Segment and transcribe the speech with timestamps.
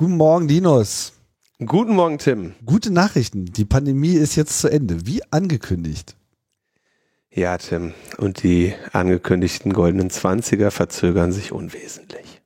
[0.00, 1.12] Guten Morgen, Linus.
[1.58, 2.54] Guten Morgen, Tim.
[2.64, 3.44] Gute Nachrichten.
[3.44, 6.16] Die Pandemie ist jetzt zu Ende, wie angekündigt.
[7.28, 7.92] Ja, Tim.
[8.16, 12.39] Und die angekündigten goldenen Zwanziger verzögern sich unwesentlich.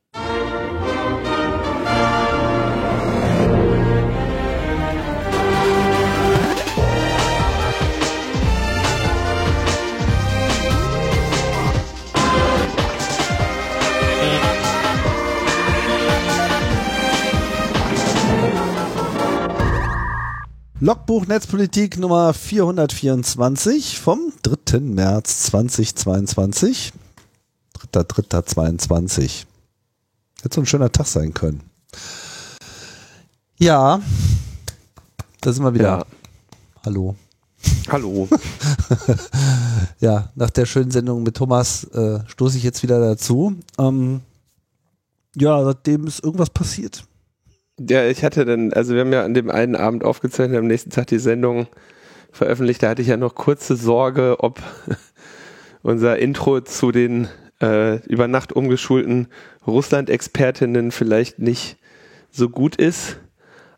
[20.81, 24.81] Logbuch Netzpolitik Nummer 424 vom 3.
[24.81, 26.91] März 2022.
[27.93, 29.45] 3.3.22.
[30.41, 31.61] Hätte so ein schöner Tag sein können.
[33.57, 34.01] Ja,
[35.39, 35.99] da sind wir wieder.
[35.99, 36.05] Ja.
[36.83, 37.15] Hallo.
[37.89, 38.27] Hallo.
[40.01, 43.55] Ja, nach der schönen Sendung mit Thomas äh, stoße ich jetzt wieder dazu.
[43.79, 44.21] Ähm,
[45.35, 47.05] ja, seitdem ist irgendwas passiert.
[47.79, 50.91] Ja, ich hatte dann, also wir haben ja an dem einen Abend aufgezeichnet, am nächsten
[50.91, 51.67] Tag die Sendung
[52.31, 52.81] veröffentlicht.
[52.83, 54.61] Da hatte ich ja noch kurze Sorge, ob
[55.81, 57.27] unser Intro zu den
[57.61, 59.27] äh, über Nacht umgeschulten
[59.67, 61.77] Russland-Expertinnen vielleicht nicht
[62.31, 63.17] so gut ist.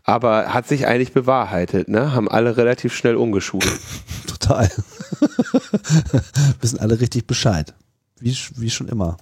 [0.03, 2.14] Aber hat sich eigentlich bewahrheitet, ne?
[2.14, 3.68] Haben alle relativ schnell umgeschult.
[4.28, 4.72] Total.
[6.62, 7.73] Wissen alle richtig Bescheid.
[8.20, 9.18] Wie, wie schon immer.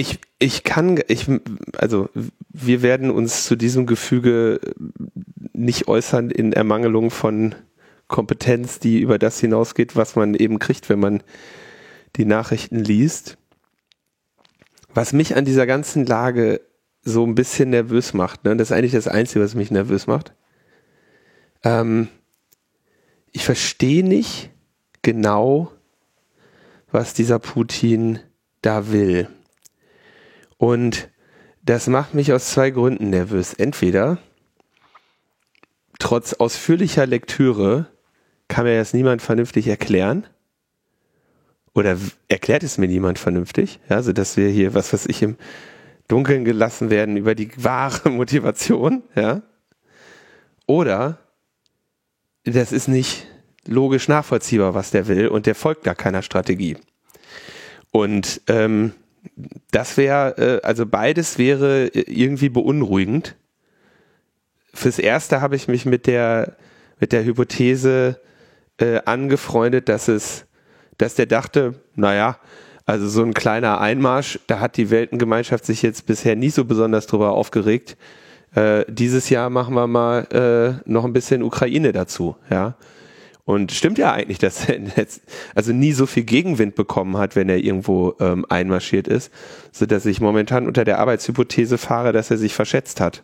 [0.00, 1.26] Ich, ich kann, ich,
[1.76, 2.08] also
[2.48, 4.58] wir werden uns zu diesem Gefüge
[5.52, 7.54] nicht äußern in Ermangelung von
[8.08, 11.22] Kompetenz, die über das hinausgeht, was man eben kriegt, wenn man
[12.16, 13.36] die Nachrichten liest.
[14.94, 16.62] Was mich an dieser ganzen Lage
[17.02, 18.56] so ein bisschen nervös macht, ne?
[18.56, 20.32] das ist eigentlich das Einzige, was mich nervös macht.
[21.62, 22.08] Ähm,
[23.32, 24.48] ich verstehe nicht
[25.02, 25.70] genau,
[26.90, 28.18] was dieser Putin
[28.62, 29.28] da will.
[30.60, 31.08] Und
[31.62, 33.54] das macht mich aus zwei Gründen nervös.
[33.54, 34.18] Entweder,
[35.98, 37.86] trotz ausführlicher Lektüre,
[38.46, 40.26] kann mir das niemand vernünftig erklären.
[41.72, 41.96] Oder
[42.28, 43.80] erklärt es mir niemand vernünftig.
[43.88, 45.38] Ja, also, dass wir hier, was weiß ich, im
[46.08, 49.02] Dunkeln gelassen werden über die wahre Motivation.
[49.14, 49.40] Ja.
[50.66, 51.20] Oder,
[52.44, 53.26] das ist nicht
[53.66, 56.76] logisch nachvollziehbar, was der will und der folgt gar keiner Strategie.
[57.92, 58.92] Und ähm,
[59.70, 63.36] das wäre, äh, also beides wäre äh, irgendwie beunruhigend.
[64.72, 66.56] Fürs Erste habe ich mich mit der,
[67.00, 68.20] mit der Hypothese
[68.78, 70.46] äh, angefreundet, dass es,
[70.98, 72.38] dass der dachte, naja,
[72.86, 77.06] also so ein kleiner Einmarsch, da hat die Weltengemeinschaft sich jetzt bisher nie so besonders
[77.06, 77.96] drüber aufgeregt.
[78.54, 82.74] Äh, dieses Jahr machen wir mal äh, noch ein bisschen Ukraine dazu, ja.
[83.44, 85.22] Und stimmt ja eigentlich, dass er jetzt
[85.54, 89.32] also nie so viel Gegenwind bekommen hat, wenn er irgendwo ähm, einmarschiert ist,
[89.72, 93.22] so dass ich momentan unter der Arbeitshypothese fahre, dass er sich verschätzt hat.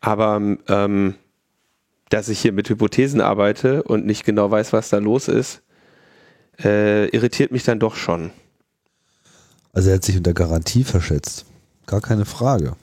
[0.00, 1.14] Aber ähm,
[2.08, 5.62] dass ich hier mit Hypothesen arbeite und nicht genau weiß, was da los ist,
[6.62, 8.30] äh, irritiert mich dann doch schon.
[9.72, 11.44] Also er hat sich unter Garantie verschätzt.
[11.86, 12.76] Gar keine Frage.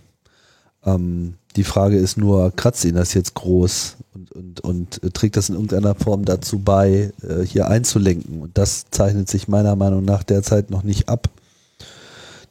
[0.85, 5.37] Ähm, die Frage ist nur, kratzt ihn das jetzt groß und, und, und äh, trägt
[5.37, 8.41] das in irgendeiner Form dazu bei, äh, hier einzulenken?
[8.41, 11.29] Und das zeichnet sich meiner Meinung nach derzeit noch nicht ab.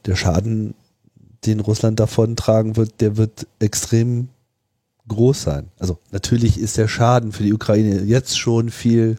[0.05, 0.73] Der Schaden,
[1.45, 4.29] den Russland davon tragen wird, der wird extrem
[5.07, 5.67] groß sein.
[5.79, 9.17] Also natürlich ist der Schaden für die Ukraine jetzt schon viel,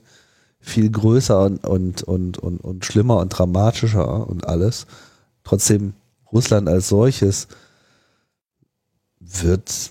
[0.60, 4.86] viel größer und, und, und, und, und schlimmer und dramatischer und alles.
[5.44, 5.92] Trotzdem,
[6.32, 7.48] Russland als solches
[9.26, 9.90] wird,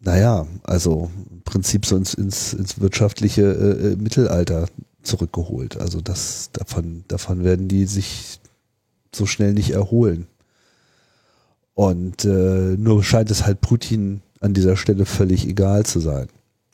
[0.00, 4.66] naja, also im Prinzip so ins, ins, ins wirtschaftliche äh, äh, Mittelalter
[5.02, 5.80] zurückgeholt.
[5.80, 8.40] Also das, davon, davon werden die sich
[9.14, 10.26] so schnell nicht erholen.
[11.74, 16.28] Und äh, nur scheint es halt Putin an dieser Stelle völlig egal zu sein.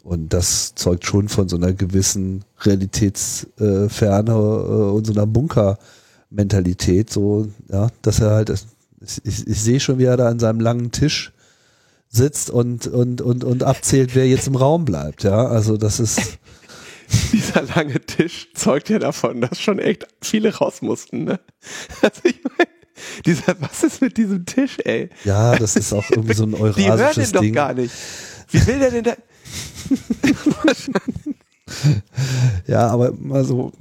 [0.04, 7.48] Und das zeugt schon von so einer gewissen Realitätsferne äh, und so einer Bunker-Mentalität, so,
[7.68, 8.52] ja, dass er halt,
[9.04, 11.32] ich, ich, ich sehe schon, wie er da an seinem langen Tisch
[12.08, 15.46] sitzt und, und, und, und abzählt, wer jetzt im Raum bleibt, ja.
[15.46, 16.38] Also das ist,
[17.32, 21.24] Dieser lange Tisch zeugt ja davon, dass schon echt viele raus mussten.
[21.24, 21.40] Ne?
[22.02, 22.70] Also ich meine,
[23.26, 25.10] dieser, was ist mit diesem Tisch, ey?
[25.24, 27.54] ja, das ist auch irgendwie so ein Die hören den eurasisches doch Ding.
[27.54, 27.94] gar nicht.
[28.50, 29.16] Wie will der denn da?
[32.66, 33.72] Ja, aber mal so,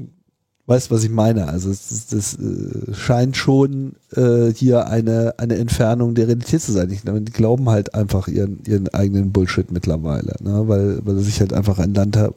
[0.71, 1.49] weißt was ich meine?
[1.49, 6.89] Also es, das äh, scheint schon äh, hier eine, eine Entfernung der Realität zu sein.
[6.91, 10.69] Ich, die glauben halt einfach ihren, ihren eigenen Bullshit mittlerweile, ne?
[10.69, 12.33] weil, weil er sich halt einfach ein Land her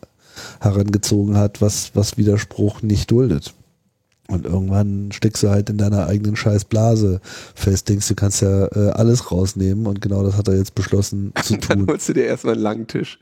[0.59, 3.55] herangezogen hat, was, was Widerspruch nicht duldet.
[4.27, 7.21] Und irgendwann steckst du halt in deiner eigenen Scheißblase
[7.55, 11.33] fest, denkst du kannst ja äh, alles rausnehmen und genau das hat er jetzt beschlossen
[11.41, 11.87] zu Dann tun.
[11.87, 13.21] holst du dir erstmal einen langen Tisch.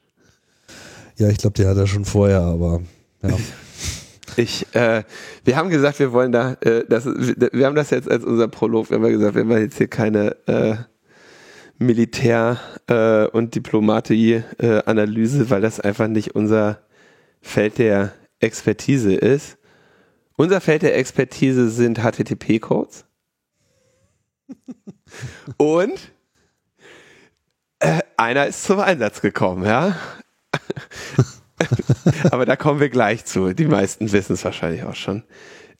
[1.19, 2.81] Ja, ich glaube, der hat er schon vorher, aber
[3.23, 3.37] ja.
[4.37, 5.05] Ich, äh,
[5.45, 8.91] wir haben gesagt, wir wollen da, äh, das, wir haben das jetzt als unser Prolog,
[8.91, 10.77] wir haben gesagt, wir machen jetzt hier keine äh,
[11.79, 16.79] Militär- äh, und Diplomatie-Analyse, weil das einfach nicht unser
[17.41, 19.59] Feld der Expertise ist.
[20.37, 23.05] Unser Feld der Expertise sind HTTP-Codes.
[25.57, 26.13] und
[27.81, 29.97] äh, einer ist zum Einsatz gekommen, ja.
[32.31, 33.53] Aber da kommen wir gleich zu.
[33.55, 35.23] Die meisten wissen es wahrscheinlich auch schon.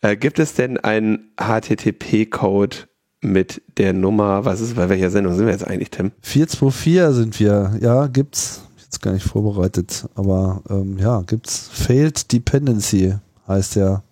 [0.01, 2.77] Äh, gibt es denn einen HTTP-Code
[3.21, 6.11] mit der Nummer, was ist, bei welcher Sendung sind wir jetzt eigentlich, Tim?
[6.23, 7.77] 424 sind wir.
[7.81, 8.63] Ja, gibt's.
[8.79, 11.69] Jetzt gar nicht vorbereitet, aber ähm, ja, gibt's.
[11.73, 13.15] Failed Dependency
[13.49, 14.03] heißt der.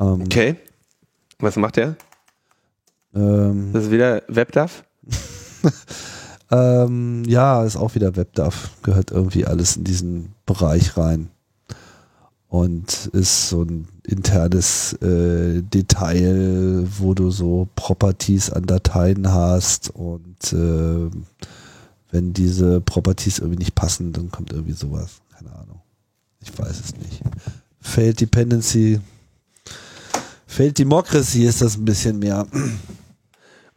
[0.00, 0.56] Ähm, Okay.
[1.38, 1.96] Was macht der?
[3.14, 4.82] ähm, Das ist wieder WebDAV?
[6.50, 8.70] Ähm, ja, ist auch wieder WebDAV.
[8.82, 11.30] Gehört irgendwie alles in diesen Bereich rein.
[12.48, 20.54] Und ist so ein internes äh, Detail, wo du so Properties an Dateien hast und
[20.54, 21.10] äh,
[22.10, 25.20] wenn diese Properties irgendwie nicht passen, dann kommt irgendwie sowas.
[25.36, 25.82] Keine Ahnung.
[26.40, 27.22] Ich weiß es nicht.
[27.80, 29.00] Failed Dependency.
[30.46, 32.46] Failed Democracy ist das ein bisschen mehr.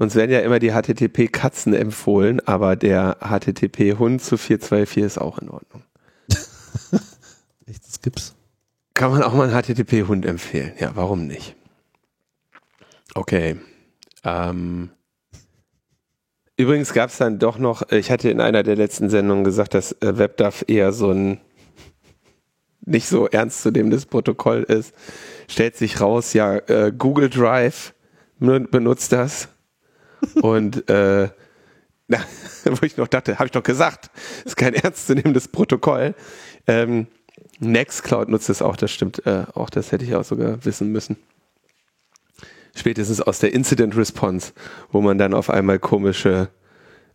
[0.02, 5.50] Uns werden ja immer die HTTP-Katzen empfohlen, aber der HTTP-Hund zu 424 ist auch in
[5.50, 5.84] Ordnung.
[7.68, 8.34] Echt, das gibt's.
[8.96, 10.74] Kann man auch mal einen HTTP-Hund empfehlen?
[10.80, 11.56] Ja, warum nicht?
[13.14, 13.58] Okay.
[14.24, 14.90] Ähm.
[16.58, 19.92] Übrigens gab es dann doch noch, ich hatte in einer der letzten Sendungen gesagt, dass
[20.02, 21.40] äh, WebDAV eher so ein
[22.88, 24.96] nicht so ernstzunehmendes Protokoll ist.
[25.48, 27.94] Stellt sich raus, ja, äh, Google Drive
[28.40, 29.48] nu- benutzt das.
[30.42, 31.30] Und äh,
[32.08, 32.20] na,
[32.66, 34.12] wo ich noch dachte, habe ich doch gesagt,
[34.46, 36.14] ist kein ernstzunehmendes Protokoll.
[36.68, 37.08] Ähm,
[37.60, 41.18] Nextcloud nutzt es auch, das stimmt äh, auch, das hätte ich auch sogar wissen müssen.
[42.76, 44.54] Spätestens aus der Incident Response,
[44.92, 46.50] wo man dann auf einmal komische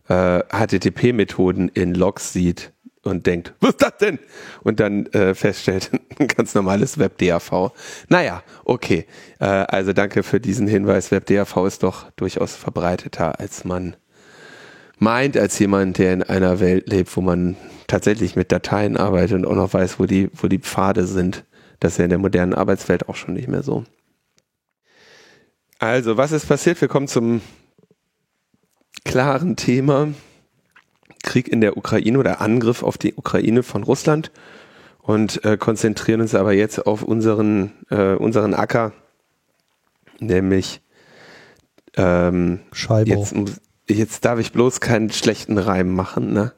[0.07, 2.71] äh, HTTP-Methoden in Logs sieht
[3.03, 4.19] und denkt, was ist das denn?
[4.63, 7.71] Und dann äh, feststellt, ein ganz normales WebDAV.
[8.09, 9.05] Naja, okay.
[9.39, 11.11] Äh, also danke für diesen Hinweis.
[11.11, 13.95] WebDAV ist doch durchaus verbreiteter, als man
[14.99, 17.55] meint, als jemand, der in einer Welt lebt, wo man
[17.87, 21.45] tatsächlich mit Dateien arbeitet und auch noch weiß, wo die, wo die Pfade sind.
[21.79, 23.83] Das ist ja in der modernen Arbeitswelt auch schon nicht mehr so.
[25.79, 26.81] Also, was ist passiert?
[26.81, 27.41] Wir kommen zum
[29.05, 30.09] klaren Thema.
[31.23, 34.31] Krieg in der Ukraine oder Angriff auf die Ukraine von Russland
[34.99, 38.91] und äh, konzentrieren uns aber jetzt auf unseren, äh, unseren Acker,
[40.19, 40.81] nämlich
[41.95, 43.11] ähm, Scheibe.
[43.11, 43.33] jetzt,
[43.87, 46.53] jetzt darf ich bloß keinen schlechten Reim machen, ne?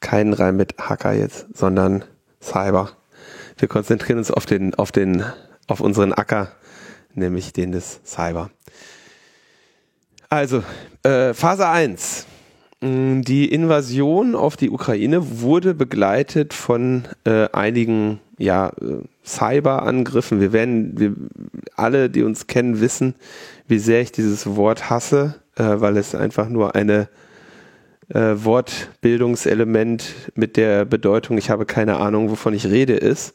[0.00, 2.04] Keinen Reim mit Hacker jetzt, sondern
[2.42, 2.90] Cyber.
[3.56, 5.24] Wir konzentrieren uns auf den, auf den,
[5.66, 6.52] auf unseren Acker,
[7.14, 8.50] nämlich den des Cyber.
[10.28, 10.62] Also,
[11.02, 12.26] äh, Phase 1.
[12.80, 20.40] Mm, Die Invasion auf die Ukraine wurde begleitet von äh, einigen ja, äh, Cyberangriffen.
[20.40, 21.14] Wir werden, wir
[21.74, 23.14] alle, die uns kennen, wissen,
[23.66, 27.08] wie sehr ich dieses Wort hasse, äh, weil es einfach nur eine
[28.08, 33.34] äh, Wortbildungselement mit der Bedeutung, ich habe keine Ahnung, wovon ich rede, ist.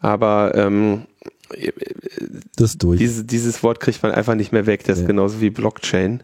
[0.00, 1.02] Aber ähm,
[2.56, 2.98] das durch.
[2.98, 4.84] diese, dieses Wort kriegt man einfach nicht mehr weg.
[4.84, 5.06] Das ist Ja.
[5.08, 6.22] genauso wie Blockchain.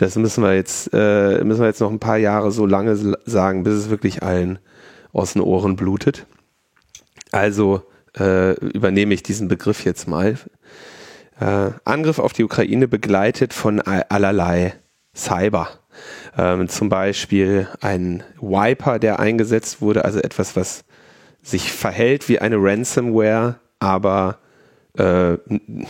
[0.00, 3.64] Das müssen wir jetzt, äh, müssen wir jetzt noch ein paar Jahre so lange sagen,
[3.64, 4.58] bis es wirklich allen
[5.12, 6.24] aus den Ohren blutet.
[7.32, 7.82] Also
[8.18, 10.38] äh, übernehme ich diesen Begriff jetzt mal.
[11.38, 14.72] Äh, Angriff auf die Ukraine begleitet von allerlei
[15.14, 15.68] Cyber.
[16.38, 20.84] Ähm, zum Beispiel ein Wiper, der eingesetzt wurde, also etwas, was
[21.42, 24.38] sich verhält wie eine Ransomware, aber
[24.96, 25.36] äh,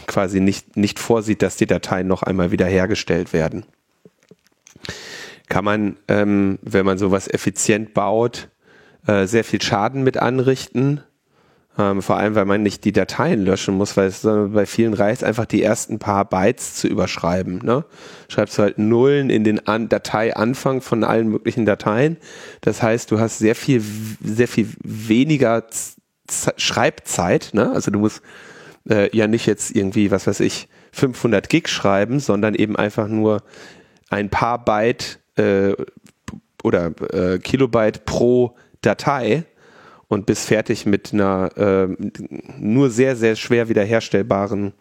[0.08, 3.66] quasi nicht, nicht vorsieht, dass die Dateien noch einmal wiederhergestellt werden.
[5.50, 8.48] Kann man, ähm, wenn man sowas effizient baut,
[9.06, 11.02] äh, sehr viel Schaden mit anrichten.
[11.76, 15.24] Ähm, vor allem, weil man nicht die Dateien löschen muss, weil es bei vielen reicht
[15.24, 17.58] einfach die ersten paar Bytes zu überschreiben.
[17.64, 17.84] Ne?
[18.28, 22.16] Schreibst du halt Nullen in den An Dateianfang von allen möglichen Dateien.
[22.60, 23.82] Das heißt, du hast sehr viel,
[24.22, 27.50] sehr viel weniger Z Schreibzeit.
[27.54, 27.72] Ne?
[27.72, 28.22] Also du musst
[28.88, 33.42] äh, ja nicht jetzt irgendwie, was weiß ich, 500 Gig schreiben, sondern eben einfach nur
[34.10, 35.74] ein paar Byte äh,
[36.62, 39.44] oder äh, Kilobyte pro Datei
[40.08, 41.88] und bist fertig mit einer äh,
[42.58, 44.72] nur sehr, sehr schwer wiederherstellbaren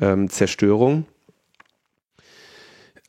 [0.00, 1.06] ähm, Zerstörung.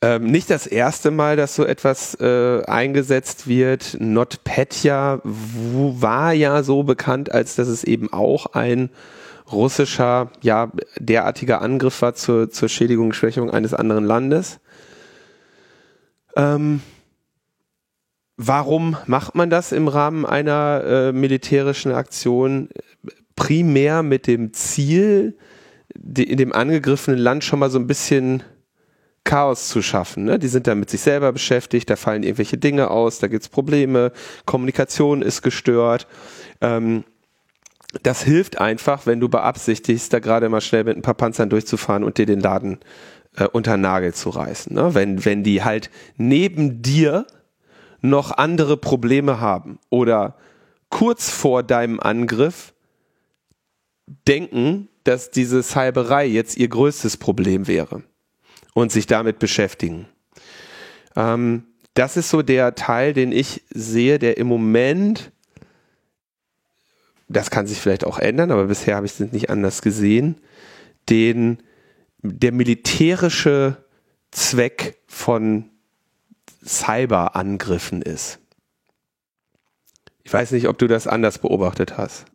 [0.00, 3.96] Ähm, nicht das erste Mal, dass so etwas äh, eingesetzt wird.
[3.98, 8.90] NotPetya war ja so bekannt, als dass es eben auch ein
[9.50, 14.60] russischer, ja, derartiger Angriff war zur, zur Schädigung, Schwächung eines anderen Landes.
[16.38, 16.80] Ähm,
[18.36, 22.70] warum macht man das im Rahmen einer äh, militärischen Aktion?
[23.36, 25.36] Primär mit dem Ziel,
[25.94, 28.42] die, in dem angegriffenen Land schon mal so ein bisschen
[29.24, 30.24] Chaos zu schaffen.
[30.24, 30.38] Ne?
[30.38, 34.12] Die sind da mit sich selber beschäftigt, da fallen irgendwelche Dinge aus, da gibt's Probleme,
[34.46, 36.06] Kommunikation ist gestört.
[36.60, 37.04] Ähm,
[38.02, 42.04] das hilft einfach, wenn du beabsichtigst, da gerade mal schnell mit ein paar Panzern durchzufahren
[42.04, 42.78] und dir den Laden
[43.38, 44.74] äh, unter Nagel zu reißen.
[44.74, 44.94] Ne?
[44.94, 47.26] Wenn, wenn die halt neben dir
[48.00, 50.36] noch andere Probleme haben oder
[50.88, 52.74] kurz vor deinem Angriff
[54.26, 58.02] denken, dass diese Cyberei jetzt ihr größtes Problem wäre
[58.74, 60.06] und sich damit beschäftigen.
[61.16, 61.64] Ähm,
[61.94, 65.32] das ist so der Teil, den ich sehe, der im Moment
[67.28, 70.36] das kann sich vielleicht auch ändern, aber bisher habe ich es nicht anders gesehen,
[71.10, 71.58] den
[72.22, 73.84] der militärische
[74.30, 75.70] Zweck von
[76.64, 78.38] Cyberangriffen ist.
[80.24, 82.26] Ich weiß nicht, ob du das anders beobachtet hast.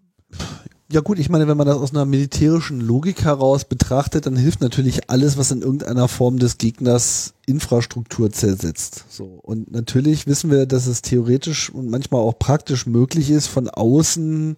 [0.92, 4.62] Ja gut, ich meine, wenn man das aus einer militärischen Logik heraus betrachtet, dann hilft
[4.62, 9.06] natürlich alles, was in irgendeiner Form des Gegners Infrastruktur zersetzt.
[9.10, 13.70] So und natürlich wissen wir, dass es theoretisch und manchmal auch praktisch möglich ist, von
[13.70, 14.58] außen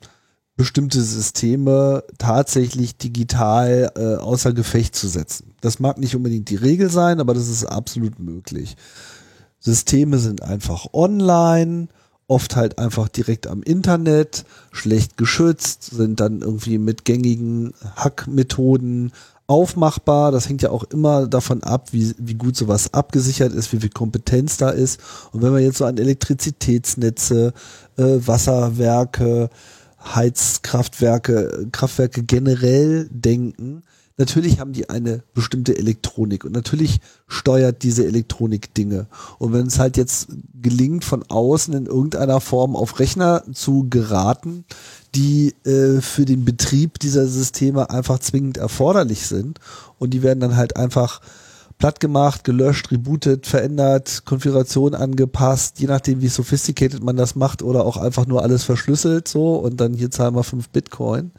[0.58, 5.54] bestimmte Systeme tatsächlich digital äh, außer Gefecht zu setzen.
[5.62, 8.78] Das mag nicht unbedingt die Regel sein, aber das ist absolut möglich.
[9.60, 11.88] Systeme sind einfach online,
[12.28, 19.12] oft halt einfach direkt am Internet, schlecht geschützt, sind dann irgendwie mit gängigen Hackmethoden
[19.48, 20.32] aufmachbar.
[20.32, 23.90] Das hängt ja auch immer davon ab, wie, wie gut sowas abgesichert ist, wie viel
[23.90, 25.00] Kompetenz da ist.
[25.32, 27.54] Und wenn wir jetzt so an Elektrizitätsnetze,
[27.98, 29.50] äh, Wasserwerke,
[30.06, 33.84] Heizkraftwerke, Kraftwerke generell denken,
[34.18, 39.08] natürlich haben die eine bestimmte Elektronik und natürlich steuert diese Elektronik Dinge.
[39.40, 40.28] Und wenn es halt jetzt
[40.62, 44.66] gelingt, von außen in irgendeiner Form auf Rechner zu geraten,
[45.16, 49.60] die äh, für den Betrieb dieser Systeme einfach zwingend erforderlich sind
[49.98, 51.22] und die werden dann halt einfach
[51.78, 57.86] platt gemacht, gelöscht, rebootet, verändert, Konfiguration angepasst, je nachdem wie sophisticated man das macht oder
[57.86, 61.32] auch einfach nur alles verschlüsselt so und dann hier zahlen wir fünf Bitcoin,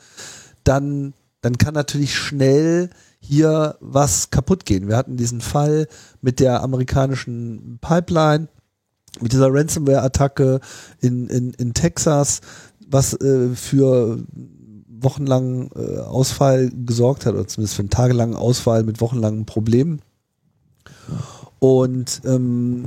[0.65, 4.89] dann, dann kann natürlich schnell hier was kaputt gehen.
[4.89, 5.89] Wir hatten diesen Fall
[6.21, 8.49] mit der amerikanischen Pipeline,
[9.21, 10.61] mit dieser Ransomware-Attacke
[11.01, 12.41] in, in, in Texas,
[12.87, 14.19] was äh, für
[14.89, 20.01] wochenlangen äh, Ausfall gesorgt hat, oder zumindest für einen tagelangen Ausfall mit wochenlangen Problemen.
[21.59, 22.85] Und ähm,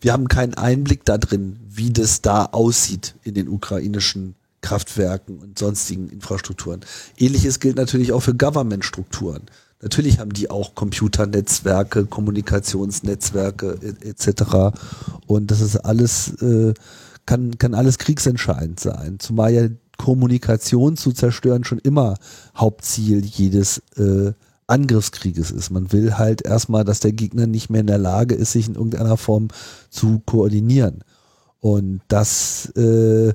[0.00, 5.58] wir haben keinen Einblick da drin, wie das da aussieht in den ukrainischen Kraftwerken und
[5.58, 6.80] sonstigen Infrastrukturen.
[7.18, 9.42] Ähnliches gilt natürlich auch für Government-Strukturen.
[9.82, 14.78] Natürlich haben die auch Computernetzwerke, Kommunikationsnetzwerke etc.
[15.26, 16.72] Und das ist alles, äh,
[17.26, 19.18] kann, kann alles kriegsentscheidend sein.
[19.18, 19.68] Zumal ja
[19.98, 22.16] Kommunikation zu zerstören schon immer
[22.56, 24.32] Hauptziel jedes äh,
[24.66, 25.70] Angriffskrieges ist.
[25.70, 28.74] Man will halt erstmal, dass der Gegner nicht mehr in der Lage ist, sich in
[28.74, 29.48] irgendeiner Form
[29.90, 31.04] zu koordinieren.
[31.60, 33.32] Und das äh,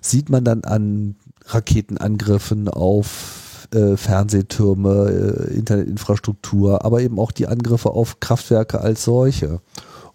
[0.00, 1.16] sieht man dann an
[1.46, 9.60] Raketenangriffen auf äh, Fernsehtürme, äh, Internetinfrastruktur, aber eben auch die Angriffe auf Kraftwerke als solche.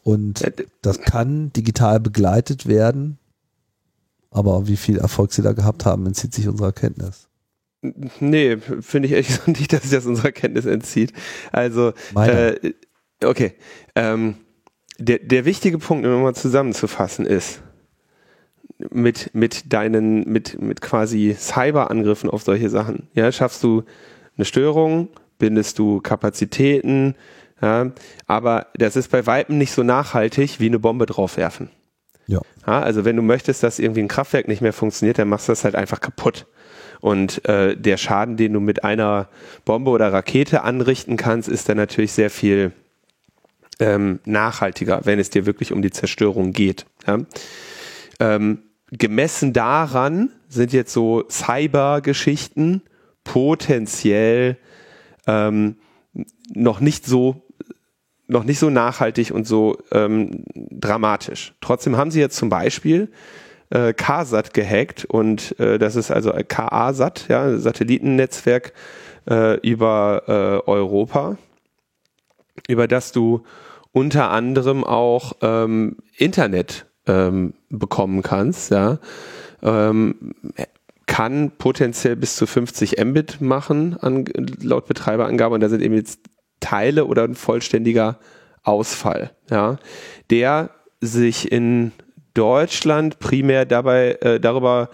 [0.04, 0.42] Und
[0.82, 3.18] das kann digital begleitet werden,
[4.32, 7.27] aber wie viel Erfolg sie da gehabt haben, entzieht sich unserer Kenntnis.
[7.82, 11.14] Nee, finde ich ehrlich nicht, dass sich das unserer Kenntnis entzieht.
[11.52, 12.74] Also, äh,
[13.24, 13.54] okay.
[13.96, 14.36] Ähm,
[15.00, 17.62] der, der wichtige Punkt, um mal zusammenzufassen, ist,
[18.78, 23.84] mit, mit deinen, mit, mit quasi Cyberangriffen auf solche Sachen, ja, schaffst du
[24.36, 27.16] eine Störung, bindest du Kapazitäten,
[27.62, 27.92] ja,
[28.28, 31.72] aber das ist bei Weitem nicht so nachhaltig wie eine Bombe draufwerfen.
[32.28, 32.42] Ja.
[32.68, 32.82] ja.
[32.82, 35.64] Also wenn du möchtest, dass irgendwie ein Kraftwerk nicht mehr funktioniert, dann machst du das
[35.64, 36.46] halt einfach kaputt.
[37.02, 39.28] Und äh, der Schaden, den du mit einer
[39.66, 42.72] Bombe oder Rakete anrichten kannst, ist dann natürlich sehr viel
[43.80, 46.86] ähm, nachhaltiger, wenn es dir wirklich um die Zerstörung geht.
[47.06, 47.20] Ja?
[48.20, 48.60] Ähm,
[48.92, 52.82] gemessen daran sind jetzt so Cyber-Geschichten
[53.24, 54.58] potenziell
[55.28, 55.76] ähm,
[56.54, 57.44] noch nicht so
[58.30, 61.54] noch nicht so nachhaltig und so ähm, dramatisch.
[61.62, 63.10] Trotzdem haben sie jetzt zum Beispiel
[63.70, 68.74] äh, KSAT gehackt und äh, das ist also KA-SAT, ja, Satellitennetzwerk
[69.30, 71.38] äh, über äh, Europa,
[72.68, 73.44] über das du
[73.92, 79.00] unter anderem auch ähm, Internet ähm, bekommen kannst, ja.
[79.64, 80.34] Ähm,
[81.08, 84.26] kann potenziell bis zu 50 Mbit machen an,
[84.62, 86.20] laut Betreiberangabe und da sind eben jetzt
[86.60, 88.20] Teile oder ein vollständiger
[88.64, 89.78] Ausfall, ja,
[90.30, 90.70] der
[91.00, 91.92] sich in
[92.38, 94.90] Deutschland primär dabei äh, darüber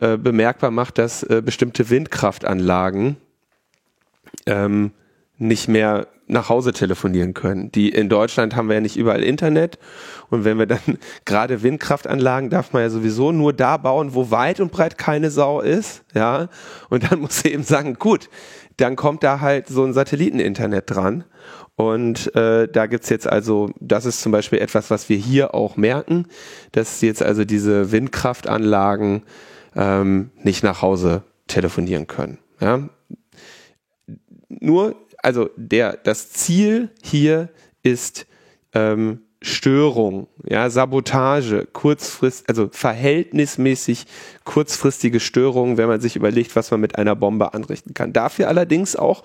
[0.00, 3.16] äh, bemerkbar macht, dass äh, bestimmte Windkraftanlagen
[4.46, 4.92] ähm,
[5.38, 7.70] nicht mehr nach Hause telefonieren können.
[7.72, 9.78] Die in Deutschland haben wir ja nicht überall Internet
[10.28, 14.60] und wenn wir dann gerade Windkraftanlagen darf man ja sowieso nur da bauen, wo weit
[14.60, 16.48] und breit keine Sau ist, ja.
[16.90, 18.28] Und dann muss eben sagen, gut,
[18.76, 21.24] dann kommt da halt so ein Satelliteninternet dran
[21.76, 25.76] und äh, da gibt's jetzt also, das ist zum Beispiel etwas, was wir hier auch
[25.76, 26.26] merken,
[26.72, 29.22] dass jetzt also diese Windkraftanlagen
[29.74, 32.38] ähm, nicht nach Hause telefonieren können.
[32.60, 32.88] Ja?
[34.48, 37.50] Nur, also der, das Ziel hier
[37.82, 38.26] ist
[38.72, 44.06] ähm, Störung, ja, Sabotage, kurzfrist, also verhältnismäßig
[44.44, 48.14] kurzfristige Störungen, wenn man sich überlegt, was man mit einer Bombe anrichten kann.
[48.14, 49.24] Dafür allerdings auch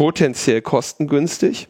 [0.00, 1.68] potenziell kostengünstig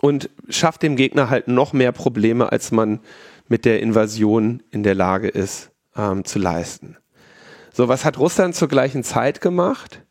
[0.00, 2.98] und schafft dem Gegner halt noch mehr Probleme, als man
[3.46, 6.96] mit der Invasion in der Lage ist ähm, zu leisten.
[7.72, 10.02] So, was hat Russland zur gleichen Zeit gemacht?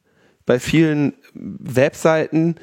[0.46, 2.56] Bei vielen Webseiten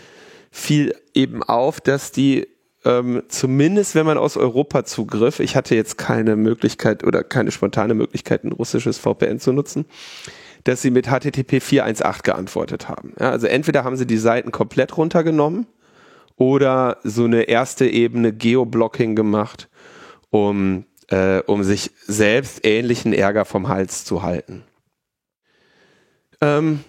[0.50, 2.48] fiel eben auf, dass die
[2.86, 7.92] ähm, zumindest, wenn man aus Europa zugriff, ich hatte jetzt keine Möglichkeit oder keine spontane
[7.92, 9.84] Möglichkeit, ein russisches VPN zu nutzen,
[10.64, 13.14] dass sie mit HTTP 4.1.8 geantwortet haben.
[13.20, 15.66] Ja, also entweder haben sie die Seiten komplett runtergenommen
[16.36, 19.68] oder so eine erste Ebene Geoblocking gemacht,
[20.30, 24.64] um, äh, um sich selbst ähnlichen Ärger vom Hals zu halten.
[26.40, 26.80] Ähm,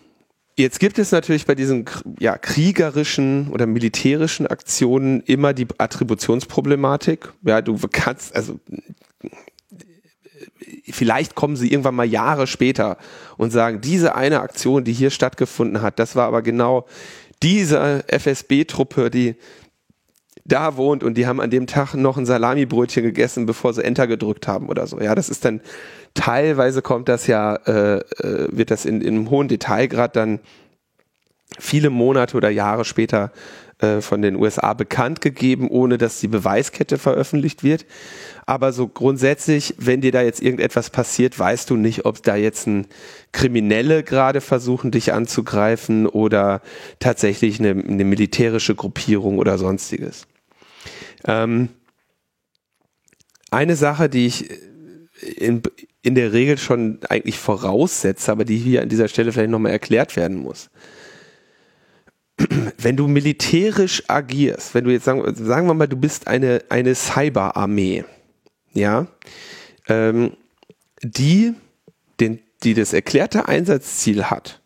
[0.58, 1.84] Jetzt gibt es natürlich bei diesen
[2.18, 7.34] ja, kriegerischen oder militärischen Aktionen immer die Attributionsproblematik.
[7.44, 8.58] Ja, du kannst, also
[10.90, 12.98] vielleicht kommen sie irgendwann mal Jahre später
[13.38, 16.86] und sagen, diese eine Aktion, die hier stattgefunden hat, das war aber genau
[17.44, 19.36] diese FSB-Truppe, die
[20.46, 24.06] da wohnt und die haben an dem Tag noch ein Salamibrötchen gegessen, bevor sie Enter
[24.06, 25.00] gedrückt haben oder so.
[25.00, 25.62] Ja, das ist dann
[26.14, 30.40] teilweise kommt das ja, äh, äh wird das in, in einem hohen Detailgrad dann
[31.60, 33.32] viele Monate oder Jahre später
[33.80, 37.86] äh, von den USA bekannt gegeben, ohne dass die Beweiskette veröffentlicht wird.
[38.48, 42.68] Aber so grundsätzlich, wenn dir da jetzt irgendetwas passiert, weißt du nicht, ob da jetzt
[42.68, 42.86] ein
[43.32, 46.62] Kriminelle gerade versuchen, dich anzugreifen oder
[47.00, 50.28] tatsächlich eine, eine militärische Gruppierung oder sonstiges.
[51.26, 51.70] Ähm,
[53.50, 54.50] eine Sache, die ich
[55.38, 55.64] in,
[56.04, 60.16] in der Regel schon eigentlich voraussetze, aber die hier an dieser Stelle vielleicht nochmal erklärt
[60.16, 60.70] werden muss
[62.78, 66.94] wenn du militärisch agierst, wenn du jetzt sagen, sagen wir mal, du bist eine, eine
[66.94, 68.04] Cyberarmee,
[68.76, 69.08] ja,
[69.88, 70.34] ähm,
[71.02, 71.54] die,
[72.20, 74.62] den, die das erklärte Einsatzziel hat,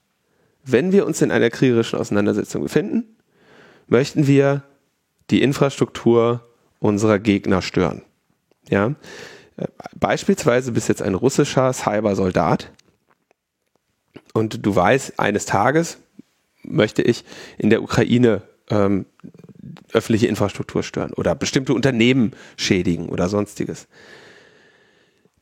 [0.63, 3.15] wenn wir uns in einer kriegerischen Auseinandersetzung befinden,
[3.88, 4.63] möchten wir
[5.30, 6.45] die Infrastruktur
[6.80, 8.02] unserer Gegner stören.
[8.69, 8.95] Ja?
[9.95, 12.72] Beispielsweise bist jetzt ein russischer Cybersoldat
[14.34, 15.98] und du weißt, eines Tages
[16.63, 17.26] möchte ich
[17.58, 19.06] in der Ukraine ähm,
[19.93, 23.88] öffentliche Infrastruktur stören oder bestimmte Unternehmen schädigen oder sonstiges,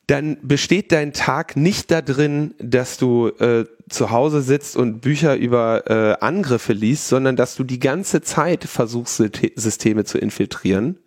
[0.08, 5.90] dann besteht dein Tag nicht darin, dass du äh, zu Hause sitzt und Bücher über
[5.90, 9.22] äh, Angriffe liest, sondern dass du die ganze Zeit versuchst,
[9.56, 10.98] Systeme zu infiltrieren,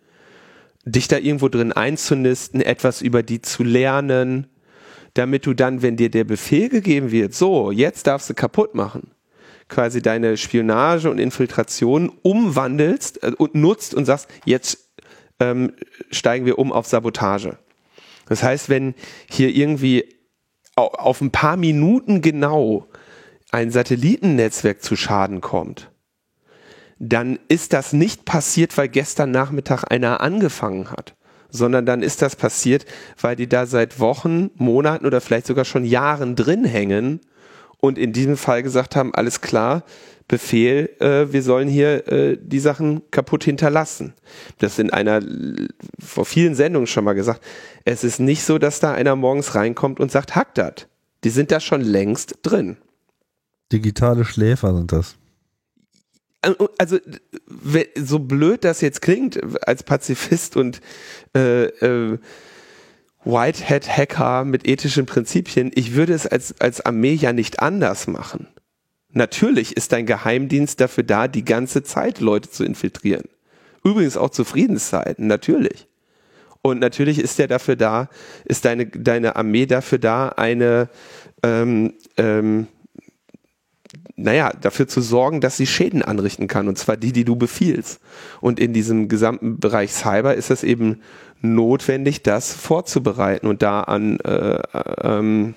[0.85, 4.47] dich da irgendwo drin einzunisten, etwas über die zu lernen,
[5.15, 9.11] damit du dann, wenn dir der Befehl gegeben wird, so, jetzt darfst du kaputt machen,
[9.71, 14.91] quasi deine Spionage und Infiltration umwandelst äh, und nutzt und sagst, jetzt
[15.39, 15.73] ähm,
[16.11, 17.57] steigen wir um auf Sabotage.
[18.27, 18.93] Das heißt, wenn
[19.29, 20.05] hier irgendwie
[20.75, 22.87] auf ein paar Minuten genau
[23.51, 25.91] ein Satellitennetzwerk zu Schaden kommt,
[26.99, 31.15] dann ist das nicht passiert, weil gestern Nachmittag einer angefangen hat,
[31.49, 32.85] sondern dann ist das passiert,
[33.19, 37.21] weil die da seit Wochen, Monaten oder vielleicht sogar schon Jahren drin hängen
[37.81, 39.83] und in diesem Fall gesagt haben, alles klar,
[40.29, 44.13] Befehl, äh, wir sollen hier äh, die Sachen kaputt hinterlassen.
[44.59, 45.21] Das in einer,
[45.99, 47.43] vor vielen Sendungen schon mal gesagt,
[47.83, 50.87] es ist nicht so, dass da einer morgens reinkommt und sagt, hack das.
[51.25, 52.77] Die sind da schon längst drin.
[53.73, 55.17] Digitale Schläfer sind das.
[56.77, 56.97] Also,
[57.95, 60.81] so blöd das jetzt klingt als Pazifist und
[61.35, 62.17] äh, äh,
[63.23, 65.71] Whitehead-Hacker mit ethischen Prinzipien.
[65.75, 68.47] Ich würde es als, als Armee ja nicht anders machen.
[69.13, 73.25] Natürlich ist dein Geheimdienst dafür da, die ganze Zeit Leute zu infiltrieren.
[73.83, 75.87] Übrigens auch zu Friedenszeiten, natürlich.
[76.61, 78.09] Und natürlich ist der dafür da,
[78.45, 80.89] ist deine, deine Armee dafür da, eine,
[81.43, 82.67] ähm, ähm,
[84.15, 87.99] naja, dafür zu sorgen, dass sie Schäden anrichten kann, und zwar die, die du befiehlst.
[88.39, 91.01] Und in diesem gesamten Bereich Cyber ist es eben
[91.41, 94.61] notwendig, das vorzubereiten und da an äh, äh,
[95.03, 95.55] ähm,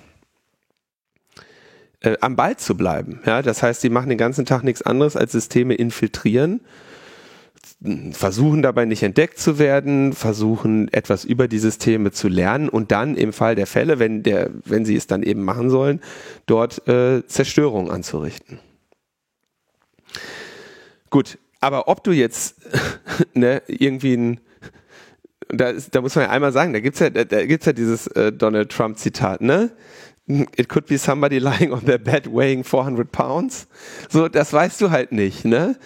[2.01, 3.19] äh, am Ball zu bleiben.
[3.25, 6.61] Ja, das heißt, sie machen den ganzen Tag nichts anderes als Systeme infiltrieren,
[8.11, 13.15] versuchen dabei nicht entdeckt zu werden, versuchen etwas über die Systeme zu lernen und dann
[13.15, 16.01] im Fall der Fälle, wenn der, wenn sie es dann eben machen sollen,
[16.45, 18.59] dort äh, Zerstörung anzurichten.
[21.09, 22.55] Gut, aber ob du jetzt
[23.33, 24.39] ne, irgendwie ein
[25.49, 28.07] da, ist, da muss man ja einmal sagen, da gibt's ja, da, gibt's ja dieses
[28.07, 29.71] äh, Donald Trump Zitat, ne?
[30.27, 33.67] It could be somebody lying on their bed weighing 400 pounds.
[34.09, 35.77] So, das weißt du halt nicht, ne?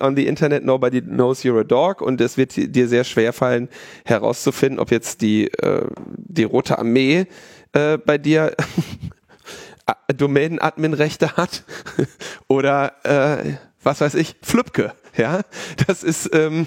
[0.00, 3.68] On the Internet nobody knows you're a dog und es wird dir sehr schwer fallen
[4.04, 7.26] herauszufinden, ob jetzt die äh, die Rote Armee
[7.72, 8.54] äh, bei dir
[10.16, 11.62] Domain-Admin-Rechte hat
[12.48, 15.42] oder äh, was weiß ich, Flüpke, ja?
[15.86, 16.66] Das ist ähm,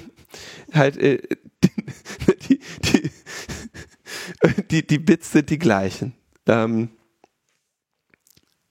[0.74, 1.22] halt äh,
[2.50, 3.12] die, die,
[4.70, 6.14] die, die Bits sind die gleichen.
[6.46, 6.90] Ähm,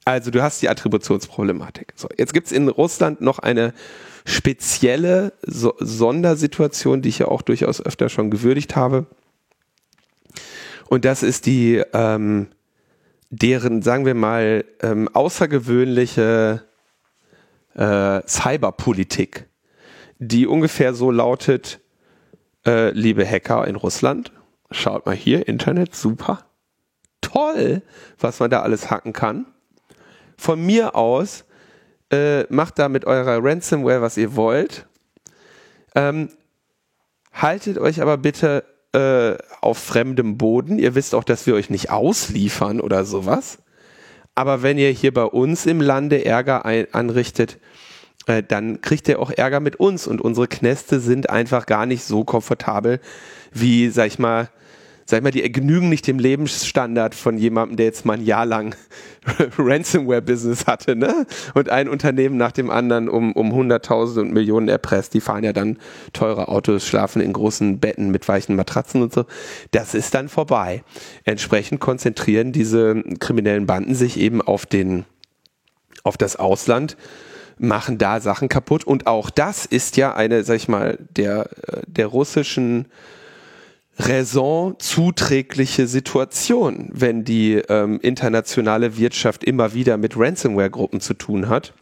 [0.05, 1.93] also du hast die Attributionsproblematik.
[1.97, 3.75] So, jetzt gibt's in Russland noch eine
[4.25, 9.07] spezielle so Sondersituation, die ich ja auch durchaus öfter schon gewürdigt habe.
[10.89, 12.49] Und das ist die ähm,
[13.31, 16.63] deren, sagen wir mal, ähm, außergewöhnliche
[17.75, 19.49] äh, Cyberpolitik,
[20.19, 21.81] die ungefähr so lautet,
[22.67, 24.33] äh, liebe Hacker in Russland,
[24.71, 26.47] schaut mal hier, Internet, super,
[27.21, 27.83] toll,
[28.19, 29.47] was man da alles hacken kann
[30.37, 31.45] von mir aus,
[32.11, 34.87] äh, macht da mit eurer Ransomware, was ihr wollt.
[35.95, 36.29] Ähm,
[37.33, 40.79] haltet euch aber bitte äh, auf fremdem Boden.
[40.79, 43.59] Ihr wisst auch, dass wir euch nicht ausliefern oder sowas.
[44.35, 47.59] Aber wenn ihr hier bei uns im Lande Ärger ein anrichtet,
[48.27, 50.07] äh, dann kriegt ihr auch Ärger mit uns.
[50.07, 53.01] Und unsere Knäste sind einfach gar nicht so komfortabel
[53.53, 54.51] wie, sag ich mal,
[55.09, 58.45] sag ich mal, die genügen nicht dem Lebensstandard von jemandem, der jetzt mal ein Jahr
[58.45, 58.75] lang
[59.59, 61.27] Ransomware-Business hatte, ne?
[61.55, 65.15] Und ein Unternehmen nach dem anderen um, um Hunderttausende und Millionen erpresst.
[65.15, 65.79] Die fahren ja dann
[66.13, 69.27] teure Autos, schlafen in großen Betten mit weichen Matratzen und so.
[69.71, 70.83] Das ist dann vorbei.
[71.23, 75.05] Entsprechend konzentrieren diese kriminellen Banden sich eben auf den,
[76.03, 76.97] auf das Ausland
[77.59, 81.49] machen da Sachen kaputt und auch das ist ja eine, sag ich mal, der,
[81.87, 82.87] der russischen
[83.99, 91.73] Raison zuträgliche Situation, wenn die ähm, internationale Wirtschaft immer wieder mit Ransomware-Gruppen zu tun hat,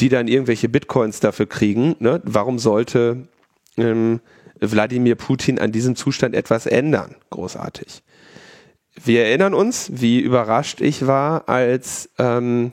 [0.00, 1.94] die dann irgendwelche Bitcoins dafür kriegen.
[2.00, 2.20] Ne?
[2.24, 3.28] Warum sollte
[3.76, 4.20] ähm,
[4.58, 7.14] Wladimir Putin an diesem Zustand etwas ändern?
[7.30, 8.02] Großartig.
[9.04, 12.72] Wir erinnern uns, wie überrascht ich war, als ähm,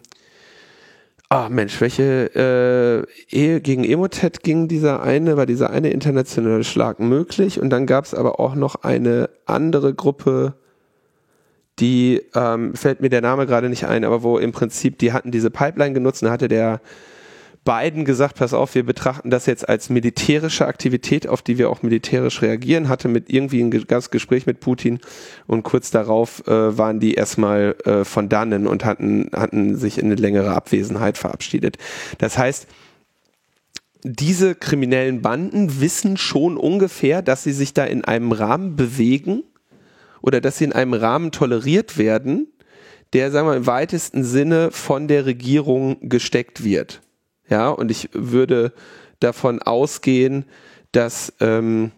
[1.34, 7.00] Ah, Mensch, welche äh, Ehe gegen Emotet ging dieser eine, war dieser eine internationale Schlag
[7.00, 7.60] möglich?
[7.60, 10.54] Und dann gab es aber auch noch eine andere Gruppe,
[11.80, 15.32] die ähm, fällt mir der Name gerade nicht ein, aber wo im Prinzip die hatten
[15.32, 16.82] diese Pipeline genutzt und hatte der
[17.64, 21.82] beiden gesagt, pass auf, wir betrachten das jetzt als militärische Aktivität, auf die wir auch
[21.82, 25.00] militärisch reagieren, hatte mit irgendwie ein ganzes Gespräch mit Putin
[25.48, 30.06] und kurz darauf äh, waren die erstmal äh, von dannen und hatten, hatten sich in
[30.06, 31.78] eine längere Abwesenheit verabschiedet.
[32.18, 32.68] Das heißt,
[34.04, 39.44] diese kriminellen Banden wissen schon ungefähr, dass sie sich da in einem Rahmen bewegen
[40.22, 42.48] oder dass sie in einem Rahmen toleriert werden,
[43.14, 47.02] der, sagen wir, im weitesten Sinne von der Regierung gesteckt wird.
[47.50, 48.74] Ja, und ich würde
[49.20, 50.46] davon ausgehen,
[50.92, 51.92] dass ähm,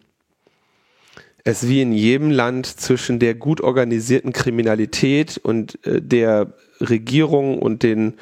[1.43, 7.83] es wie in jedem Land zwischen der gut organisierten Kriminalität und äh, der Regierung und
[7.83, 8.15] den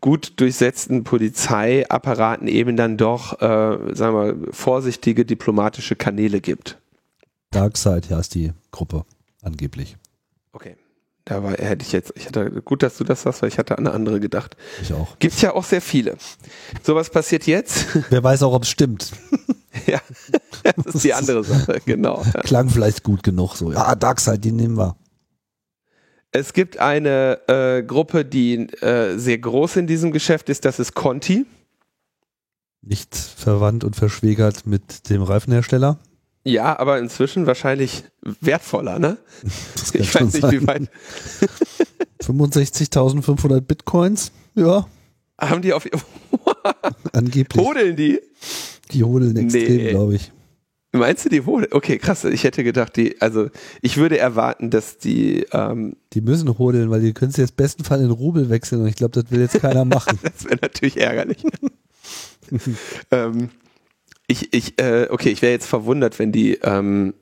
[0.00, 6.78] gut durchsetzten Polizeiapparaten eben dann doch, äh, sagen wir, vorsichtige diplomatische Kanäle gibt.
[7.50, 9.04] Darkseid heißt die Gruppe
[9.42, 9.96] angeblich.
[10.52, 10.76] Okay.
[11.26, 13.78] Da war, hätte ich jetzt, ich hatte, gut, dass du das sagst, weil ich hatte
[13.78, 14.56] an eine andere gedacht.
[14.82, 15.18] Ich auch.
[15.18, 16.16] Gibt's ja auch sehr viele.
[16.82, 17.86] So was passiert jetzt.
[18.10, 19.12] Wer weiß auch, ob es stimmt.
[19.86, 20.00] ja,
[20.76, 22.22] das ist die andere Sache, genau.
[22.42, 23.72] Klang vielleicht gut genug so.
[23.72, 24.96] Ja, Darkseid, die nehmen wir.
[26.30, 30.94] Es gibt eine äh, Gruppe, die äh, sehr groß in diesem Geschäft ist, das ist
[30.94, 31.46] Conti.
[32.82, 35.98] Nicht verwandt und verschwägert mit dem Reifenhersteller?
[36.44, 38.04] Ja, aber inzwischen wahrscheinlich
[38.40, 39.16] wertvoller, ne?
[39.94, 40.52] Ich weiß nicht, sein.
[40.52, 40.88] wie weit.
[42.22, 44.32] 65.500 Bitcoins?
[44.54, 44.86] Ja,
[45.40, 45.88] Haben die auf
[47.12, 47.64] angeblich.
[47.64, 48.20] Hodeln die?
[48.92, 49.90] Die hodeln extrem, Nee.
[49.90, 50.32] glaube ich.
[50.92, 51.72] Meinst du die hodeln?
[51.72, 52.22] Okay, krass.
[52.24, 53.48] Ich hätte gedacht, die, also
[53.82, 57.82] ich würde erwarten, dass die, ähm, Die müssen hodeln, weil die können es jetzt besten
[57.82, 60.18] Fall in Rubel wechseln und ich glaube, das will jetzt keiner machen.
[60.22, 61.44] das wäre natürlich ärgerlich.
[63.10, 63.48] ähm,
[64.26, 67.14] ich, ich, äh, okay, ich wäre jetzt verwundert, wenn die, ähm,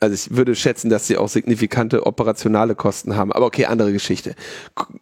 [0.00, 3.32] also ich würde schätzen, dass sie auch signifikante operationale Kosten haben.
[3.32, 4.34] Aber okay, andere Geschichte.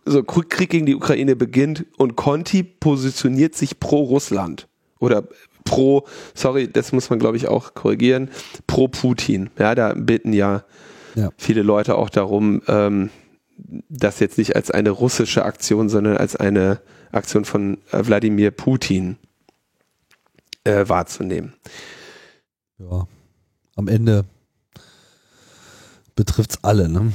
[0.04, 4.68] So, Krieg gegen die Ukraine beginnt und Conti positioniert sich pro Russland.
[4.98, 5.24] Oder
[5.64, 8.30] pro, sorry, das muss man glaube ich auch korrigieren,
[8.66, 9.50] pro Putin.
[9.58, 10.64] Ja, da bitten ja,
[11.14, 11.30] Ja.
[11.38, 13.10] viele Leute auch darum, ähm,
[13.88, 16.80] das jetzt nicht als eine russische Aktion, sondern als eine
[17.12, 19.16] Aktion von äh, Wladimir Putin
[20.64, 21.54] äh, wahrzunehmen.
[22.78, 23.06] Ja.
[23.76, 24.24] Am Ende
[26.14, 27.12] betrifft es alle, ne?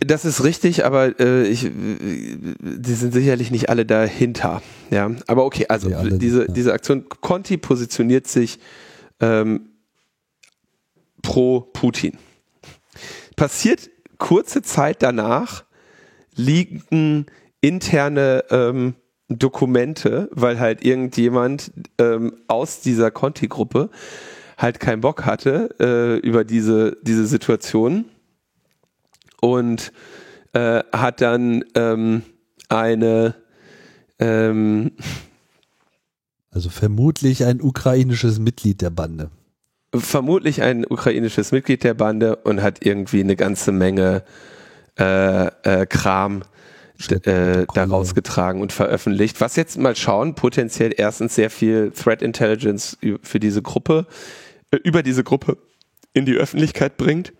[0.00, 4.60] Das ist richtig, aber äh, ich, die sind sicherlich nicht alle dahinter.
[4.90, 6.52] Ja, aber okay, also Nee, alle diese, ja.
[6.52, 8.58] diese Aktion, Conti positioniert sich
[9.20, 9.70] ähm,
[11.22, 12.18] pro Putin.
[13.36, 15.64] Passiert kurze Zeit danach,
[16.34, 17.26] liegen
[17.60, 18.94] interne ähm,
[19.38, 23.90] Dokumente, weil halt irgendjemand ähm, aus dieser Conti-Gruppe
[24.56, 28.04] halt keinen Bock hatte äh, über diese, diese Situation
[29.40, 29.92] und
[30.52, 32.22] äh, hat dann ähm,
[32.68, 33.34] eine
[34.18, 34.92] ähm,
[36.50, 39.30] Also vermutlich ein ukrainisches Mitglied der Bande.
[39.94, 44.22] vermutlich ein ukrainisches Mitglied der Bande und hat irgendwie eine ganze Menge
[44.98, 46.42] äh, äh, Kram
[47.10, 49.40] äh, daraus getragen und veröffentlicht.
[49.40, 54.06] Was jetzt mal schauen, potenziell erstens sehr viel Threat Intelligence für diese Gruppe,
[54.70, 55.58] äh, über diese Gruppe
[56.12, 57.32] in die Öffentlichkeit bringt.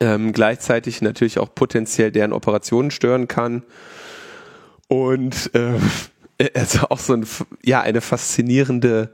[0.00, 3.62] Ähm, gleichzeitig natürlich auch potenziell deren Operationen stören kann.
[4.88, 5.78] Und äh,
[6.54, 7.26] also auch so ein,
[7.62, 9.12] ja, eine faszinierende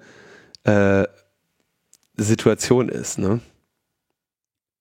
[0.64, 1.05] äh,
[2.16, 3.40] Situation ist, ne?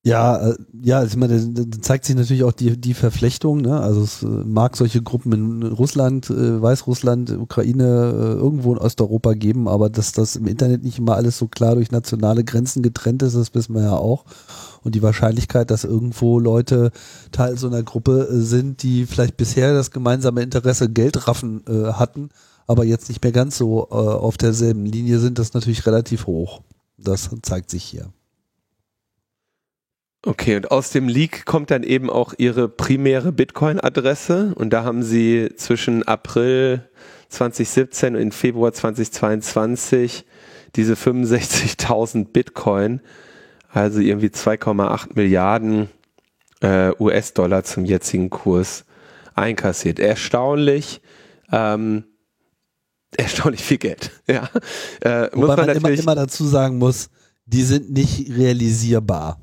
[0.05, 3.79] Ja, äh, ja, ich meine, da zeigt sich natürlich auch die, die Verflechtung, ne?
[3.79, 9.67] Also es äh, mag solche Gruppen in Russland, äh, Weißrussland, Ukraine, irgendwo in Osteuropa geben,
[9.67, 13.35] aber dass das im Internet nicht immer alles so klar durch nationale Grenzen getrennt ist,
[13.35, 14.25] das wissen wir ja auch.
[14.83, 16.91] Und die Wahrscheinlichkeit, dass irgendwo Leute
[17.31, 22.29] Teil so einer Gruppe sind, die vielleicht bisher das gemeinsame Interesse Geldraffen äh, hatten,
[22.67, 26.27] aber jetzt nicht mehr ganz so äh, auf derselben Linie sind, das ist natürlich relativ
[26.27, 26.61] hoch.
[26.99, 28.11] Das zeigt sich hier.
[30.27, 35.03] Okay, und aus dem Leak kommt dann eben auch ihre primäre Bitcoin-Adresse und da haben
[35.03, 36.89] sie zwischen April
[37.29, 40.25] 2017 und Februar 2022
[40.75, 43.01] diese 65.000 Bitcoin,
[43.69, 45.89] also irgendwie 2,8 Milliarden
[46.61, 48.85] äh, US-Dollar zum jetzigen Kurs
[49.35, 49.99] einkassiert.
[49.99, 51.01] Erstaunlich,
[51.51, 52.05] ähm,
[53.15, 54.09] erstaunlich viel Geld.
[54.27, 54.49] Ja,
[55.01, 57.11] äh, muss Wobei man man immer, immer dazu sagen muss,
[57.45, 59.39] die sind nicht realisierbar.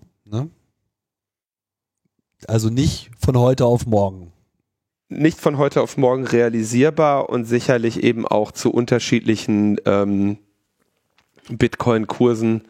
[2.49, 4.33] Also nicht von heute auf morgen.
[5.09, 10.39] nicht von heute auf morgen realisierbar und sicherlich eben auch zu unterschiedlichen ähm,
[11.51, 12.63] Bitcoin-Kursen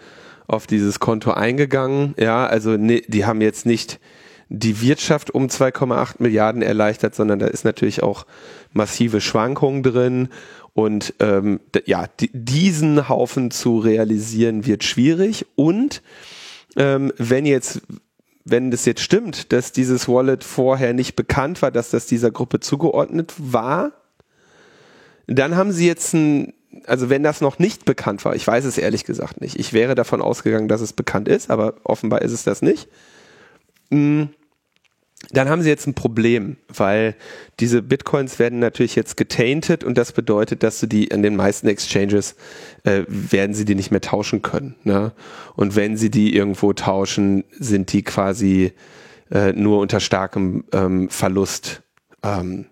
[0.48, 2.14] auf dieses Konto eingegangen.
[2.18, 4.00] Ja, also ne, die haben jetzt nicht
[4.48, 8.26] die Wirtschaft um 2,8 Milliarden erleichtert, sondern da ist natürlich auch
[8.72, 10.28] massive Schwankungen drin.
[10.74, 15.46] Und ähm, ja, di- diesen Haufen zu realisieren wird schwierig.
[15.54, 16.02] Und
[16.76, 17.82] ähm, wenn jetzt
[18.44, 22.60] wenn das jetzt stimmt, dass dieses Wallet vorher nicht bekannt war, dass das dieser Gruppe
[22.60, 23.92] zugeordnet war,
[25.26, 26.52] dann haben sie jetzt ein,
[26.86, 29.94] also wenn das noch nicht bekannt war, ich weiß es ehrlich gesagt nicht, ich wäre
[29.94, 32.88] davon ausgegangen, dass es bekannt ist, aber offenbar ist es das nicht,
[33.92, 34.30] Mm,
[35.30, 37.14] dann haben sie jetzt ein Problem, weil
[37.60, 41.68] diese Bitcoins werden natürlich jetzt getainted und das bedeutet, dass du die an den meisten
[41.68, 42.34] Exchanges
[42.84, 44.74] äh, werden sie die nicht mehr tauschen können.
[44.84, 45.12] Ne?
[45.54, 48.72] Und wenn sie die irgendwo tauschen, sind die quasi
[49.30, 51.82] äh, nur unter starkem ähm, Verlust
[52.22, 52.66] ähm,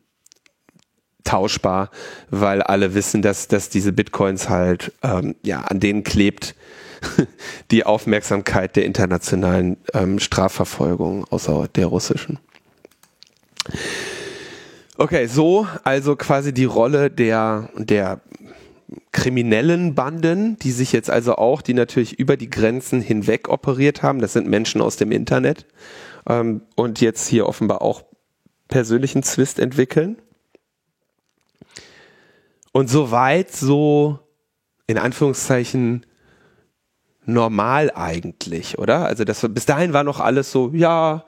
[1.25, 1.91] tauschbar,
[2.31, 6.55] weil alle wissen, dass, dass diese Bitcoins halt, ähm, ja, an denen klebt
[7.71, 12.39] die Aufmerksamkeit der internationalen ähm, Strafverfolgung, außer der russischen.
[14.97, 18.21] Okay, so also quasi die Rolle der, der
[19.13, 24.21] kriminellen Banden, die sich jetzt also auch, die natürlich über die Grenzen hinweg operiert haben,
[24.21, 25.67] das sind Menschen aus dem Internet
[26.29, 28.03] ähm, und jetzt hier offenbar auch
[28.69, 30.17] persönlichen Zwist entwickeln.
[32.73, 34.21] Und soweit so
[34.87, 36.07] in Anführungszeichen
[37.33, 39.07] normal eigentlich, oder?
[39.07, 41.25] Also das, bis dahin war noch alles so, ja,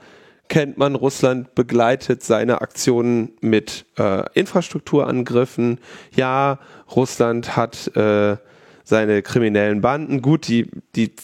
[0.49, 5.79] kennt man, Russland begleitet seine Aktionen mit äh, Infrastrukturangriffen.
[6.15, 6.59] Ja,
[6.95, 8.37] Russland hat äh,
[8.85, 10.21] seine kriminellen Banden.
[10.21, 11.15] Gut, die, die,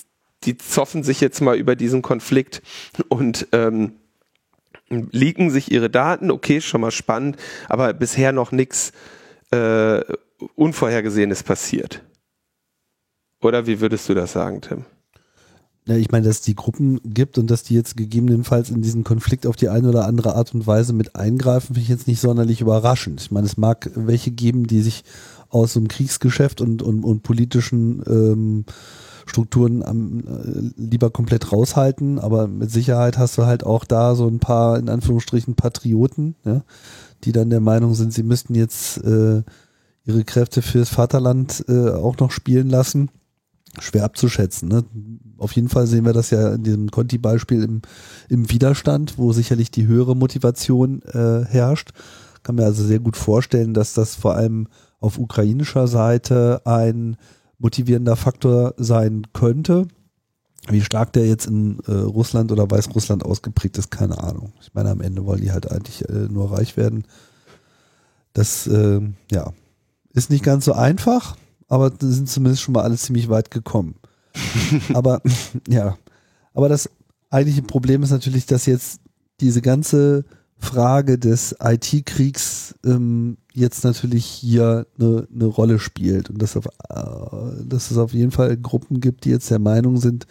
[0.45, 2.63] die zoffen sich jetzt mal über diesen Konflikt
[3.09, 3.93] und ähm,
[4.89, 6.31] leaken sich ihre Daten.
[6.31, 7.37] Okay, schon mal spannend,
[7.69, 8.93] aber bisher noch nichts
[9.51, 10.01] äh,
[10.55, 12.03] Unvorhergesehenes passiert.
[13.41, 14.85] Oder wie würdest du das sagen, Tim?
[15.87, 19.05] Ja, ich meine, dass es die Gruppen gibt und dass die jetzt gegebenenfalls in diesen
[19.05, 22.21] Konflikt auf die eine oder andere Art und Weise mit eingreifen, finde ich jetzt nicht
[22.21, 23.23] sonderlich überraschend.
[23.23, 25.03] Ich meine, es mag welche geben, die sich
[25.49, 28.65] aus so einem Kriegsgeschäft und, und, und politischen ähm,
[29.25, 34.27] Strukturen am, äh, lieber komplett raushalten, aber mit Sicherheit hast du halt auch da so
[34.27, 36.65] ein paar, in Anführungsstrichen, Patrioten, ja,
[37.25, 39.43] die dann der Meinung sind, sie müssten jetzt äh,
[40.05, 43.11] ihre Kräfte fürs Vaterland äh, auch noch spielen lassen.
[43.81, 44.69] Schwer abzuschätzen.
[44.69, 44.85] Ne?
[45.37, 47.83] Auf jeden Fall sehen wir das ja in diesem Conti-Beispiel im,
[48.29, 51.91] im Widerstand, wo sicherlich die höhere Motivation äh, herrscht.
[52.43, 54.69] Kann mir also sehr gut vorstellen, dass das vor allem
[55.01, 57.17] auf ukrainischer Seite ein
[57.59, 59.87] motivierender Faktor sein könnte.
[60.69, 64.53] Wie stark der jetzt in äh, Russland oder Weißrussland ausgeprägt ist, keine Ahnung.
[64.61, 67.05] Ich meine, am Ende wollen die halt eigentlich äh, nur reich werden.
[68.33, 69.01] Das, äh,
[69.31, 69.53] ja,
[70.13, 71.37] ist nicht ganz so einfach,
[71.69, 73.97] aber sind zumindest schon mal alle ziemlich weit gekommen.
[74.95, 75.21] aber,
[75.69, 75.97] ja,
[76.55, 76.91] aber das
[77.31, 79.01] eigentliche Problem ist natürlich, dass jetzt
[79.41, 80.25] diese ganze
[80.59, 87.65] Frage des IT-Kriegs ähm, jetzt natürlich hier eine, eine Rolle spielt und dass, auf, äh,
[87.65, 90.27] dass es auf jeden Fall Gruppen gibt, die jetzt der Meinung sind,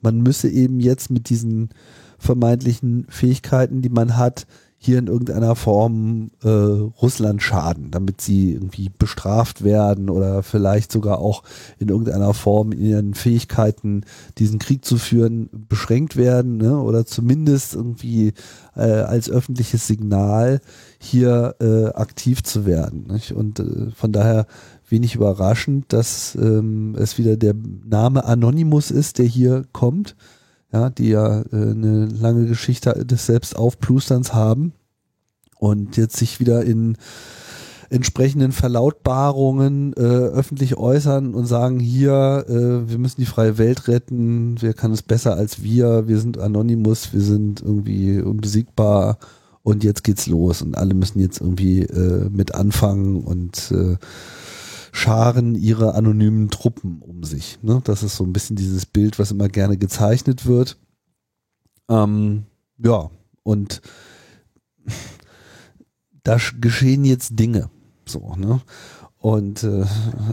[0.00, 1.70] man müsse eben jetzt mit diesen
[2.18, 4.46] vermeintlichen Fähigkeiten, die man hat,
[4.80, 11.18] hier in irgendeiner Form äh, Russland schaden, damit sie irgendwie bestraft werden oder vielleicht sogar
[11.18, 11.42] auch
[11.80, 14.02] in irgendeiner Form in ihren Fähigkeiten,
[14.38, 16.80] diesen Krieg zu führen, beschränkt werden ne?
[16.80, 18.32] oder zumindest irgendwie
[18.76, 20.60] äh, als öffentliches Signal
[21.00, 23.08] hier äh, aktiv zu werden.
[23.10, 23.32] Nicht?
[23.32, 24.46] Und äh, von daher
[24.88, 30.14] wenig überraschend, dass ähm, es wieder der Name Anonymous ist, der hier kommt
[30.72, 34.72] ja, die ja äh, eine lange Geschichte des Selbstaufplusterns haben
[35.58, 36.96] und jetzt sich wieder in
[37.90, 44.56] entsprechenden Verlautbarungen äh, öffentlich äußern und sagen, hier, äh, wir müssen die freie Welt retten,
[44.60, 49.18] wer kann es besser als wir, wir sind Anonymous, wir sind irgendwie unbesiegbar
[49.62, 53.96] und jetzt geht's los und alle müssen jetzt irgendwie äh, mit anfangen und äh,
[54.92, 57.58] scharen ihre anonymen Truppen um sich.
[57.62, 57.80] Ne?
[57.84, 60.78] Das ist so ein bisschen dieses Bild, was immer gerne gezeichnet wird.
[61.88, 62.44] Ähm,
[62.78, 63.10] ja,
[63.42, 63.80] und
[66.22, 67.70] da geschehen jetzt Dinge.
[68.06, 68.60] So, ne?
[69.20, 69.84] Und äh,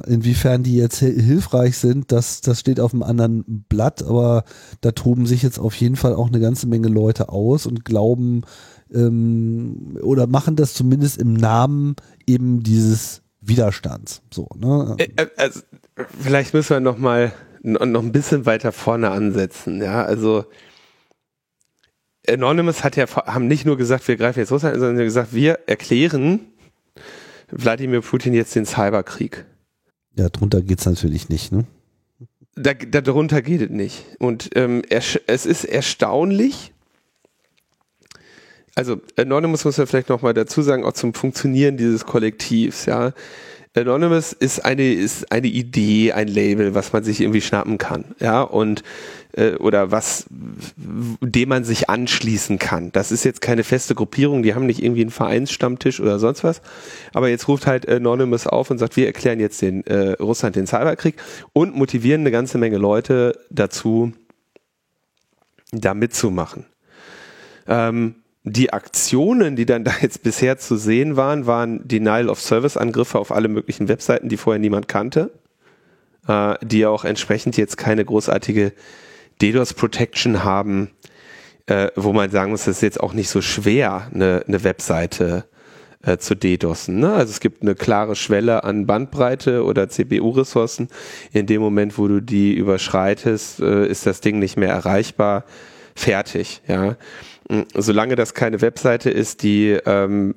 [0.06, 4.44] inwiefern die jetzt hilfreich sind, das, das steht auf einem anderen Blatt, aber
[4.82, 8.44] da toben sich jetzt auf jeden Fall auch eine ganze Menge Leute aus und glauben
[8.94, 11.96] ähm, oder machen das zumindest im Namen
[12.28, 14.22] eben dieses Widerstands.
[14.32, 14.96] So, ne?
[14.98, 15.62] Äh, äh, also,
[16.20, 19.82] vielleicht müssen wir noch mal noch ein bisschen weiter vorne ansetzen.
[19.82, 20.46] Ja, also
[22.28, 26.42] Anonymous hat ja haben nicht nur gesagt, wir greifen jetzt Russland, sondern gesagt, wir erklären
[27.50, 29.46] Wladimir Putin jetzt den Cyberkrieg.
[30.16, 31.66] Ja, drunter geht's natürlich nicht, ne?
[32.56, 34.06] Da, darunter geht es nicht.
[34.18, 36.74] Und ähm, es ist erstaunlich,
[38.76, 43.14] also Anonymous muss man vielleicht nochmal dazu sagen, auch zum Funktionieren dieses Kollektivs, ja.
[43.74, 48.42] Anonymous ist eine, ist eine Idee, ein Label, was man sich irgendwie schnappen kann, ja,
[48.42, 48.84] und
[49.34, 50.28] äh, oder was,
[50.78, 52.92] dem man sich anschließen kann.
[52.94, 56.62] Das ist jetzt keine feste Gruppierung, die haben nicht irgendwie einen Vereinsstammtisch oder sonst was.
[57.14, 60.68] Aber jetzt ruft halt Anonymous auf und sagt, wir erklären jetzt den äh, Russland den
[60.68, 61.16] Cyberkrieg
[61.52, 64.14] und motivieren eine ganze Menge Leute dazu,
[65.72, 66.66] da mitzumachen.
[67.68, 73.48] Ähm, die Aktionen, die dann da jetzt bisher zu sehen waren, waren Denial-of-Service-Angriffe auf alle
[73.48, 75.32] möglichen Webseiten, die vorher niemand kannte,
[76.28, 78.72] äh, die auch entsprechend jetzt keine großartige
[79.42, 80.92] DDoS-Protection haben,
[81.66, 85.46] äh, wo man sagen muss, es ist jetzt auch nicht so schwer, eine, eine Webseite
[86.04, 87.00] äh, zu DDoSen.
[87.00, 87.14] Ne?
[87.14, 90.90] Also es gibt eine klare Schwelle an Bandbreite oder CPU-Ressourcen.
[91.34, 95.46] In dem Moment, wo du die überschreitest, äh, ist das Ding nicht mehr erreichbar.
[95.96, 96.96] Fertig, ja
[97.74, 100.34] solange das keine Webseite ist, die, ähm,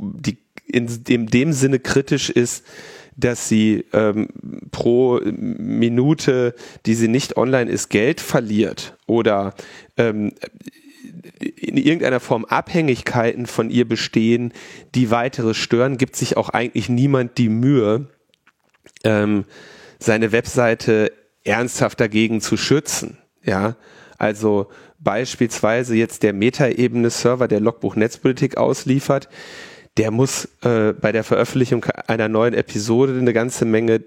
[0.00, 2.64] die in dem, dem Sinne kritisch ist,
[3.16, 4.28] dass sie ähm,
[4.70, 6.54] pro Minute,
[6.84, 9.54] die sie nicht online ist, Geld verliert oder
[9.96, 10.32] ähm,
[11.56, 14.52] in irgendeiner Form Abhängigkeiten von ihr bestehen,
[14.94, 18.08] die weitere stören, gibt sich auch eigentlich niemand die Mühe,
[19.02, 19.44] ähm,
[19.98, 21.12] seine Webseite
[21.44, 23.18] ernsthaft dagegen zu schützen.
[23.42, 23.76] Ja,
[24.18, 24.68] also
[25.06, 29.28] beispielsweise jetzt der Metaebene-Server, der Logbuch Netzpolitik ausliefert,
[29.98, 34.02] der muss äh, bei der Veröffentlichung einer neuen Episode eine ganze Menge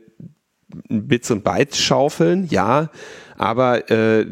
[0.89, 2.91] Bits und Bytes schaufeln, ja,
[3.37, 4.25] aber äh,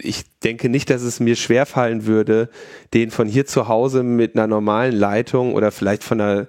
[0.00, 2.48] ich denke nicht, dass es mir schwerfallen würde,
[2.94, 6.46] den von hier zu Hause mit einer normalen Leitung oder vielleicht von einer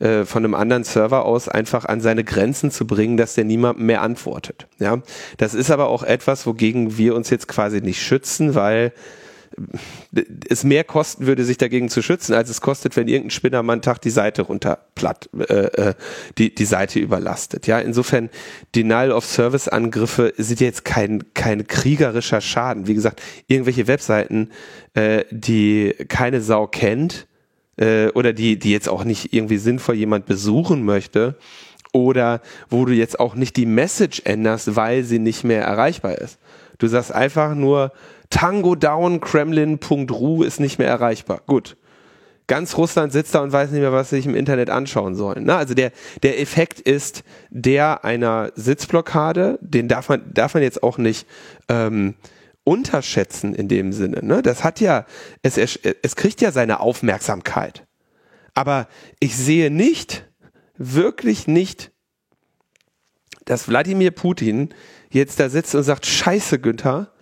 [0.00, 3.86] äh, von einem anderen Server aus einfach an seine Grenzen zu bringen, dass der niemandem
[3.86, 4.66] mehr antwortet.
[4.78, 5.02] Ja,
[5.36, 8.92] das ist aber auch etwas, wogegen wir uns jetzt quasi nicht schützen, weil
[10.48, 13.74] es mehr kosten würde, sich dagegen zu schützen, als es kostet, wenn irgendein Spinner mal
[13.74, 15.94] einen Tag die Seite runter platt, äh, äh,
[16.38, 17.66] die, die Seite überlastet.
[17.66, 18.30] Ja, insofern
[18.74, 22.86] Denial of Service Angriffe sind jetzt kein, kein kriegerischer Schaden.
[22.86, 24.50] Wie gesagt, irgendwelche Webseiten,
[24.94, 27.26] äh, die keine Sau kennt,
[27.80, 31.36] äh, oder die, die jetzt auch nicht irgendwie sinnvoll jemand besuchen möchte,
[31.92, 36.38] oder wo du jetzt auch nicht die Message änderst, weil sie nicht mehr erreichbar ist.
[36.78, 37.92] Du sagst einfach nur,
[38.30, 41.42] Tango down, Kremlin.ru ist nicht mehr erreichbar.
[41.46, 41.76] Gut.
[42.46, 45.44] Ganz Russland sitzt da und weiß nicht mehr, was sie sich im Internet anschauen sollen.
[45.44, 45.92] Na, also der,
[46.24, 51.28] der Effekt ist der einer Sitzblockade, den darf man, darf man jetzt auch nicht
[51.68, 52.14] ähm,
[52.64, 54.24] unterschätzen in dem Sinne.
[54.24, 54.42] Ne?
[54.42, 55.06] Das hat ja,
[55.42, 57.86] es, es kriegt ja seine Aufmerksamkeit.
[58.54, 58.88] Aber
[59.18, 60.28] ich sehe nicht,
[60.76, 61.92] wirklich nicht,
[63.44, 64.70] dass Wladimir Putin
[65.10, 67.12] jetzt da sitzt und sagt, scheiße, Günther,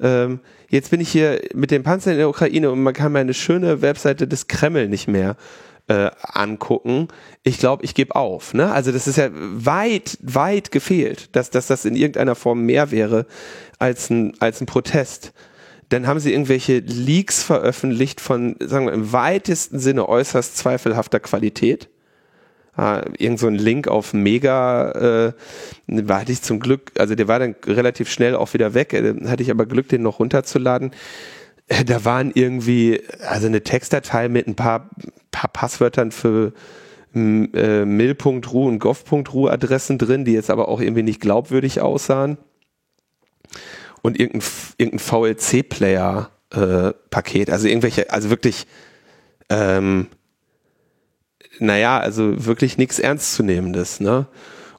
[0.00, 3.34] ähm, jetzt bin ich hier mit dem Panzer in der Ukraine und man kann meine
[3.34, 5.36] schöne Webseite des Kreml nicht mehr
[5.88, 7.08] äh, angucken.
[7.42, 8.54] Ich glaube, ich gebe auf.
[8.54, 8.70] Ne?
[8.72, 13.26] Also das ist ja weit, weit gefehlt, dass, dass das in irgendeiner Form mehr wäre
[13.78, 15.32] als ein, als ein Protest.
[15.88, 21.88] Dann haben sie irgendwelche Leaks veröffentlicht von, sagen wir, im weitesten Sinne äußerst zweifelhafter Qualität
[22.78, 25.32] äh, irgend so ein Link auf Mega,
[25.88, 29.14] äh, hatte ich zum Glück, also der war dann relativ schnell auch wieder weg, äh,
[29.26, 30.92] hatte ich aber Glück, den noch runterzuladen.
[31.68, 34.90] Äh, da waren irgendwie, also eine Textdatei mit ein paar,
[35.36, 36.52] paar Passwörtern für
[37.14, 42.38] äh, mil.ru und gov.ru Adressen drin, die jetzt aber auch irgendwie nicht glaubwürdig aussahen.
[44.02, 44.46] Und irgendein,
[44.78, 48.66] irgendein VLC-Player-Paket, äh, also irgendwelche, also wirklich
[49.48, 50.08] ähm,
[51.58, 54.00] naja, also wirklich nichts Ernstzunehmendes.
[54.00, 54.26] Ne?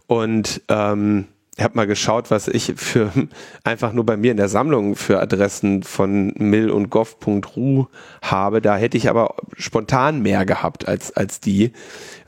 [0.07, 1.27] Und ähm,
[1.57, 3.11] ich habe mal geschaut, was ich für
[3.63, 7.87] einfach nur bei mir in der Sammlung für Adressen von mil und gov.ru
[8.21, 8.61] habe.
[8.61, 11.73] Da hätte ich aber spontan mehr gehabt als, als die.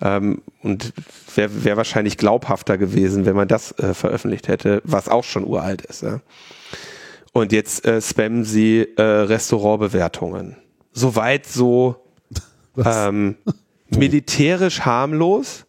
[0.02, 0.94] Ähm, und
[1.36, 5.84] wäre wär wahrscheinlich glaubhafter gewesen, wenn man das äh, veröffentlicht hätte, was auch schon uralt
[5.84, 6.02] ist.
[6.02, 6.22] Ja?
[7.32, 10.58] Und jetzt äh, spammen sie äh, Restaurantbewertungen.
[10.92, 11.98] Soweit so
[12.84, 13.36] ähm,
[13.90, 15.68] militärisch harmlos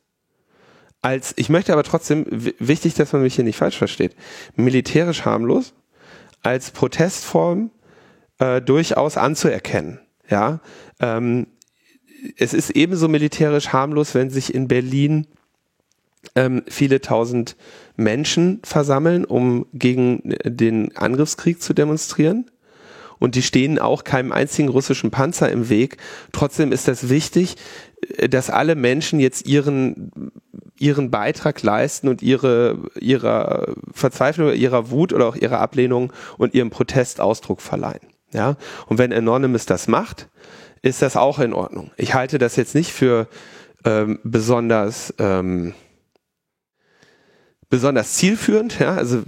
[1.03, 4.15] als, ich möchte aber trotzdem, wichtig, dass man mich hier nicht falsch versteht,
[4.57, 5.75] militärisch harmlos
[6.43, 7.71] als Protestform
[8.39, 10.01] äh, durchaus anzuerkennen.
[10.29, 10.61] Ja,
[11.01, 11.47] ähm,
[12.37, 15.27] es ist ebenso militärisch harmlos, wenn sich in Berlin
[16.35, 17.57] ähm, viele tausend
[17.97, 22.51] Menschen versammeln, um gegen den Angriffskrieg zu demonstrieren
[23.21, 25.99] und die stehen auch keinem einzigen russischen Panzer im Weg.
[26.33, 27.55] Trotzdem ist das wichtig,
[28.17, 30.11] äh, dass alle Menschen jetzt ihren
[30.81, 36.71] ihren Beitrag leisten und ihre ihrer Verzweiflung, ihrer Wut oder auch ihrer Ablehnung und ihrem
[36.71, 38.09] Protest Ausdruck verleihen.
[38.33, 38.57] Ja,
[38.87, 40.29] und wenn Anonymous das macht,
[40.83, 41.91] ist das auch in Ordnung.
[41.97, 43.29] Ich halte das jetzt nicht für
[43.85, 45.75] ähm, besonders ähm,
[47.71, 48.79] besonders zielführend.
[48.81, 48.95] Ja?
[48.95, 49.23] Also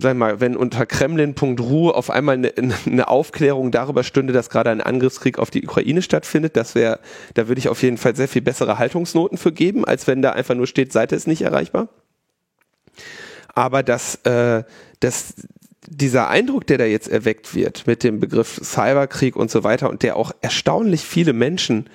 [0.00, 2.52] sag mal, wenn unter Kremlin.ru auf einmal eine,
[2.84, 6.98] eine Aufklärung darüber stünde, dass gerade ein Angriffskrieg auf die Ukraine stattfindet, das wäre,
[7.34, 10.32] da würde ich auf jeden Fall sehr viel bessere Haltungsnoten für geben, als wenn da
[10.32, 11.88] einfach nur steht, Seite ist nicht erreichbar.
[13.54, 14.64] Aber dass, äh,
[15.00, 15.34] dass
[15.88, 20.02] dieser Eindruck, der da jetzt erweckt wird mit dem Begriff Cyberkrieg und so weiter und
[20.02, 21.88] der auch erstaunlich viele Menschen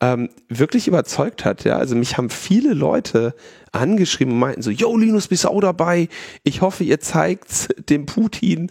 [0.00, 1.64] ähm, wirklich überzeugt hat.
[1.64, 3.34] Ja, also mich haben viele Leute
[3.72, 6.08] angeschrieben und meinten so, yo, Linus, bist du auch dabei?
[6.42, 8.70] Ich hoffe, ihr zeigt dem Putin.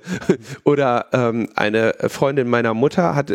[0.64, 3.32] Oder ähm, eine Freundin meiner Mutter hat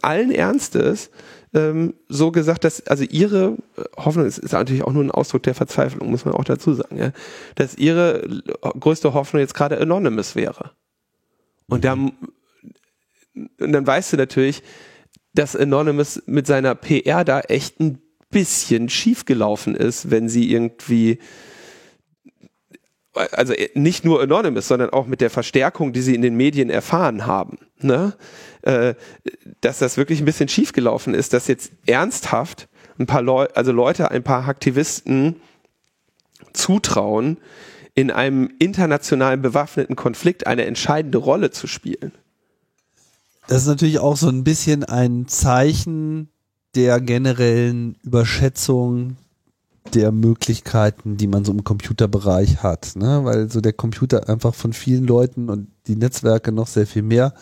[0.00, 1.10] allen Ernstes
[1.54, 3.58] ähm, so gesagt, dass also ihre
[3.96, 6.96] Hoffnung ist, ist natürlich auch nur ein Ausdruck der Verzweiflung, muss man auch dazu sagen,
[6.96, 7.12] ja,
[7.56, 8.26] dass ihre
[8.80, 10.70] größte Hoffnung jetzt gerade Anonymous wäre.
[11.68, 12.12] Und dann,
[13.34, 14.62] und dann weißt du natürlich,
[15.34, 17.98] dass Anonymous mit seiner PR da echt ein
[18.30, 21.18] bisschen schiefgelaufen ist, wenn sie irgendwie
[23.14, 27.26] also nicht nur Anonymous, sondern auch mit der Verstärkung, die sie in den Medien erfahren
[27.26, 28.14] haben, ne?
[28.62, 28.94] Äh,
[29.60, 32.68] dass das wirklich ein bisschen schiefgelaufen ist, dass jetzt ernsthaft
[32.98, 35.40] ein paar Leute, also Leute, ein paar Aktivisten
[36.52, 37.38] zutrauen,
[37.94, 42.12] in einem internationalen bewaffneten Konflikt eine entscheidende Rolle zu spielen.
[43.52, 46.30] Das ist natürlich auch so ein bisschen ein Zeichen
[46.74, 49.18] der generellen Überschätzung
[49.92, 53.24] der Möglichkeiten, die man so im Computerbereich hat, ne?
[53.24, 57.34] weil so der Computer einfach von vielen Leuten und die Netzwerke noch sehr viel mehr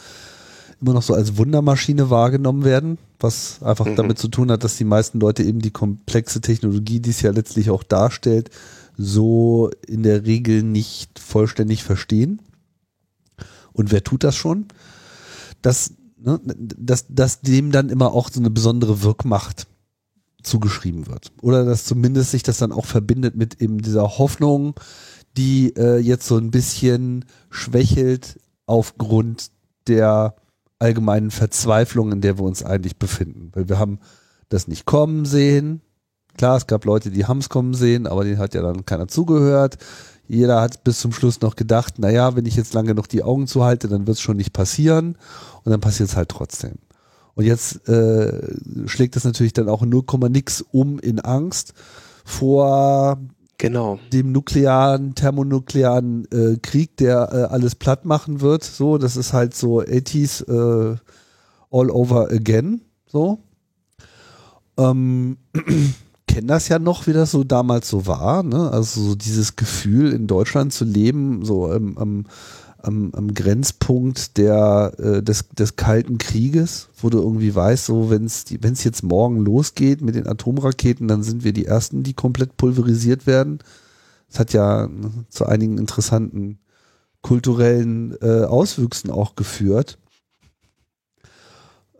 [0.80, 3.94] immer noch so als Wundermaschine wahrgenommen werden, was einfach mhm.
[3.94, 7.30] damit zu tun hat, dass die meisten Leute eben die komplexe Technologie, die es ja
[7.30, 8.50] letztlich auch darstellt,
[8.96, 12.42] so in der Regel nicht vollständig verstehen.
[13.72, 14.66] Und wer tut das schon?
[15.62, 15.92] Dass,
[16.23, 19.66] ne, dass, dass dem dann immer auch so eine besondere Wirkmacht
[20.43, 21.33] zugeschrieben wird.
[21.43, 24.75] Oder dass zumindest sich das dann auch verbindet mit eben dieser Hoffnung,
[25.37, 29.51] die äh, jetzt so ein bisschen schwächelt aufgrund
[29.87, 30.35] der
[30.79, 33.51] allgemeinen Verzweiflung, in der wir uns eigentlich befinden.
[33.53, 33.99] Weil wir haben
[34.49, 35.83] das nicht kommen sehen.
[36.37, 39.09] Klar, es gab Leute, die haben es kommen sehen, aber denen hat ja dann keiner
[39.09, 39.79] zugehört.
[40.31, 43.49] Jeder hat bis zum Schluss noch gedacht, naja, wenn ich jetzt lange noch die Augen
[43.49, 45.16] zuhalte, dann wird es schon nicht passieren.
[45.64, 46.76] Und dann passiert es halt trotzdem.
[47.35, 48.41] Und jetzt äh,
[48.87, 51.74] schlägt das natürlich dann auch 0, nix um in Angst
[52.24, 53.18] vor
[53.59, 53.99] genau.
[54.12, 58.62] dem nuklearen, thermonuklearen äh, Krieg, der äh, alles platt machen wird.
[58.62, 60.97] So, das ist halt so 80s äh,
[61.72, 62.83] all over again.
[63.07, 63.41] So.
[64.76, 65.39] Ähm,
[66.31, 68.45] kennen das ja noch, wie das so damals so war.
[68.45, 68.70] Ne?
[68.70, 72.26] Also so dieses Gefühl, in Deutschland zu leben, so im, am,
[72.78, 78.26] am, am Grenzpunkt der, äh, des, des Kalten Krieges, wo du irgendwie weißt, so wenn
[78.26, 83.26] es jetzt morgen losgeht mit den Atomraketen, dann sind wir die Ersten, die komplett pulverisiert
[83.26, 83.59] werden.
[84.28, 86.61] Das hat ja ne, zu einigen interessanten
[87.22, 89.99] kulturellen äh, Auswüchsen auch geführt.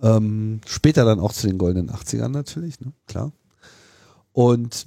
[0.01, 2.93] Ähm, später dann auch zu den goldenen 80ern natürlich, ne?
[3.09, 3.33] klar.
[4.41, 4.86] Und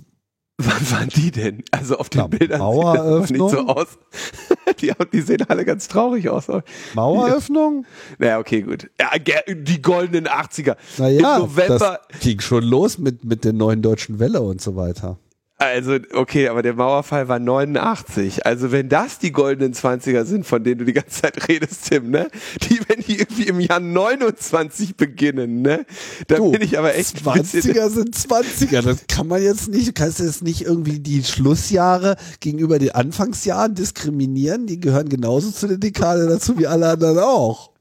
[0.57, 1.63] Wann waren die denn?
[1.71, 3.25] Also auf den Na, Bildern Maueröffnung?
[3.25, 3.87] sieht das nicht so aus.
[4.79, 6.47] Die, die, sehen alle ganz traurig aus.
[6.93, 7.85] Maueröffnung?
[8.17, 8.89] Naja, okay, gut.
[8.99, 10.75] Ja, die goldenen 80er.
[10.97, 12.01] Naja, Im November.
[12.09, 15.19] das ging schon los mit, mit der neuen deutschen Welle und so weiter.
[15.63, 18.45] Also, okay, aber der Mauerfall war 89.
[18.45, 22.11] Also, wenn das die goldenen 20er sind, von denen du die ganze Zeit redest, Tim,
[22.11, 22.29] ne?
[22.63, 25.85] Die, wenn die irgendwie im Jahr 29 beginnen, ne?
[26.27, 28.81] Dann du, bin ich aber echt 20er sind 20er.
[28.81, 33.73] Das kann man jetzt nicht, du kannst jetzt nicht irgendwie die Schlussjahre gegenüber den Anfangsjahren
[33.73, 34.67] diskriminieren.
[34.67, 37.71] Die gehören genauso zu der Dekade dazu wie alle anderen auch.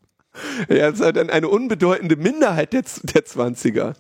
[0.69, 3.95] Ja, das ist halt dann eine unbedeutende Minderheit der, der 20er.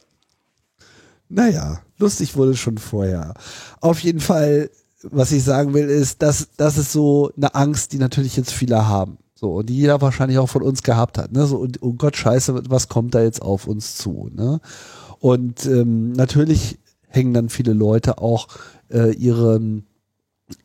[1.34, 3.32] Naja, lustig wurde schon vorher.
[3.80, 4.68] Auf jeden Fall,
[5.02, 8.86] was ich sagen will, ist, dass das ist so eine Angst, die natürlich jetzt viele
[8.86, 9.16] haben.
[9.34, 11.32] So, und die jeder wahrscheinlich auch von uns gehabt hat.
[11.32, 11.46] Ne?
[11.46, 14.28] So, und, oh Gott, scheiße, was kommt da jetzt auf uns zu?
[14.30, 14.60] Ne?
[15.20, 16.78] Und ähm, natürlich
[17.08, 18.48] hängen dann viele Leute auch
[18.90, 19.60] äh, ihre,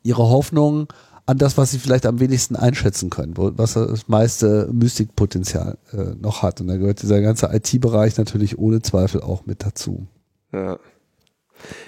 [0.02, 0.92] ihre Hoffnung
[1.24, 6.14] an das, was sie vielleicht am wenigsten einschätzen können, wo, was das meiste Mystikpotenzial äh,
[6.20, 6.60] noch hat.
[6.60, 10.06] Und da gehört dieser ganze IT-Bereich natürlich ohne Zweifel auch mit dazu.
[10.52, 10.78] Ja.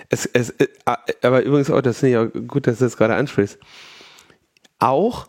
[0.08, 0.68] Es, es, äh,
[1.22, 3.58] aber übrigens auch, das finde ich auch gut, dass du das gerade ansprichst.
[4.78, 5.28] Auch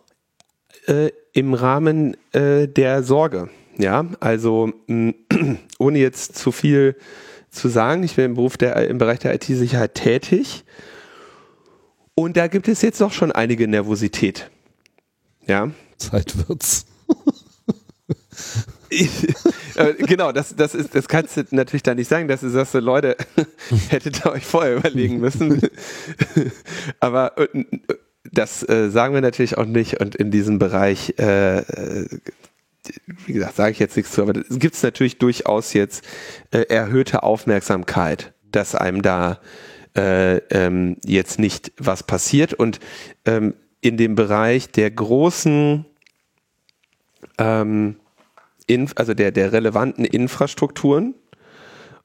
[0.88, 3.50] äh, im Rahmen äh, der Sorge.
[3.78, 5.14] Ja, also mh,
[5.80, 6.96] ohne jetzt zu viel
[7.50, 10.64] zu sagen, ich bin im Beruf der, im Bereich der IT-Sicherheit tätig.
[12.16, 14.50] Und da gibt es jetzt doch schon einige Nervosität.
[15.48, 15.72] Ja.
[15.98, 16.86] Zeit wird's.
[19.76, 22.74] Äh, genau, das, das ist, das kannst du natürlich da nicht sagen, dass du sagst,
[22.74, 23.16] Leute,
[23.89, 25.62] hättet ihr euch vorher überlegen müssen.
[27.00, 27.66] Aber äh,
[28.32, 32.20] das äh, sagen wir natürlich auch nicht und in diesem Bereich, äh, äh
[33.26, 36.04] wie gesagt, sage ich jetzt nichts zu, aber es gibt natürlich durchaus jetzt
[36.50, 39.39] äh, erhöhte Aufmerksamkeit, dass einem da
[39.96, 42.80] äh, ähm, jetzt nicht was passiert und
[43.26, 45.86] ähm, in dem Bereich der großen
[47.38, 47.96] ähm,
[48.96, 51.16] also der, der relevanten Infrastrukturen.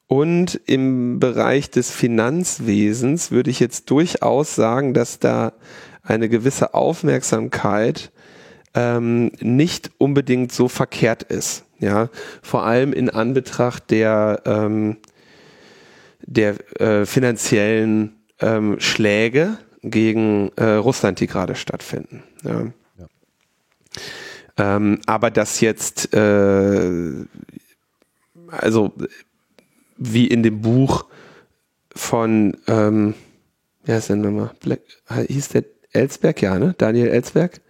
[0.09, 5.53] Und im Bereich des Finanzwesens würde ich jetzt durchaus sagen, dass da
[6.03, 8.13] eine gewisse Aufmerksamkeit
[8.75, 11.65] ähm, nicht unbedingt so verkehrt ist.
[11.79, 12.09] Ja,
[12.41, 14.97] vor allem in Anbetracht der, ähm,
[16.21, 22.23] der äh, finanziellen ähm, Schläge gegen äh, Russland, die gerade stattfinden.
[22.45, 22.63] Ja.
[22.99, 23.07] ja.
[24.59, 27.27] Ähm, aber das jetzt, äh,
[28.49, 28.93] also
[29.97, 31.07] wie in dem Buch
[31.95, 33.15] von, ähm,
[33.87, 34.81] ja, ist denn nochmal, Black,
[35.29, 36.75] hieß der Ellsberg, ja, ne?
[36.77, 37.61] Daniel Ellsberg?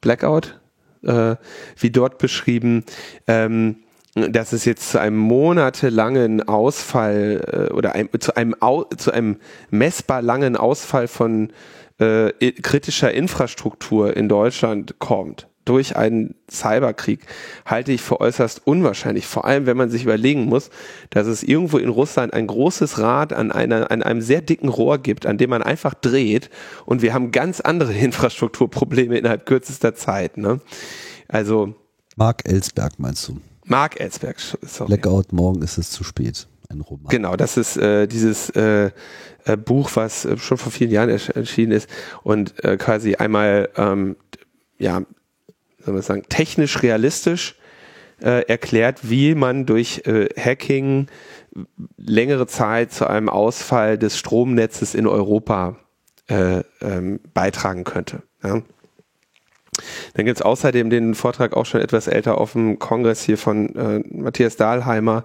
[0.00, 0.58] Blackout?
[1.02, 1.36] Äh,
[1.78, 2.84] wie dort beschrieben,
[3.26, 3.76] ähm,
[4.14, 9.36] dass es jetzt zu einem monatelangen Ausfall äh, oder einem, zu, einem Au, zu einem
[9.70, 11.52] messbar langen Ausfall von
[11.98, 17.20] äh, kritischer Infrastruktur in Deutschland kommt durch einen Cyberkrieg,
[17.66, 19.26] halte ich für äußerst unwahrscheinlich.
[19.26, 20.70] Vor allem, wenn man sich überlegen muss,
[21.10, 24.98] dass es irgendwo in Russland ein großes Rad an, einer, an einem sehr dicken Rohr
[24.98, 26.50] gibt, an dem man einfach dreht
[26.86, 30.36] und wir haben ganz andere Infrastrukturprobleme innerhalb kürzester Zeit.
[30.38, 30.60] Ne?
[31.28, 31.74] Also
[32.16, 33.40] Mark Ellsberg meinst du?
[33.64, 34.88] Mark Ellsberg, sorry.
[34.88, 36.48] Blackout, morgen ist es zu spät.
[36.70, 37.08] Ein Roman.
[37.08, 38.90] Genau, das ist äh, dieses äh,
[39.44, 41.88] äh, Buch, was äh, schon vor vielen Jahren erschienen ist
[42.22, 44.16] und äh, quasi einmal ähm,
[44.78, 45.02] ja
[45.84, 47.56] soll man sagen, technisch realistisch
[48.20, 51.06] äh, erklärt, wie man durch äh, Hacking
[51.96, 55.76] längere Zeit zu einem Ausfall des Stromnetzes in Europa
[56.28, 58.22] äh, ähm, beitragen könnte.
[58.42, 58.62] Ja.
[60.14, 63.74] Dann gibt es außerdem den Vortrag auch schon etwas älter auf dem Kongress hier von
[63.76, 65.24] äh, Matthias Dahlheimer,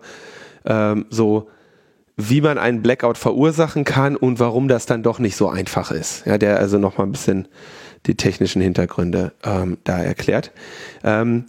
[0.66, 1.50] ähm, so
[2.16, 6.26] wie man einen Blackout verursachen kann und warum das dann doch nicht so einfach ist.
[6.28, 7.48] Ja, der also nochmal ein bisschen
[8.06, 10.52] die technischen Hintergründe ähm, da erklärt.
[11.04, 11.46] Ähm,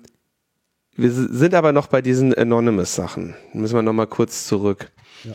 [0.96, 3.34] wir sind aber noch bei diesen Anonymous-Sachen.
[3.52, 4.90] Müssen wir nochmal kurz zurück.
[5.24, 5.32] Ja.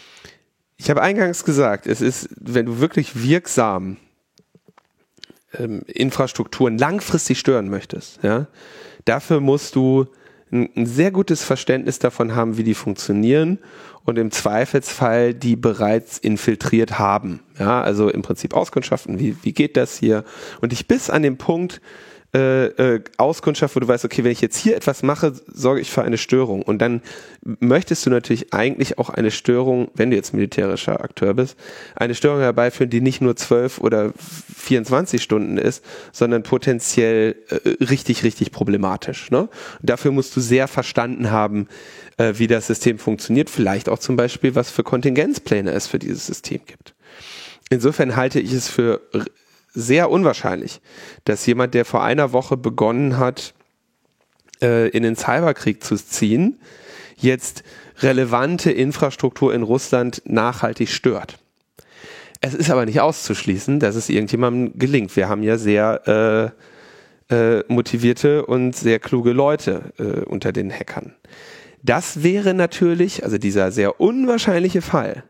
[0.77, 3.97] Ich habe eingangs gesagt, es ist, wenn du wirklich wirksam
[5.53, 8.47] ähm, Infrastrukturen langfristig stören möchtest, ja,
[9.03, 10.07] dafür musst du
[10.51, 13.59] ein, ein sehr gutes Verständnis davon haben, wie die funktionieren
[14.05, 17.41] und im Zweifelsfall die bereits infiltriert haben.
[17.57, 20.23] Ja, also im Prinzip auskundschaften, wie, wie geht das hier?
[20.61, 21.81] Und ich bis an den Punkt
[22.33, 25.89] äh, äh, Auskundschaft, wo du weißt, okay, wenn ich jetzt hier etwas mache, sorge ich
[25.89, 26.61] für eine Störung.
[26.61, 27.01] Und dann
[27.59, 31.57] möchtest du natürlich eigentlich auch eine Störung, wenn du jetzt militärischer Akteur bist,
[31.95, 34.13] eine Störung herbeiführen, die nicht nur zwölf oder
[34.55, 39.31] 24 Stunden ist, sondern potenziell äh, richtig, richtig problematisch.
[39.31, 39.49] Ne?
[39.81, 41.67] dafür musst du sehr verstanden haben,
[42.17, 46.27] äh, wie das System funktioniert, vielleicht auch zum Beispiel, was für Kontingenzpläne es für dieses
[46.27, 46.93] System gibt.
[47.71, 49.01] Insofern halte ich es für
[49.73, 50.81] sehr unwahrscheinlich,
[51.25, 53.53] dass jemand, der vor einer Woche begonnen hat,
[54.61, 56.59] äh, in den Cyberkrieg zu ziehen,
[57.17, 57.63] jetzt
[57.99, 61.37] relevante Infrastruktur in Russland nachhaltig stört.
[62.41, 65.15] Es ist aber nicht auszuschließen, dass es irgendjemandem gelingt.
[65.15, 66.53] Wir haben ja sehr
[67.29, 71.15] äh, äh, motivierte und sehr kluge Leute äh, unter den Hackern.
[71.83, 75.23] Das wäre natürlich, also dieser sehr unwahrscheinliche Fall,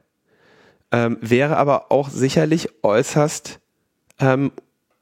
[0.92, 3.60] ähm, wäre aber auch sicherlich äußerst
[4.20, 4.52] ähm,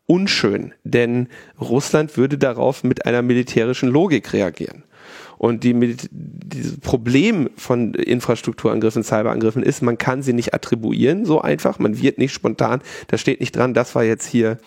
[0.06, 1.28] unschön, denn
[1.60, 4.84] Russland würde darauf mit einer militärischen Logik reagieren.
[5.38, 11.78] Und die, dieses Problem von Infrastrukturangriffen, Cyberangriffen ist, man kann sie nicht attribuieren so einfach.
[11.78, 14.58] Man wird nicht spontan, da steht nicht dran, das war jetzt hier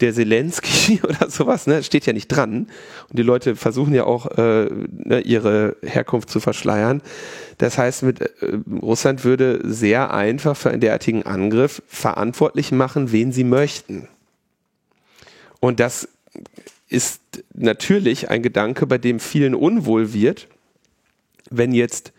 [0.00, 2.68] der Zelensky oder sowas, ne, steht ja nicht dran.
[3.08, 7.02] Und die Leute versuchen ja auch, äh, ne, ihre Herkunft zu verschleiern.
[7.58, 8.28] Das heißt, mit äh,
[8.80, 14.08] Russland würde sehr einfach für einen derartigen Angriff verantwortlich machen, wen sie möchten.
[15.60, 16.08] Und das
[16.88, 17.20] ist
[17.52, 20.48] natürlich ein Gedanke, bei dem vielen unwohl wird,
[21.50, 22.12] wenn jetzt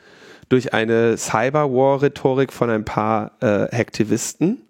[0.50, 4.62] durch eine Cyberwar-Rhetorik von ein paar äh, Hacktivisten,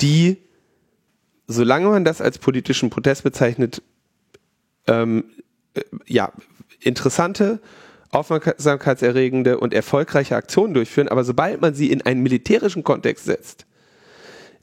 [0.00, 0.38] die
[1.46, 3.82] solange man das als politischen Protest bezeichnet,
[4.86, 5.24] ähm,
[5.74, 6.32] äh, ja,
[6.80, 7.60] interessante,
[8.10, 13.66] aufmerksamkeitserregende und erfolgreiche Aktionen durchführen, aber sobald man sie in einen militärischen Kontext setzt,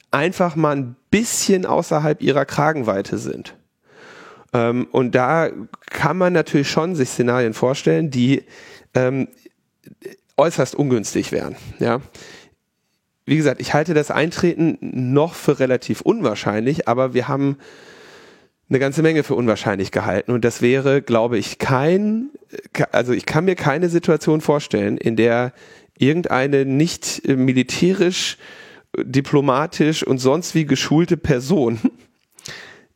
[0.09, 3.55] einfach mal ein bisschen außerhalb ihrer Kragenweite sind.
[4.53, 5.49] Ähm, und da
[5.89, 8.43] kann man natürlich schon sich Szenarien vorstellen, die
[8.93, 9.27] ähm,
[10.37, 11.55] äußerst ungünstig wären.
[11.79, 12.01] Ja,
[13.25, 17.57] wie gesagt, ich halte das Eintreten noch für relativ unwahrscheinlich, aber wir haben
[18.69, 20.31] eine ganze Menge für unwahrscheinlich gehalten.
[20.31, 22.29] Und das wäre, glaube ich, kein,
[22.91, 25.53] also ich kann mir keine Situation vorstellen, in der
[25.97, 28.37] irgendeine nicht militärisch,
[28.97, 31.79] diplomatisch und sonst wie geschulte Person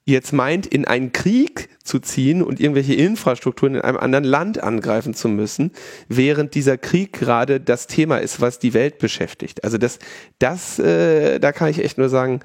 [0.06, 5.16] jetzt meint, in einen Krieg zu ziehen und irgendwelche Infrastrukturen in einem anderen Land angreifen
[5.16, 5.72] zu müssen,
[6.08, 9.64] während dieser Krieg gerade das Thema ist, was die Welt beschäftigt.
[9.64, 10.00] Also das,
[10.38, 12.42] das, äh, da kann ich echt nur sagen,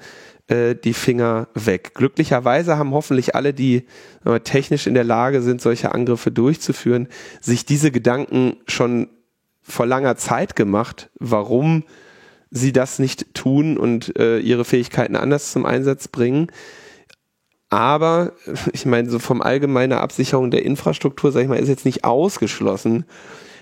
[0.47, 1.93] äh, die Finger weg.
[1.93, 3.85] Glücklicherweise haben hoffentlich alle, die
[4.25, 7.07] äh, technisch in der Lage sind, solche Angriffe durchzuführen,
[7.39, 9.07] sich diese Gedanken schon
[9.61, 11.83] vor langer Zeit gemacht, warum
[12.49, 16.47] sie das nicht tun und äh, ihre Fähigkeiten anders zum Einsatz bringen.
[17.71, 18.33] Aber
[18.73, 23.05] ich meine, so vom allgemeinen Absicherung der Infrastruktur, sag ich mal, ist jetzt nicht ausgeschlossen,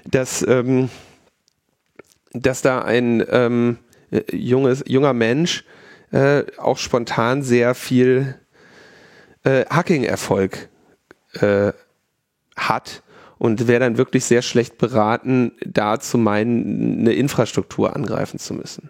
[0.05, 0.89] dass, ähm,
[2.33, 3.77] dass da ein ähm,
[4.31, 5.63] junges, junger Mensch
[6.11, 8.35] äh, auch spontan sehr viel
[9.43, 10.69] äh, Hacking-Erfolg
[11.33, 11.71] äh,
[12.57, 13.03] hat
[13.37, 18.89] und wäre dann wirklich sehr schlecht beraten, da zu meinen, eine Infrastruktur angreifen zu müssen.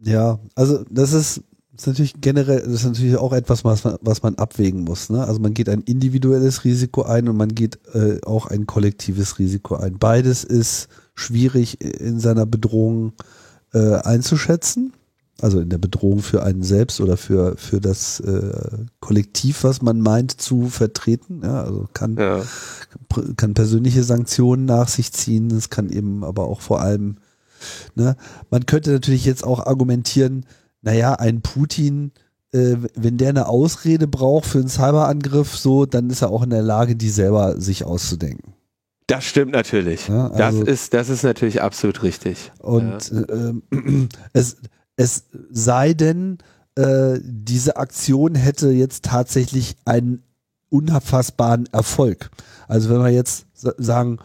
[0.00, 1.42] Ja, also das ist,
[1.82, 5.10] ist natürlich generell, das ist natürlich auch etwas, was man, was man abwägen muss.
[5.10, 5.24] Ne?
[5.24, 9.76] Also man geht ein individuelles Risiko ein und man geht äh, auch ein kollektives Risiko
[9.76, 9.98] ein.
[9.98, 13.12] Beides ist schwierig in seiner Bedrohung
[13.74, 14.92] äh, einzuschätzen
[15.42, 18.52] also in der Bedrohung für einen selbst oder für, für das äh,
[19.00, 21.40] Kollektiv, was man meint zu vertreten.
[21.42, 22.42] Ja, also kann, ja.
[23.36, 27.16] kann persönliche Sanktionen nach sich ziehen, es kann eben aber auch vor allem,
[27.96, 28.16] ne,
[28.50, 30.46] man könnte natürlich jetzt auch argumentieren,
[30.82, 32.12] naja, ein Putin,
[32.52, 36.50] äh, wenn der eine Ausrede braucht für einen Cyberangriff, so, dann ist er auch in
[36.50, 38.54] der Lage, die selber sich auszudenken.
[39.06, 40.08] Das stimmt natürlich.
[40.08, 42.52] Ja, also, das ist, das ist natürlich absolut richtig.
[42.58, 43.20] Und ja.
[43.20, 44.58] äh, es,
[44.96, 46.38] es sei denn,
[46.76, 50.22] äh, diese Aktion hätte jetzt tatsächlich einen
[50.70, 52.30] unfassbaren Erfolg.
[52.68, 54.18] Also wenn wir jetzt sagen,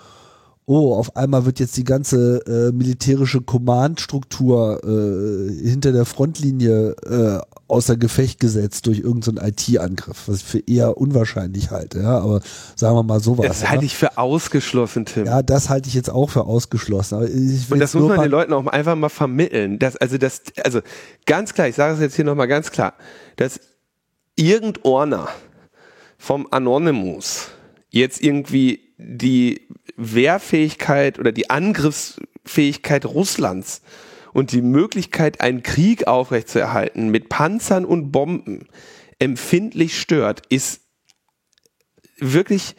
[0.67, 7.39] oh, auf einmal wird jetzt die ganze äh, militärische Command-Struktur äh, hinter der Frontlinie äh,
[7.69, 12.41] außer Gefecht gesetzt durch irgendeinen IT-Angriff, was ich für eher unwahrscheinlich halte, ja, aber
[12.75, 13.47] sagen wir mal sowas.
[13.47, 15.25] Das halte ich für ausgeschlossen, Tim.
[15.25, 17.15] Ja, das halte ich jetzt auch für ausgeschlossen.
[17.15, 20.81] Aber Und das muss man den Leuten auch einfach mal vermitteln, dass, also das, also
[21.25, 22.93] ganz klar, ich sage es jetzt hier nochmal ganz klar,
[23.37, 23.61] dass
[24.35, 25.29] irgendeiner
[26.17, 27.47] vom Anonymous
[27.89, 33.81] jetzt irgendwie die Wehrfähigkeit oder die Angriffsfähigkeit Russlands
[34.33, 38.67] und die Möglichkeit, einen Krieg aufrechtzuerhalten mit Panzern und Bomben
[39.19, 40.81] empfindlich stört, ist
[42.19, 42.75] wirklich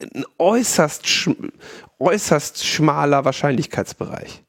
[0.00, 1.04] ein äußerst,
[1.98, 4.44] äußerst schmaler Wahrscheinlichkeitsbereich.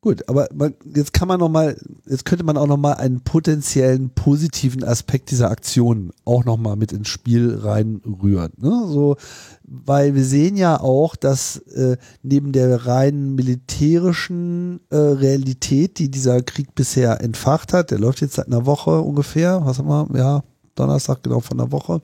[0.00, 3.22] Gut, aber man, jetzt kann man noch mal, jetzt könnte man auch noch mal einen
[3.22, 8.52] potenziellen positiven Aspekt dieser Aktion auch noch mal mit ins Spiel reinrühren.
[8.58, 8.84] Ne?
[8.88, 9.16] So,
[9.62, 16.42] weil wir sehen ja auch, dass äh, neben der rein militärischen äh, Realität, die dieser
[16.42, 20.44] Krieg bisher entfacht hat, der läuft jetzt seit einer Woche ungefähr, was haben wir, ja,
[20.74, 22.02] Donnerstag genau von einer Woche.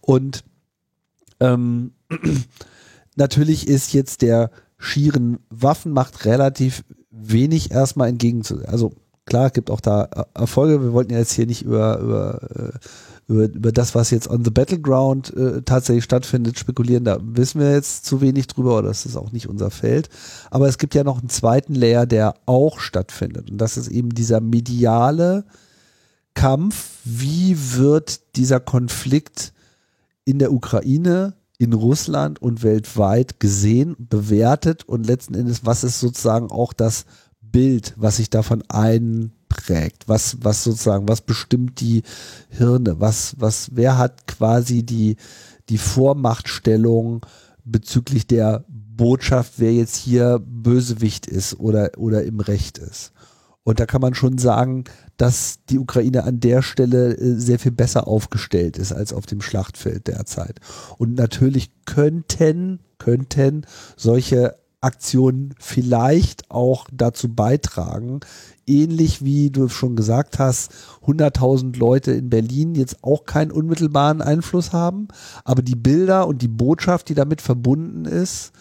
[0.00, 0.44] Und
[1.40, 1.92] ähm,
[3.16, 8.68] natürlich ist jetzt der schieren Waffenmacht relativ wenig erstmal entgegenzusehen.
[8.68, 8.92] Also
[9.26, 10.04] klar, gibt auch da
[10.34, 10.82] Erfolge.
[10.82, 12.78] Wir wollten ja jetzt hier nicht über, über, äh,
[13.28, 17.04] über, über das, was jetzt on the Battleground äh, tatsächlich stattfindet, spekulieren.
[17.04, 20.08] Da wissen wir jetzt zu wenig drüber oder das ist auch nicht unser Feld.
[20.50, 23.50] Aber es gibt ja noch einen zweiten Layer, der auch stattfindet.
[23.50, 25.44] Und das ist eben dieser mediale
[26.34, 26.98] Kampf.
[27.04, 29.52] Wie wird dieser Konflikt
[30.24, 36.50] in der Ukraine in Russland und weltweit gesehen, bewertet und letzten Endes, was ist sozusagen
[36.50, 37.04] auch das
[37.52, 40.08] Bild, was sich davon einprägt?
[40.08, 42.02] Was, was sozusagen, was bestimmt die
[42.48, 42.98] Hirne?
[42.98, 45.16] Was, was, wer hat quasi die,
[45.68, 47.24] die Vormachtstellung
[47.64, 53.12] bezüglich der Botschaft, wer jetzt hier Bösewicht ist oder, oder im Recht ist?
[53.64, 54.84] Und da kann man schon sagen,
[55.16, 59.40] dass die Ukraine an der Stelle äh, sehr viel besser aufgestellt ist als auf dem
[59.40, 60.58] Schlachtfeld derzeit.
[60.98, 63.64] Und natürlich könnten, könnten
[63.96, 68.20] solche Aktionen vielleicht auch dazu beitragen,
[68.66, 70.72] ähnlich wie du schon gesagt hast,
[71.06, 75.08] 100.000 Leute in Berlin jetzt auch keinen unmittelbaren Einfluss haben,
[75.44, 78.52] aber die Bilder und die Botschaft, die damit verbunden ist,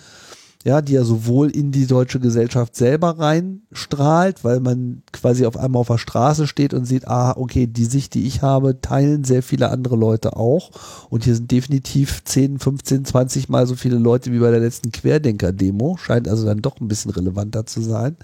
[0.63, 5.81] ja, die ja sowohl in die deutsche Gesellschaft selber reinstrahlt, weil man quasi auf einmal
[5.81, 9.41] auf der Straße steht und sieht, ah, okay, die Sicht, die ich habe, teilen sehr
[9.41, 10.69] viele andere Leute auch.
[11.09, 14.91] Und hier sind definitiv 10, 15, 20 mal so viele Leute wie bei der letzten
[14.91, 15.97] Querdenker-Demo.
[15.97, 18.17] Scheint also dann doch ein bisschen relevanter zu sein.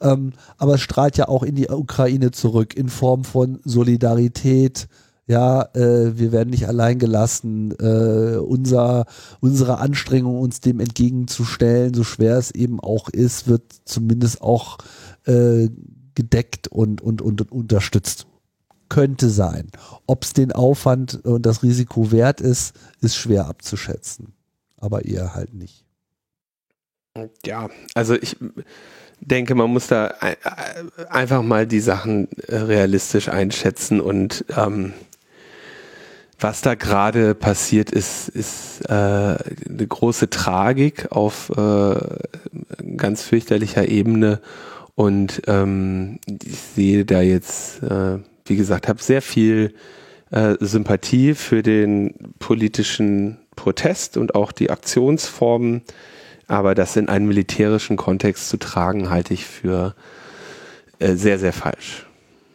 [0.00, 4.88] Ähm, aber es strahlt ja auch in die Ukraine zurück in Form von Solidarität,
[5.26, 9.06] ja, äh, wir werden nicht allein gelassen, äh, unser,
[9.40, 14.78] unsere Anstrengung, uns dem entgegenzustellen, so schwer es eben auch ist, wird zumindest auch
[15.24, 15.68] äh,
[16.14, 18.26] gedeckt und, und, und, und unterstützt.
[18.90, 19.70] Könnte sein.
[20.06, 24.34] Ob es den Aufwand und das Risiko wert ist, ist schwer abzuschätzen.
[24.76, 25.86] Aber eher halt nicht.
[27.44, 28.36] Ja, also ich
[29.20, 30.14] denke, man muss da
[31.08, 34.92] einfach mal die Sachen äh, realistisch einschätzen und ähm,
[36.38, 41.94] was da gerade passiert ist, ist äh, eine große Tragik auf äh,
[42.96, 44.40] ganz fürchterlicher Ebene.
[44.94, 49.74] Und ähm, ich sehe da jetzt, äh, wie gesagt, habe sehr viel
[50.30, 55.82] äh, Sympathie für den politischen Protest und auch die Aktionsformen.
[56.46, 59.94] Aber das in einen militärischen Kontext zu tragen, halte ich für
[60.98, 62.06] äh, sehr, sehr falsch.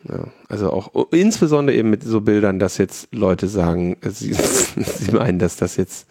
[0.07, 5.39] Ja, also auch insbesondere eben mit so Bildern, dass jetzt Leute sagen, sie, sie meinen,
[5.39, 6.07] dass das jetzt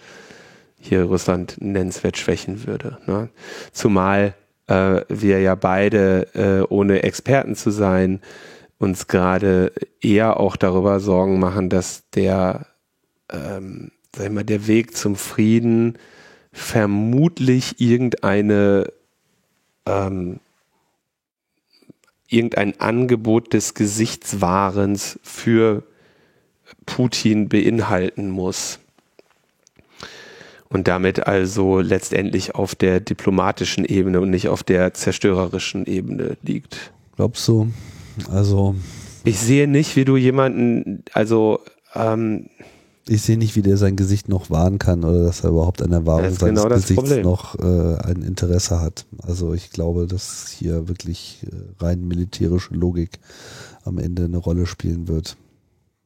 [0.78, 2.98] hier Russland nennenswert schwächen würde.
[3.06, 3.28] Ne?
[3.72, 4.34] Zumal
[4.68, 8.20] äh, wir ja beide, äh, ohne Experten zu sein,
[8.78, 12.66] uns gerade eher auch darüber Sorgen machen, dass der,
[13.32, 15.98] ähm, sag ich mal, der Weg zum Frieden
[16.52, 18.92] vermutlich irgendeine
[19.84, 20.40] ähm,
[22.28, 25.82] irgendein Angebot des Gesichtswahrens für
[26.86, 28.78] Putin beinhalten muss.
[30.68, 36.92] Und damit also letztendlich auf der diplomatischen Ebene und nicht auf der zerstörerischen Ebene liegt.
[37.16, 37.72] Glaubst du?
[38.30, 38.74] Also.
[39.24, 41.60] Ich sehe nicht, wie du jemanden, also
[41.94, 42.50] ähm,
[43.08, 45.90] ich sehe nicht, wie der sein Gesicht noch wahren kann oder dass er überhaupt an
[45.90, 47.22] der Wahrung seines genau Gesichts Problem.
[47.22, 49.06] noch äh, ein Interesse hat.
[49.22, 53.18] Also ich glaube, dass hier wirklich äh, rein militärische Logik
[53.84, 55.36] am Ende eine Rolle spielen wird.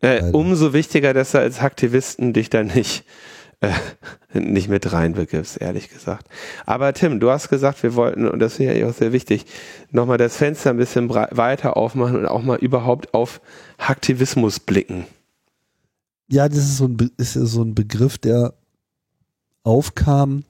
[0.00, 3.04] äh, umso wichtiger, dass du als Aktivisten dich da nicht,
[3.60, 3.72] äh,
[4.38, 6.26] nicht mit reinbegibst, ehrlich gesagt.
[6.66, 9.46] Aber Tim, du hast gesagt, wir wollten, und das ist ja auch sehr wichtig,
[9.90, 13.40] nochmal das Fenster ein bisschen weiter aufmachen und auch mal überhaupt auf
[13.78, 15.06] Aktivismus blicken.
[16.28, 18.54] Ja, das ist so ein, ist so ein Begriff, der
[19.64, 20.44] aufkam.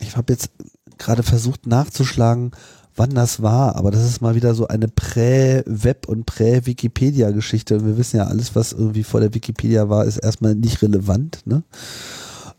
[0.00, 0.50] Ich habe jetzt
[0.98, 2.52] gerade versucht nachzuschlagen,
[2.94, 7.78] wann das war, aber das ist mal wieder so eine Prä-Web- und Prä-Wikipedia-Geschichte.
[7.78, 11.42] Und wir wissen ja, alles, was irgendwie vor der Wikipedia war, ist erstmal nicht relevant.
[11.46, 11.62] Ne?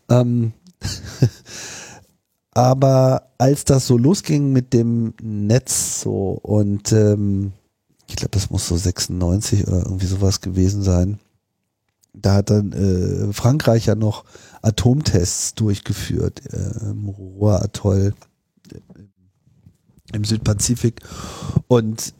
[0.08, 0.52] Ähm
[2.50, 7.52] aber als das so losging mit dem Netz so und ähm,
[8.08, 11.18] ich glaube, das muss so 96 oder irgendwie sowas gewesen sein
[12.12, 14.24] da hat dann äh, Frankreich ja noch
[14.60, 18.14] Atomtests durchgeführt äh, im Ruhr-Atoll
[18.72, 18.78] äh,
[20.14, 21.00] im Südpazifik
[21.68, 22.14] und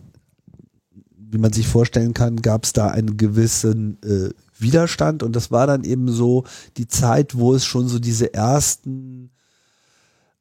[1.16, 5.66] wie man sich vorstellen kann, gab es da einen gewissen äh, Widerstand und das war
[5.66, 6.44] dann eben so
[6.76, 9.30] die Zeit, wo es schon so diese ersten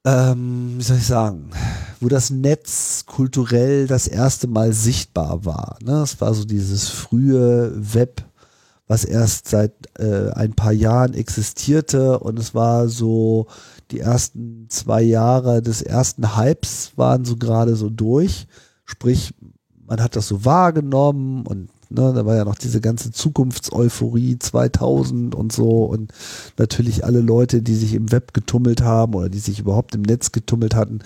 [0.04, 1.52] ähm, wie soll ich sagen,
[2.00, 5.78] wo das Netz kulturell das erste Mal sichtbar war.
[5.84, 6.02] Ne?
[6.02, 8.24] Es war so dieses frühe Web,
[8.92, 13.48] was erst seit äh, ein paar Jahren existierte und es war so
[13.90, 18.48] die ersten zwei Jahre des ersten Hypes waren so gerade so durch.
[18.84, 19.34] Sprich,
[19.88, 25.36] man hat das so wahrgenommen und ne, da war ja noch diese ganze Zukunftseuphorie 2000
[25.36, 26.12] und so und
[26.58, 30.34] natürlich alle Leute, die sich im Web getummelt haben oder die sich überhaupt im Netz
[30.34, 31.00] getummelt hatten,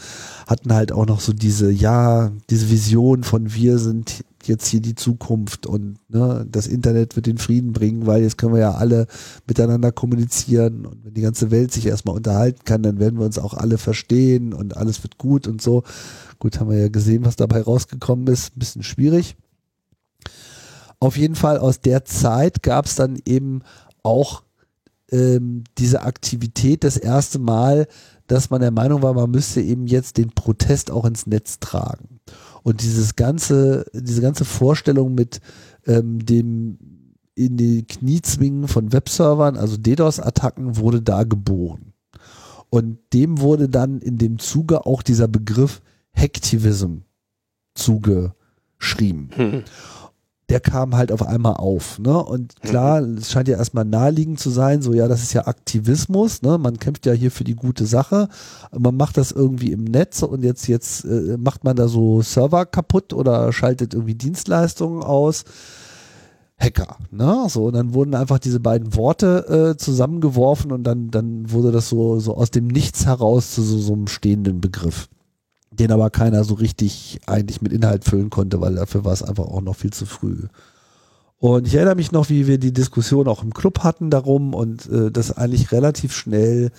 [0.48, 4.96] hatten halt auch noch so diese, ja, diese Vision von wir sind jetzt hier die
[4.96, 9.08] Zukunft und ne, das Internet wird den Frieden bringen, weil jetzt können wir ja alle
[9.48, 13.40] miteinander kommunizieren und wenn die ganze Welt sich erstmal unterhalten kann, dann werden wir uns
[13.40, 15.84] auch alle verstehen und alles wird gut und so.
[16.40, 18.56] Gut, haben wir ja gesehen, was dabei rausgekommen ist.
[18.56, 19.36] Ein bisschen schwierig.
[21.00, 23.62] Auf jeden Fall aus der Zeit gab es dann eben
[24.04, 24.44] auch
[25.12, 27.88] ähm, diese Aktivität das erste Mal,
[28.28, 32.20] dass man der Meinung war, man müsste eben jetzt den Protest auch ins Netz tragen.
[32.66, 35.40] Und dieses ganze, diese ganze Vorstellung mit
[35.86, 36.80] ähm, dem
[37.36, 41.94] in die Knie zwingen von Webservern, also DDoS-Attacken, wurde da geboren.
[42.72, 45.84] Und dem wurde dann in dem Zuge auch dieser Begriff
[46.16, 47.02] Hacktivism
[47.76, 49.30] zugeschrieben.
[49.36, 49.64] Hm
[50.50, 51.98] der kam halt auf einmal auf.
[51.98, 52.24] Ne?
[52.24, 53.18] Und klar, mhm.
[53.18, 56.58] es scheint ja erstmal naheliegend zu sein, so ja, das ist ja Aktivismus, ne?
[56.58, 58.30] Man kämpft ja hier für die gute Sache.
[58.78, 62.66] Man macht das irgendwie im Netz und jetzt, jetzt äh, macht man da so Server
[62.66, 65.46] kaputt oder schaltet irgendwie Dienstleistungen aus.
[66.58, 67.48] Hacker, ne?
[67.50, 71.90] So, und dann wurden einfach diese beiden Worte äh, zusammengeworfen und dann, dann wurde das
[71.90, 75.10] so, so aus dem Nichts heraus zu so, so einem stehenden Begriff
[75.80, 79.46] den aber keiner so richtig eigentlich mit Inhalt füllen konnte, weil dafür war es einfach
[79.46, 80.44] auch noch viel zu früh.
[81.38, 84.90] Und ich erinnere mich noch, wie wir die Diskussion auch im Club hatten darum und
[84.90, 86.72] äh, dass eigentlich relativ schnell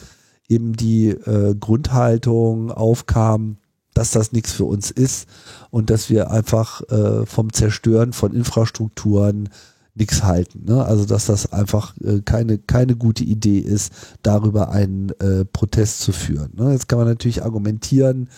[0.49, 3.59] eben die äh, Grundhaltung aufkam,
[3.95, 5.29] dass das nichts für uns ist
[5.71, 9.49] und dass wir einfach äh, vom Zerstören von Infrastrukturen
[9.95, 10.65] nichts halten.
[10.67, 10.85] Ne?
[10.85, 13.93] Also dass das einfach äh, keine, keine gute Idee ist,
[14.23, 16.53] darüber einen äh, Protest zu führen.
[16.55, 16.73] Ne?
[16.73, 18.29] Jetzt kann man natürlich argumentieren,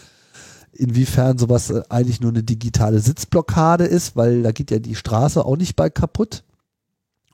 [0.73, 5.45] inwiefern sowas äh, eigentlich nur eine digitale Sitzblockade ist, weil da geht ja die Straße
[5.45, 6.45] auch nicht bei kaputt.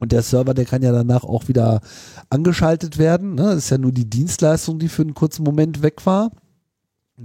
[0.00, 1.80] Und der Server, der kann ja danach auch wieder
[2.28, 3.34] angeschaltet werden.
[3.36, 3.42] Ne?
[3.42, 6.30] Das ist ja nur die Dienstleistung, die für einen kurzen Moment weg war.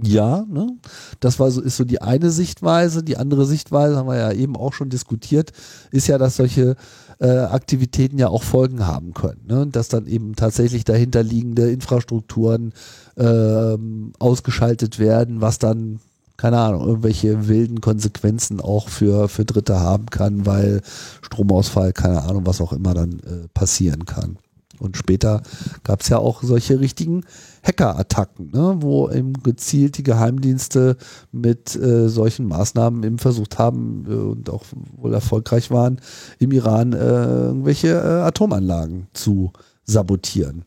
[0.02, 0.78] Ja, ne?
[1.18, 3.02] das war so, ist so die eine Sichtweise.
[3.02, 5.50] Die andere Sichtweise haben wir ja eben auch schon diskutiert,
[5.90, 6.76] ist ja, dass solche
[7.20, 9.42] äh, Aktivitäten ja auch Folgen haben können.
[9.46, 9.66] Ne?
[9.70, 12.72] Dass dann eben tatsächlich dahinterliegende Infrastrukturen
[13.16, 16.00] ähm, ausgeschaltet werden, was dann
[16.36, 20.80] keine Ahnung, irgendwelche wilden Konsequenzen auch für, für Dritte haben kann, weil
[21.20, 24.38] Stromausfall, keine Ahnung, was auch immer dann äh, passieren kann.
[24.78, 25.42] Und später
[25.84, 27.24] gab es ja auch solche richtigen
[27.62, 30.96] Hacker-Attacken, ne, wo eben gezielt die Geheimdienste
[31.32, 34.64] mit äh, solchen Maßnahmen eben versucht haben äh, und auch
[34.96, 36.00] wohl erfolgreich waren,
[36.38, 39.52] im Iran äh, irgendwelche äh, Atomanlagen zu
[39.84, 40.64] sabotieren.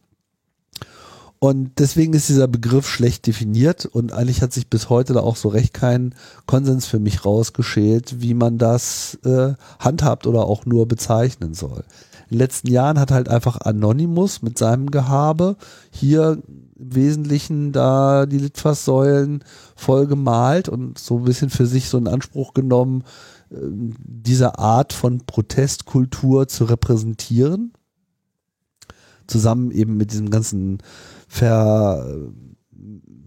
[1.44, 5.36] Und deswegen ist dieser Begriff schlecht definiert und eigentlich hat sich bis heute da auch
[5.36, 6.16] so recht kein
[6.46, 11.84] Konsens für mich rausgeschält, wie man das äh, handhabt oder auch nur bezeichnen soll.
[12.30, 15.58] In den letzten Jahren hat halt einfach Anonymous mit seinem Gehabe
[15.92, 16.42] hier
[16.78, 19.44] im Wesentlichen da die Litfaßsäulen
[19.76, 23.04] voll gemalt und so ein bisschen für sich so in Anspruch genommen,
[23.50, 23.58] äh,
[24.00, 27.74] diese Art von Protestkultur zu repräsentieren.
[29.28, 30.80] Zusammen eben mit diesem ganzen
[31.28, 32.06] ver,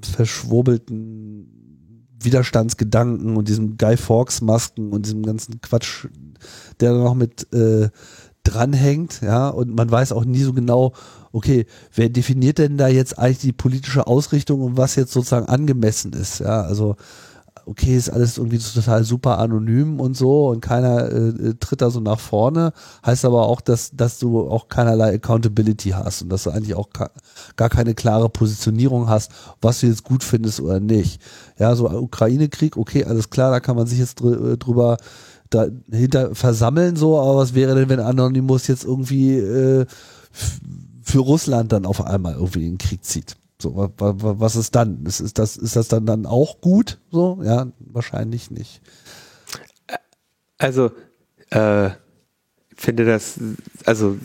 [0.03, 1.57] verschwurbelten
[2.20, 6.07] Widerstandsgedanken und diesem Guy Fawkes Masken und diesem ganzen Quatsch,
[6.80, 7.88] der da noch mit äh,
[8.42, 10.92] dranhängt, ja, und man weiß auch nie so genau,
[11.33, 16.12] okay, wer definiert denn da jetzt eigentlich die politische Ausrichtung und was jetzt sozusagen angemessen
[16.12, 16.97] ist, ja, also
[17.66, 21.91] okay, ist alles irgendwie total super anonym und so und keiner äh, äh, tritt da
[21.91, 22.72] so nach vorne,
[23.05, 26.91] heißt aber auch, dass, dass du auch keinerlei Accountability hast und dass du eigentlich auch
[27.57, 31.20] gar keine klare Positionierung hast, was du jetzt gut findest oder nicht.
[31.59, 34.97] Ja, so Ukraine-Krieg, okay, alles klar, da kann man sich jetzt dr äh, drüber
[35.51, 39.87] dahinter versammeln, so, aber was wäre denn, wenn Anonymous jetzt irgendwie äh,
[41.07, 43.36] für Russland dann auf einmal irgendwie in den Krieg zieht?
[43.59, 45.07] So, was ist dann?
[45.07, 46.98] Ist, ist, das, ist das dann, dann auch gut?
[47.11, 48.82] So, ja, wahrscheinlich nicht.
[50.59, 50.90] Also,
[51.50, 51.90] äh,
[52.74, 53.38] finde das,
[53.86, 54.18] also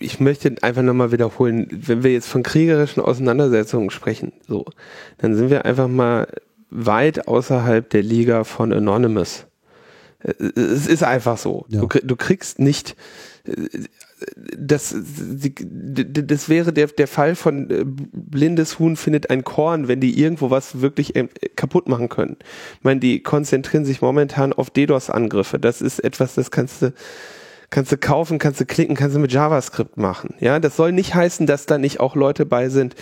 [0.00, 4.64] ich möchte einfach nochmal wiederholen, wenn wir jetzt von kriegerischen Auseinandersetzungen sprechen, so,
[5.18, 6.26] dann sind wir einfach mal
[6.70, 9.46] weit außerhalb der Liga von Anonymous.
[10.20, 11.66] Äh, es ist einfach so.
[11.68, 11.82] Ja.
[11.82, 12.96] Du, du, kriegst nicht
[14.36, 20.20] das, das wäre der, der Fall von äh, blindes Huhn findet ein Korn, wenn die
[20.20, 22.36] irgendwo was wirklich äh, kaputt machen können.
[22.78, 25.58] Ich meine, die konzentrieren sich momentan auf DDoS-Angriffe.
[25.58, 26.92] Das ist etwas, das kannst du,
[27.70, 30.34] kannst du kaufen, kannst du klicken, kannst du mit JavaScript machen.
[30.40, 32.94] Ja, das soll nicht heißen, dass da nicht auch Leute bei sind,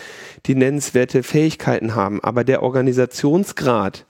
[0.47, 2.23] die nennenswerte Fähigkeiten haben.
[2.23, 4.07] Aber der Organisationsgrad,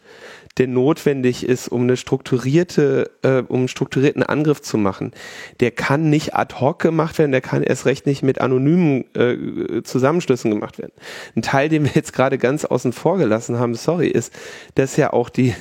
[0.59, 5.13] der notwendig ist, um eine strukturierte, äh, um einen strukturierten Angriff zu machen,
[5.61, 9.83] der kann nicht ad hoc gemacht werden, der kann erst recht nicht mit anonymen äh,
[9.83, 10.93] Zusammenschlüssen gemacht werden.
[11.35, 14.33] Ein Teil, den wir jetzt gerade ganz außen vor gelassen haben, sorry, ist,
[14.75, 15.55] dass ja auch die,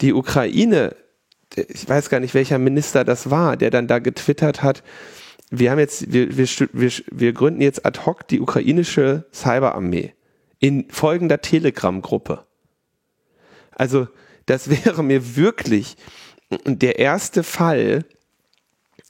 [0.00, 0.96] die Ukraine,
[1.54, 4.82] ich weiß gar nicht, welcher Minister das war, der dann da getwittert hat,
[5.50, 10.14] wir haben jetzt, wir, wir, wir, wir gründen jetzt ad hoc die ukrainische Cyberarmee
[10.58, 12.45] in folgender Telegram-Gruppe.
[13.76, 14.08] Also
[14.46, 15.96] das wäre mir wirklich
[16.64, 18.04] der erste Fall,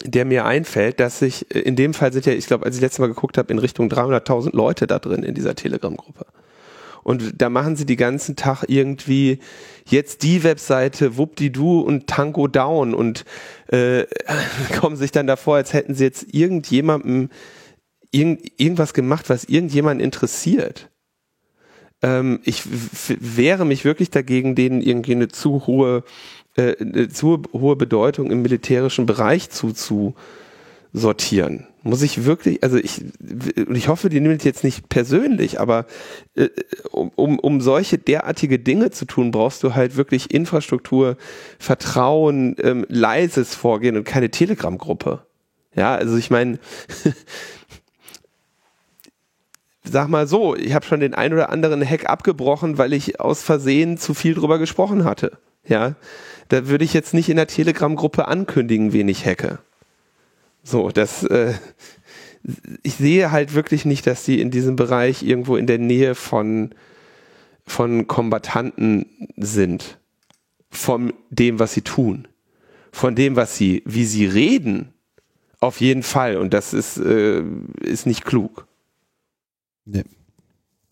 [0.03, 2.99] der mir einfällt, dass ich, in dem Fall sind ja, ich glaube, als ich letztes
[2.99, 6.27] Mal geguckt habe, in Richtung 300.000 Leute da drin in dieser Telegram-Gruppe.
[7.03, 9.39] Und da machen sie die ganzen Tag irgendwie
[9.87, 13.25] jetzt die Webseite Wupdidu und Tango Down und
[13.69, 14.05] äh,
[14.81, 17.31] kommen sich dann davor, als hätten sie jetzt irgendjemandem
[18.11, 20.91] irgend, irgendwas gemacht, was irgendjemanden interessiert
[22.03, 22.62] ähm, ich
[23.09, 26.05] wehre mich wirklich dagegen, denen irgendwie eine zu hohe,
[26.57, 31.66] äh, eine zu hohe Bedeutung im militärischen Bereich zuzusortieren.
[31.82, 33.05] Muss ich wirklich, also ich,
[33.72, 35.86] ich hoffe, die nimmt jetzt nicht persönlich, aber
[36.34, 36.49] äh,
[36.90, 41.16] um, um solche derartige Dinge zu tun, brauchst du halt wirklich Infrastruktur,
[41.59, 45.26] Vertrauen, ähm, leises Vorgehen und keine Telegram-Gruppe.
[45.76, 46.59] Ja, also ich meine,
[49.91, 53.43] sag mal so, ich habe schon den ein oder anderen Hack abgebrochen, weil ich aus
[53.43, 55.39] Versehen zu viel drüber gesprochen hatte.
[55.66, 55.97] Ja,
[56.49, 59.59] da würde ich jetzt nicht in der Telegram-Gruppe ankündigen, wen ich hacke.
[60.62, 61.55] So, das, äh,
[62.82, 66.70] ich sehe halt wirklich nicht, dass die in diesem Bereich irgendwo in der Nähe von,
[67.64, 69.07] von Kombatanten
[69.37, 69.99] sind.
[70.70, 72.28] Von dem, was sie tun.
[72.93, 74.93] Von dem, was sie, wie sie reden.
[75.61, 76.37] Auf jeden Fall.
[76.37, 77.43] Und das ist, äh,
[77.80, 78.66] ist nicht klug.
[79.87, 80.05] Nee.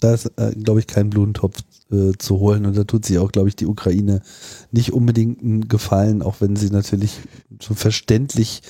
[0.01, 1.59] Da ist, äh, glaube ich, kein Blumentopf
[1.91, 4.23] äh, zu holen und da tut sich auch, glaube ich, die Ukraine
[4.71, 7.21] nicht unbedingt einen Gefallen, auch wenn sie natürlich
[7.61, 8.63] so verständlich,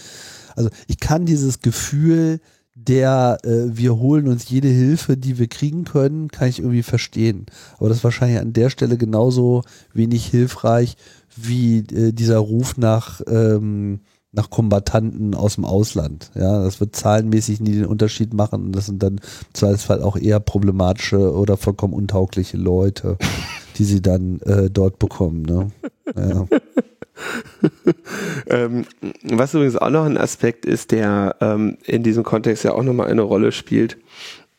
[0.57, 2.41] also ich kann dieses Gefühl
[2.75, 7.47] der äh, wir holen uns jede Hilfe, die wir kriegen können, kann ich irgendwie verstehen.
[7.79, 9.62] Aber das ist wahrscheinlich an der Stelle genauso
[9.93, 10.97] wenig hilfreich
[11.37, 14.01] wie äh, dieser Ruf nach ähm,
[14.35, 16.30] nach Kombatanten aus dem Ausland.
[16.35, 18.72] Ja, das wird zahlenmäßig nie den Unterschied machen.
[18.72, 23.16] Das sind dann im Zweifelsfall auch eher problematische oder vollkommen untaugliche Leute,
[23.78, 25.43] die sie dann äh, dort bekommen.
[25.43, 25.70] Ne?
[26.16, 26.47] Ja.
[28.49, 28.85] ähm,
[29.22, 33.09] was übrigens auch noch ein Aspekt ist, der ähm, in diesem Kontext ja auch nochmal
[33.09, 33.99] eine Rolle spielt.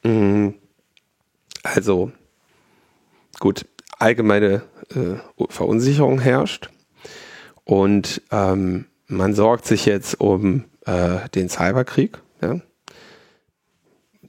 [0.03, 0.49] Mm,
[1.63, 2.11] also,
[3.39, 3.65] gut,
[3.97, 4.63] allgemeine
[4.93, 5.15] äh,
[5.49, 6.69] Verunsicherung herrscht
[7.65, 12.21] und ähm, man sorgt sich jetzt um äh, den Cyberkrieg.
[12.41, 12.61] Ja?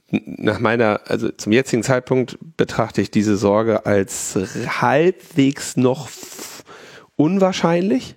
[0.09, 4.35] Nach meiner, also zum jetzigen Zeitpunkt betrachte ich diese Sorge als
[4.81, 6.09] halbwegs noch
[7.15, 8.15] unwahrscheinlich,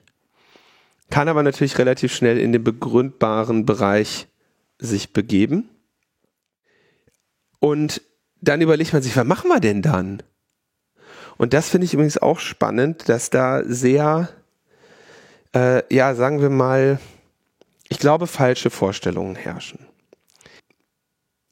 [1.10, 4.28] kann aber natürlich relativ schnell in den begründbaren Bereich
[4.78, 5.68] sich begeben.
[7.58, 8.02] Und
[8.40, 10.22] dann überlegt man sich, was machen wir denn dann?
[11.36, 14.28] Und das finde ich übrigens auch spannend, dass da sehr,
[15.54, 17.00] äh, ja, sagen wir mal,
[17.88, 19.86] ich glaube, falsche Vorstellungen herrschen.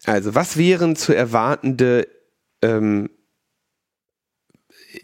[0.05, 2.07] Also, was wären zu erwartende
[2.63, 3.11] ähm,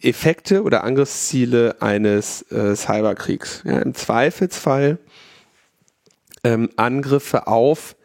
[0.01, 3.63] Effekte oder Angriffsziele eines äh, Cyberkriegs.
[3.65, 4.99] Ja, Im Zweifelsfall
[6.43, 7.97] ähm, Angriffe auf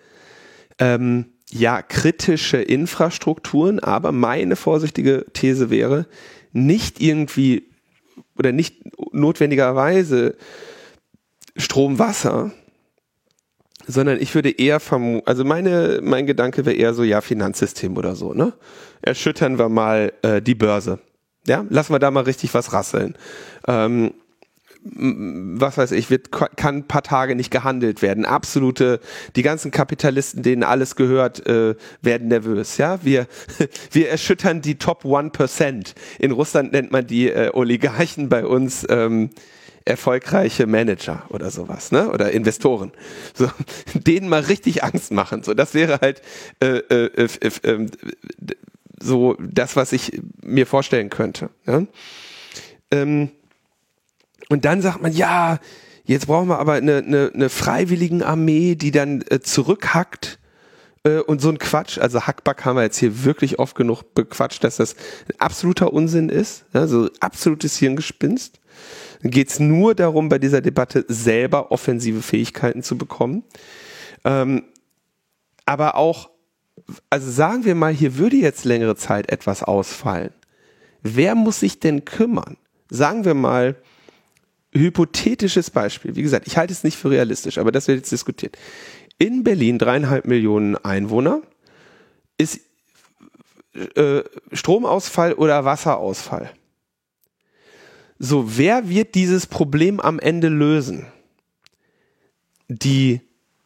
[0.77, 6.05] ähm, ja kritische Infrastrukturen, aber meine vorsichtige These wäre,
[6.51, 7.69] nicht irgendwie
[8.37, 8.81] oder nicht
[9.13, 10.35] notwendigerweise
[11.59, 12.51] Strom, Wasser,
[13.87, 18.15] sondern ich würde eher vermuten, also meine, mein Gedanke wäre eher so, ja, Finanzsystem oder
[18.15, 18.53] so, ne?
[19.01, 20.99] Erschüttern wir mal äh, die Börse.
[21.47, 23.15] Ja, lassen wir da mal richtig was rasseln.
[23.67, 24.13] Ähm,
[24.81, 28.25] was weiß ich, wird, kann ein paar Tage nicht gehandelt werden.
[28.25, 28.99] Absolute,
[29.35, 32.77] die ganzen Kapitalisten, denen alles gehört, äh, werden nervös.
[32.77, 33.27] Ja, wir,
[33.91, 35.93] wir erschüttern die Top 1%.
[36.19, 39.31] In Russland nennt man die äh, Oligarchen bei uns ähm,
[39.85, 42.09] erfolgreiche Manager oder sowas, ne?
[42.11, 42.91] Oder Investoren.
[43.33, 43.49] So,
[43.93, 45.43] denen mal richtig Angst machen.
[45.43, 46.21] So, das wäre halt
[46.59, 47.87] äh, äh, äh,
[49.01, 51.49] so das, was ich mir vorstellen könnte.
[51.65, 51.83] Ja?
[52.91, 53.29] Ähm,
[54.49, 55.59] und dann sagt man, ja,
[56.05, 60.39] jetzt brauchen wir aber eine, eine, eine freiwilligen Armee, die dann äh, zurückhackt
[61.03, 61.97] äh, und so ein Quatsch.
[61.97, 64.95] Also Hackback haben wir jetzt hier wirklich oft genug bequatscht, dass das
[65.27, 66.65] ein absoluter Unsinn ist.
[66.73, 68.58] Also absolutes Hirngespinst.
[69.21, 73.43] Geht es nur darum, bei dieser Debatte selber offensive Fähigkeiten zu bekommen.
[74.23, 74.63] Ähm,
[75.65, 76.29] aber auch
[77.09, 80.31] also sagen wir mal, hier würde jetzt längere Zeit etwas ausfallen.
[81.01, 82.57] Wer muss sich denn kümmern?
[82.89, 83.75] Sagen wir mal,
[84.71, 86.15] hypothetisches Beispiel.
[86.15, 88.57] Wie gesagt, ich halte es nicht für realistisch, aber das wird jetzt diskutiert.
[89.17, 91.41] In Berlin dreieinhalb Millionen Einwohner
[92.37, 92.61] ist
[93.95, 96.51] äh, Stromausfall oder Wasserausfall.
[98.19, 101.07] So, wer wird dieses Problem am Ende lösen?
[102.67, 103.21] Die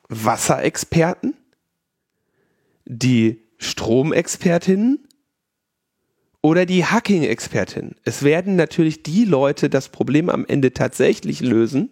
[0.09, 1.35] Wasserexperten?
[2.85, 4.99] die Stromexpertinnen
[6.41, 7.95] oder die Hacking-Expertin.
[8.03, 11.89] Es werden natürlich die Leute das Problem am Ende tatsächlich lösen,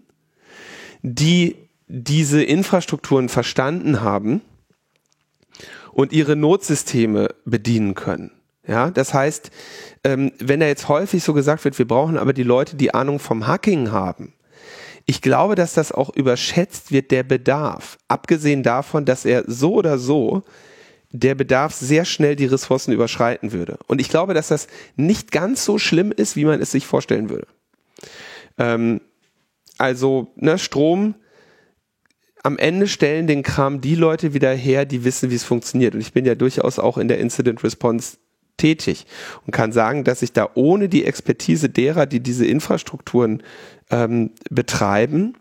[1.02, 1.56] die
[1.88, 4.42] diese Infrastrukturen verstanden haben
[5.94, 8.32] und ihre Notsysteme bedienen können.
[8.68, 9.50] Ja, das heißt,
[10.04, 13.20] ähm, wenn da jetzt häufig so gesagt wird, wir brauchen aber die Leute, die Ahnung
[13.20, 14.34] vom Hacking haben.
[15.06, 17.98] Ich glaube, dass das auch überschätzt wird, der Bedarf.
[18.08, 20.44] Abgesehen davon, dass er so oder so
[21.12, 23.78] der Bedarf sehr schnell die Ressourcen überschreiten würde.
[23.88, 27.30] Und ich glaube, dass das nicht ganz so schlimm ist, wie man es sich vorstellen
[27.30, 27.48] würde.
[28.58, 29.02] Ähm,
[29.78, 31.16] also, ne, Strom,
[32.44, 35.96] am Ende stellen den Kram die Leute wieder her, die wissen, wie es funktioniert.
[35.96, 38.18] Und ich bin ja durchaus auch in der Incident Response
[38.62, 39.06] tätig
[39.46, 43.42] und kann sagen, dass ich da ohne die Expertise derer, die diese Infrastrukturen
[43.90, 45.36] ähm, betreiben,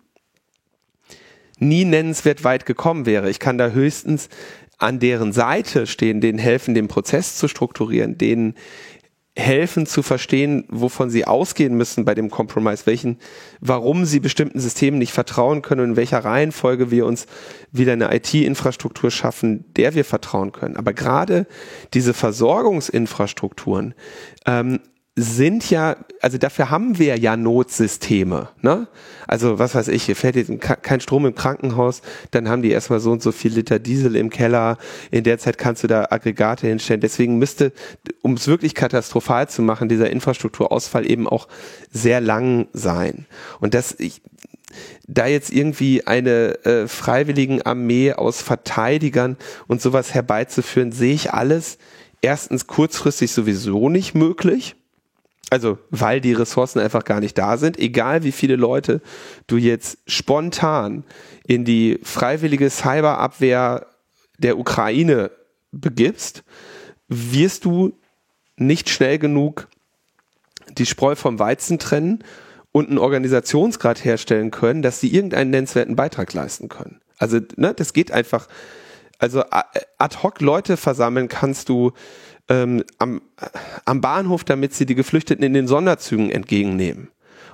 [1.58, 3.28] nie nennenswert weit gekommen wäre.
[3.28, 4.28] Ich kann da höchstens
[4.78, 8.54] an deren Seite stehen, denen helfen, den Prozess zu strukturieren, denen
[9.36, 13.18] helfen zu verstehen, wovon sie ausgehen müssen bei dem Compromise, welchen,
[13.60, 17.26] warum sie bestimmten Systemen nicht vertrauen können und in welcher Reihenfolge wir uns
[17.70, 20.76] wieder eine IT-Infrastruktur schaffen, der wir vertrauen können.
[20.76, 21.46] Aber gerade
[21.94, 23.94] diese Versorgungsinfrastrukturen
[24.46, 24.80] ähm,
[25.20, 28.48] sind ja, also dafür haben wir ja Notsysteme.
[28.62, 28.88] Ne?
[29.26, 33.00] Also was weiß ich, hier fährt jetzt kein Strom im Krankenhaus, dann haben die erstmal
[33.00, 34.78] so und so viel Liter Diesel im Keller.
[35.10, 37.00] In der Zeit kannst du da Aggregate hinstellen.
[37.00, 37.72] Deswegen müsste,
[38.22, 41.48] um es wirklich katastrophal zu machen, dieser Infrastrukturausfall eben auch
[41.92, 43.26] sehr lang sein.
[43.60, 44.22] Und das, ich,
[45.06, 49.36] da jetzt irgendwie eine äh, freiwilligen Armee aus Verteidigern
[49.66, 51.78] und sowas herbeizuführen, sehe ich alles
[52.22, 54.76] erstens kurzfristig sowieso nicht möglich
[55.48, 59.00] also weil die Ressourcen einfach gar nicht da sind, egal wie viele Leute
[59.46, 61.04] du jetzt spontan
[61.46, 63.86] in die freiwillige Cyberabwehr
[64.38, 65.30] der Ukraine
[65.72, 66.44] begibst,
[67.08, 67.98] wirst du
[68.56, 69.68] nicht schnell genug
[70.78, 72.22] die Spreu vom Weizen trennen
[72.72, 77.00] und einen Organisationsgrad herstellen können, dass sie irgendeinen nennenswerten Beitrag leisten können.
[77.18, 78.48] Also, ne, das geht einfach.
[79.18, 81.92] Also ad hoc Leute versammeln kannst du
[82.50, 83.22] ähm, am,
[83.86, 87.08] am Bahnhof, damit sie die Geflüchteten in den Sonderzügen entgegennehmen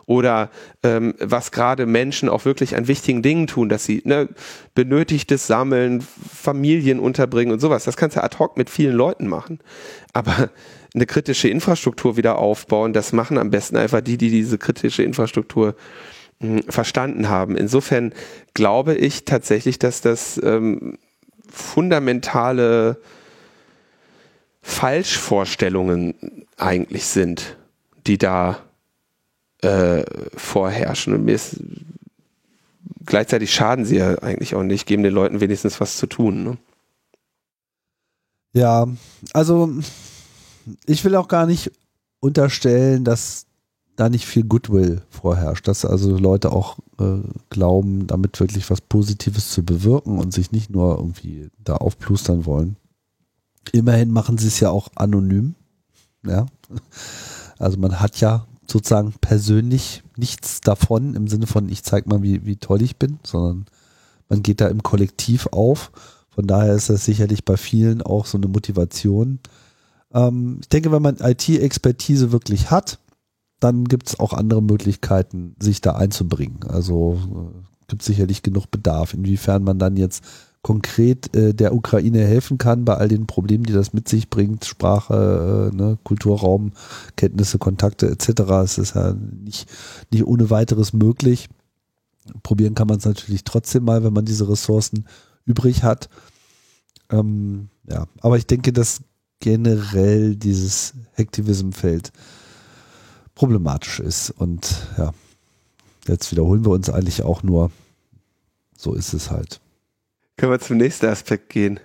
[0.07, 0.51] oder
[0.85, 4.29] ähm, was gerade Menschen auch wirklich an wichtigen Dingen tun, dass sie ne,
[4.75, 7.85] Benötigtes sammeln, Familien unterbringen und sowas.
[7.85, 9.59] Das kannst du ad hoc mit vielen Leuten machen.
[10.13, 10.51] Aber
[10.95, 15.75] eine kritische Infrastruktur wieder aufbauen, das machen am besten einfach die, die diese kritische Infrastruktur
[16.39, 17.57] mh, hm, verstanden haben.
[17.57, 18.15] Insofern
[18.55, 20.99] glaube ich tatsächlich, dass das ähm,
[21.51, 23.01] fundamentale
[24.67, 27.57] Falschvorstellungen eigentlich sind,
[28.07, 28.59] die da
[29.63, 30.05] äh,
[30.37, 31.15] vorherrschen.
[31.15, 31.61] Und mir ist
[33.07, 36.43] gleichzeitig schaden sie ja eigentlich auch nicht, geben den Leuten wenigstens was zu tun.
[36.43, 36.57] Ne?
[38.53, 38.89] Ja,
[39.33, 39.73] also
[40.85, 41.71] ich will auch gar nicht
[42.19, 43.47] unterstellen, dass
[43.95, 47.21] da nicht viel Goodwill vorherrscht, dass also Leute auch äh,
[47.51, 52.77] glauben, damit wirklich was Positives zu bewirken und sich nicht nur irgendwie da aufplustern wollen.
[53.73, 55.55] Immerhin machen sie es ja auch anonym.
[56.25, 56.47] Ja.
[57.59, 62.45] Also man hat ja sozusagen persönlich nichts davon im Sinne von, ich zeig mal, wie,
[62.45, 63.67] wie toll ich bin, sondern
[64.29, 65.93] man geht da im Kollektiv auf.
[66.29, 69.39] Von daher ist das sicherlich bei vielen auch so eine Motivation.
[70.13, 72.99] Ähm, ich denke, wenn man IT-Expertise wirklich hat,
[73.61, 76.61] dann gibt es auch andere Möglichkeiten, sich da einzubringen.
[76.69, 79.15] Also äh, gibt sicherlich genug Bedarf.
[79.15, 80.25] Inwiefern man dann jetzt
[80.67, 84.65] konkret äh, der Ukraine helfen kann bei all den Problemen, die das mit sich bringt,
[84.65, 86.73] Sprache, äh, ne, Kulturraum,
[87.15, 88.41] Kenntnisse, Kontakte etc.
[88.65, 89.69] Es ist ja nicht,
[90.11, 91.49] nicht ohne weiteres möglich.
[92.43, 95.07] Probieren kann man es natürlich trotzdem mal, wenn man diese Ressourcen
[95.45, 96.09] übrig hat.
[97.11, 99.03] Ähm, ja, aber ich denke, dass
[99.39, 102.11] generell dieses Hacktivism-Feld
[103.37, 105.13] problematisch ist und ja,
[106.09, 107.71] jetzt wiederholen wir uns eigentlich auch nur,
[108.77, 109.61] so ist es halt.
[110.37, 111.81] Können wir zum nächsten Aspekt gehen?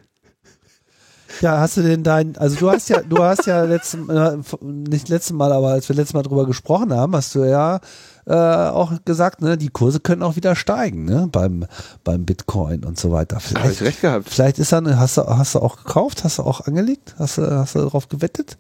[1.39, 5.07] Ja, hast du denn dein, also du hast ja, du hast ja letzten, äh, nicht
[5.07, 7.79] letzten Mal, aber als wir letztes Mal drüber gesprochen haben, hast du ja
[8.27, 11.65] äh, auch gesagt, ne, die Kurse können auch wieder steigen, ne, beim,
[12.03, 13.39] beim Bitcoin und so weiter.
[13.39, 14.29] Vielleicht, Habe ich recht gehabt.
[14.29, 17.49] Vielleicht ist dann, hast du, hast du auch gekauft, hast du auch angelegt, hast du,
[17.49, 18.57] hast du darauf gewettet?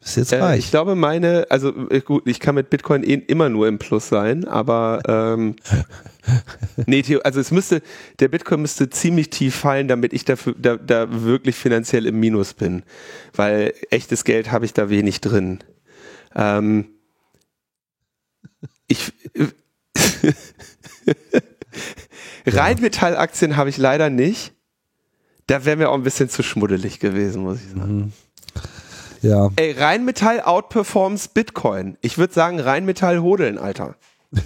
[0.00, 0.60] Ist jetzt äh, reich.
[0.60, 4.08] Ich glaube, meine, also äh, gut, ich kann mit Bitcoin eh immer nur im Plus
[4.08, 5.56] sein, aber ähm,
[6.86, 7.82] nee, also es müsste,
[8.20, 12.54] der Bitcoin müsste ziemlich tief fallen, damit ich dafür, da, da wirklich finanziell im Minus
[12.54, 12.84] bin.
[13.34, 15.58] Weil echtes Geld habe ich da wenig drin.
[16.34, 16.86] Ähm,
[18.86, 19.12] ich
[22.46, 24.52] Rheinmetall-Aktien habe ich leider nicht.
[25.46, 27.96] Da wäre mir auch ein bisschen zu schmuddelig gewesen, muss ich sagen.
[27.96, 28.12] Mhm.
[29.22, 29.50] Ja.
[29.56, 31.96] Ey, Rheinmetall outperforms Bitcoin.
[32.00, 33.96] Ich würde sagen, Rheinmetall hodeln, Alter.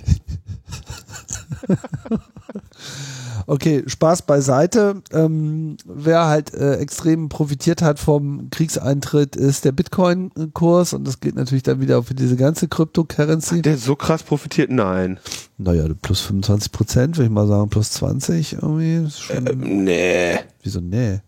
[3.47, 5.03] Okay, Spaß beiseite.
[5.13, 11.35] Ähm, wer halt äh, extrem profitiert hat vom Kriegseintritt, ist der Bitcoin-Kurs und das geht
[11.35, 13.63] natürlich dann wieder für diese ganze Cryptocurrency.
[13.63, 14.71] Der so krass profitiert?
[14.71, 15.19] Nein.
[15.59, 19.11] Naja, plus 25 Prozent, würde ich mal sagen, plus 20 irgendwie.
[19.11, 20.39] Schon, ähm, nee.
[20.63, 21.21] Wieso nee?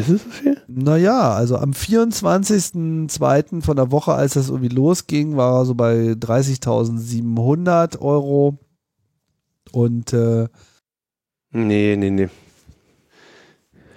[0.00, 0.60] Ist es so viel?
[0.66, 3.62] Naja, also am 24.02.
[3.62, 8.58] von der Woche, als das irgendwie losging, war er so bei 30.700 Euro.
[9.72, 10.48] Und äh,
[11.50, 12.28] Nee, nee, nee.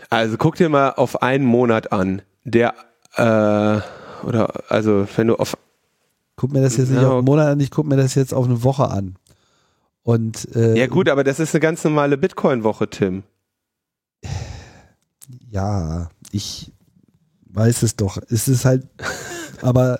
[0.10, 2.22] Also guck dir mal auf einen Monat an.
[2.44, 2.74] Der,
[3.16, 3.82] äh,
[4.26, 5.58] oder, also wenn du auf.
[6.36, 8.46] Guck mir das jetzt nicht auf einen Monat an, ich guck mir das jetzt auf
[8.46, 9.16] eine Woche an.
[10.04, 13.24] Und, äh, ja gut, aber das ist eine ganz normale Bitcoin-Woche, Tim.
[15.52, 16.72] Ja, ich
[17.46, 18.18] weiß es doch.
[18.30, 18.88] Es ist halt,
[19.62, 20.00] aber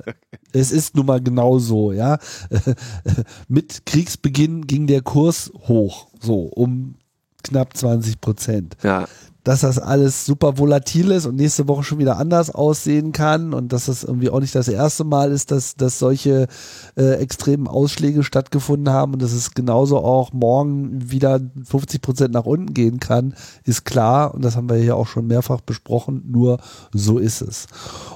[0.54, 2.18] es ist nun mal genau so, ja.
[3.48, 6.96] Mit Kriegsbeginn ging der Kurs hoch, so um
[7.44, 8.78] knapp 20 Prozent.
[8.82, 9.08] Ja
[9.44, 13.74] dass das alles super volatil ist und nächste Woche schon wieder anders aussehen kann und
[13.74, 16.48] dass das irgendwie auch nicht das erste Mal ist, dass, dass solche
[16.96, 22.46] äh, extremen Ausschläge stattgefunden haben und dass es genauso auch morgen wieder 50 Prozent nach
[22.46, 26.60] unten gehen kann, ist klar und das haben wir hier auch schon mehrfach besprochen, nur
[26.94, 27.66] so ist es.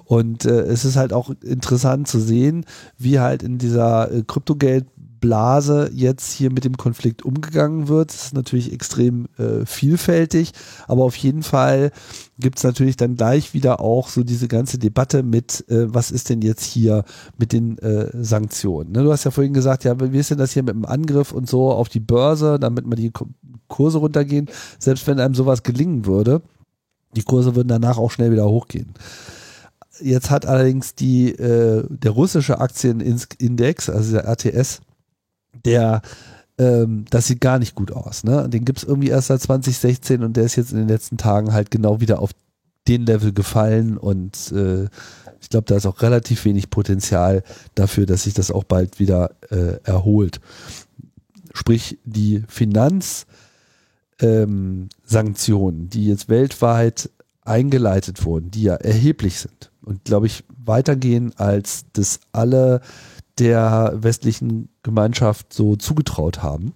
[0.05, 2.65] Und äh, es ist halt auch interessant zu sehen,
[2.97, 4.85] wie halt in dieser äh, Kryptogeld
[5.25, 8.13] Blase jetzt hier mit dem Konflikt umgegangen wird.
[8.13, 10.51] Das ist natürlich extrem äh, vielfältig,
[10.87, 11.91] aber auf jeden Fall
[12.37, 16.29] gibt es natürlich dann gleich wieder auch so diese ganze Debatte mit, äh, was ist
[16.29, 17.05] denn jetzt hier
[17.39, 18.91] mit den äh, Sanktionen.
[18.91, 19.01] Ne?
[19.01, 21.49] Du hast ja vorhin gesagt, ja, wie ist denn das hier mit dem Angriff und
[21.49, 23.11] so auf die Börse, damit man die
[23.67, 24.47] Kurse runtergehen,
[24.77, 26.43] selbst wenn einem sowas gelingen würde,
[27.15, 28.93] die Kurse würden danach auch schnell wieder hochgehen
[30.01, 34.81] jetzt hat allerdings die, äh, der russische Aktienindex, also der RTS,
[35.63, 36.01] der
[36.57, 38.23] ähm, das sieht gar nicht gut aus.
[38.23, 38.49] Ne?
[38.49, 41.53] Den gibt es irgendwie erst seit 2016 und der ist jetzt in den letzten Tagen
[41.53, 42.31] halt genau wieder auf
[42.87, 44.85] den Level gefallen und äh,
[45.41, 47.43] ich glaube, da ist auch relativ wenig Potenzial
[47.75, 50.39] dafür, dass sich das auch bald wieder äh, erholt.
[51.53, 53.27] Sprich, die Finanzsanktionen,
[54.21, 57.09] ähm, die jetzt weltweit
[57.43, 62.81] eingeleitet wurden, die ja erheblich sind und glaube ich weitergehen, als das alle
[63.39, 66.73] der westlichen Gemeinschaft so zugetraut haben.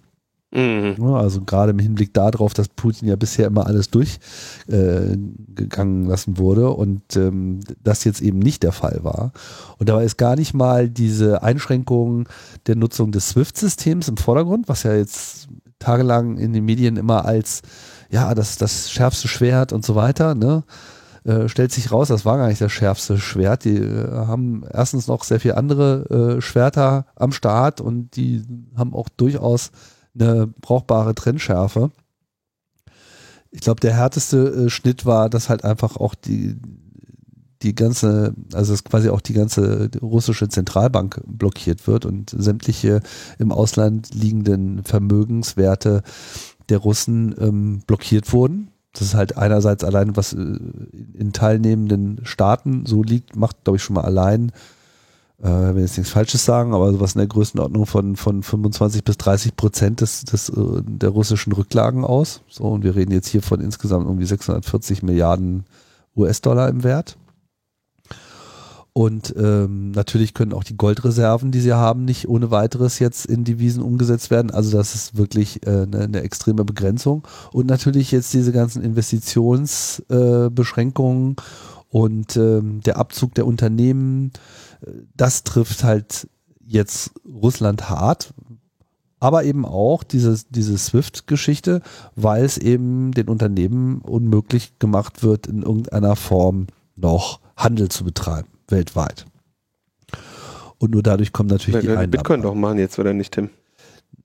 [0.52, 0.96] Mhm.
[1.14, 6.70] Also gerade im Hinblick darauf, dass Putin ja bisher immer alles durchgegangen äh, lassen wurde
[6.70, 9.30] und ähm, das jetzt eben nicht der Fall war.
[9.78, 12.28] Und dabei ist gar nicht mal diese Einschränkung
[12.66, 15.46] der Nutzung des SWIFT-Systems im Vordergrund, was ja jetzt
[15.78, 17.62] tagelang in den Medien immer als
[18.10, 20.64] ja das, das schärfste Schwert und so weiter, ne?
[21.24, 23.64] Äh, stellt sich raus, das war gar nicht das schärfste Schwert.
[23.64, 28.42] Die äh, haben erstens noch sehr viele andere äh, Schwerter am Start und die
[28.76, 29.70] haben auch durchaus
[30.14, 31.90] eine brauchbare Trennschärfe.
[33.50, 36.56] Ich glaube, der härteste äh, Schnitt war, dass halt einfach auch die,
[37.62, 43.00] die ganze, also dass quasi auch die ganze russische Zentralbank blockiert wird und sämtliche
[43.38, 46.02] im Ausland liegenden Vermögenswerte
[46.70, 48.70] der Russen ähm, blockiert wurden.
[48.92, 53.82] Das ist halt einerseits allein, was äh, in teilnehmenden Staaten so liegt, macht, glaube ich,
[53.82, 54.52] schon mal allein
[55.42, 59.16] äh, will jetzt nichts Falsches sagen, aber sowas in der Größenordnung von, von 25 bis
[59.18, 62.42] 30 Prozent des, des, äh, der russischen Rücklagen aus.
[62.48, 65.64] So, und wir reden jetzt hier von insgesamt irgendwie 640 Milliarden
[66.16, 67.16] US-Dollar im Wert.
[68.92, 73.44] Und ähm, natürlich können auch die Goldreserven, die sie haben, nicht ohne weiteres jetzt in
[73.44, 74.50] Devisen umgesetzt werden.
[74.50, 77.22] Also das ist wirklich äh, eine, eine extreme Begrenzung.
[77.52, 81.42] Und natürlich jetzt diese ganzen Investitionsbeschränkungen äh,
[81.90, 84.32] und ähm, der Abzug der Unternehmen,
[85.14, 86.28] das trifft halt
[86.64, 88.32] jetzt Russland hart,
[89.18, 91.82] aber eben auch diese, diese SWIFT-Geschichte,
[92.16, 98.48] weil es eben den Unternehmen unmöglich gemacht wird, in irgendeiner Form noch Handel zu betreiben,
[98.70, 99.26] weltweit.
[100.78, 102.10] Und nur dadurch kommen natürlich ja, die Einnahmen.
[102.10, 103.50] Bitcoin doch machen jetzt, oder nicht, Tim?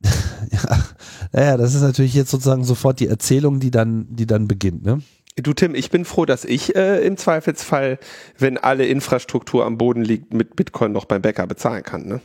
[0.52, 0.86] ja,
[1.32, 5.02] naja, das ist natürlich jetzt sozusagen sofort die Erzählung, die dann, die dann beginnt, ne?
[5.38, 8.00] Du Tim, ich bin froh, dass ich äh, im Zweifelsfall,
[8.38, 12.08] wenn alle Infrastruktur am Boden liegt, mit Bitcoin noch beim Bäcker bezahlen kann.
[12.08, 12.22] Ne?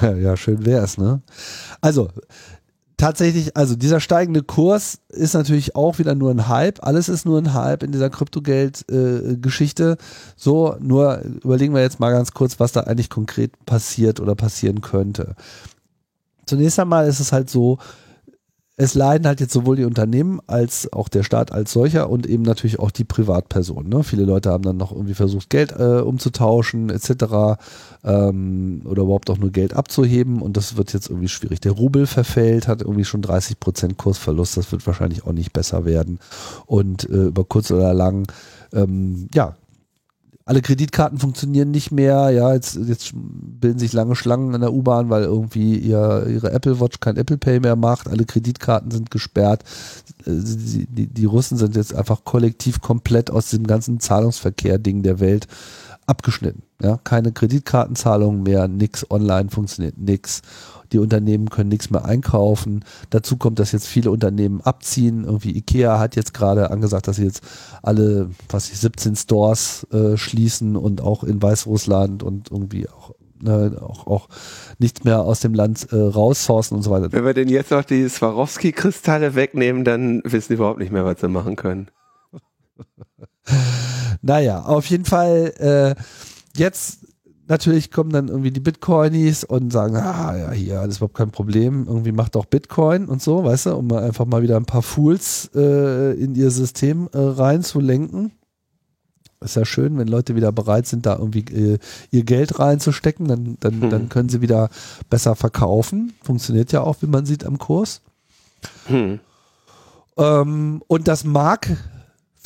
[0.22, 1.20] ja, schön wär's, ne?
[1.80, 2.10] Also,
[2.96, 6.82] tatsächlich, also dieser steigende Kurs ist natürlich auch wieder nur ein Hype.
[6.82, 9.96] Alles ist nur ein Hype in dieser Kryptogeld-Geschichte.
[9.98, 10.04] Äh,
[10.36, 14.80] so, nur überlegen wir jetzt mal ganz kurz, was da eigentlich konkret passiert oder passieren
[14.80, 15.34] könnte.
[16.46, 17.78] Zunächst einmal ist es halt so,
[18.78, 22.42] es leiden halt jetzt sowohl die Unternehmen als auch der Staat als solcher und eben
[22.42, 23.88] natürlich auch die Privatpersonen.
[23.88, 24.04] Ne?
[24.04, 27.58] Viele Leute haben dann noch irgendwie versucht, Geld äh, umzutauschen etc.
[28.04, 31.60] Ähm, oder überhaupt auch nur Geld abzuheben und das wird jetzt irgendwie schwierig.
[31.60, 35.86] Der Rubel verfällt, hat irgendwie schon 30 Prozent Kursverlust, das wird wahrscheinlich auch nicht besser
[35.86, 36.18] werden
[36.66, 38.30] und äh, über kurz oder lang
[38.74, 39.56] ähm, ja,
[40.46, 45.10] alle Kreditkarten funktionieren nicht mehr, ja, jetzt, jetzt bilden sich lange Schlangen in der U-Bahn,
[45.10, 49.64] weil irgendwie ihr, ihre Apple Watch kein Apple Pay mehr macht, alle Kreditkarten sind gesperrt.
[50.24, 55.48] Äh, die, die Russen sind jetzt einfach kollektiv komplett aus dem ganzen Zahlungsverkehr-Ding der Welt
[56.06, 56.62] abgeschnitten.
[56.80, 60.42] Ja, keine Kreditkartenzahlungen mehr, nix online funktioniert nix
[60.92, 62.84] die Unternehmen können nichts mehr einkaufen.
[63.10, 65.24] Dazu kommt, dass jetzt viele Unternehmen abziehen.
[65.24, 67.42] Irgendwie Ikea hat jetzt gerade angesagt, dass sie jetzt
[67.82, 73.76] alle, was ich, 17 Stores äh, schließen und auch in Weißrussland und irgendwie auch ne,
[73.80, 74.28] auch, auch
[74.78, 77.12] nichts mehr aus dem Land äh, raussourcen und so weiter.
[77.12, 81.20] Wenn wir denn jetzt noch die Swarovski-Kristalle wegnehmen, dann wissen die überhaupt nicht mehr, was
[81.20, 81.90] sie machen können.
[84.22, 86.02] naja, auf jeden Fall äh,
[86.58, 87.05] jetzt
[87.48, 91.30] natürlich kommen dann irgendwie die Bitcoinis und sagen, ah ja, hier, das ist überhaupt kein
[91.30, 94.82] Problem, irgendwie macht doch Bitcoin und so, weißt du, um einfach mal wieder ein paar
[94.82, 98.32] Fools äh, in ihr System äh, reinzulenken.
[99.40, 101.78] Ist ja schön, wenn Leute wieder bereit sind, da irgendwie äh,
[102.10, 103.90] ihr Geld reinzustecken, dann, dann, hm.
[103.90, 104.70] dann können sie wieder
[105.10, 106.14] besser verkaufen.
[106.22, 108.00] Funktioniert ja auch, wie man sieht, am Kurs.
[108.86, 109.20] Hm.
[110.16, 111.76] Ähm, und das mag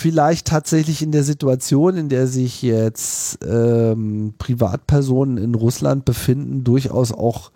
[0.00, 7.12] vielleicht tatsächlich in der Situation, in der sich jetzt ähm, Privatpersonen in Russland befinden, durchaus
[7.12, 7.52] auch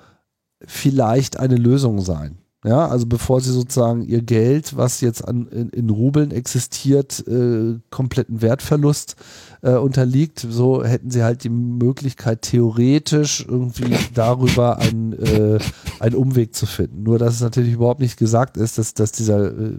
[0.67, 2.39] vielleicht eine Lösung sein.
[2.67, 7.79] Ja, also bevor sie sozusagen ihr Geld, was jetzt an, in, in Rubeln existiert, äh,
[7.91, 9.17] kompletten Wertverlust
[9.61, 15.59] äh, unterliegt, so hätten sie halt die Möglichkeit, theoretisch irgendwie darüber einen, äh,
[16.01, 17.03] einen Umweg zu finden.
[17.03, 19.79] Nur dass es natürlich überhaupt nicht gesagt ist, dass, dass dieser äh,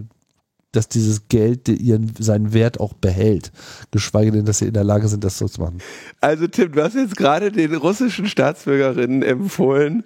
[0.72, 3.50] dass dieses Geld ihren, seinen Wert auch behält.
[3.90, 5.78] Geschweige denn, dass sie in der Lage sind, das so zu machen.
[6.20, 10.04] Also Tim, du hast jetzt gerade den russischen Staatsbürgerinnen empfohlen,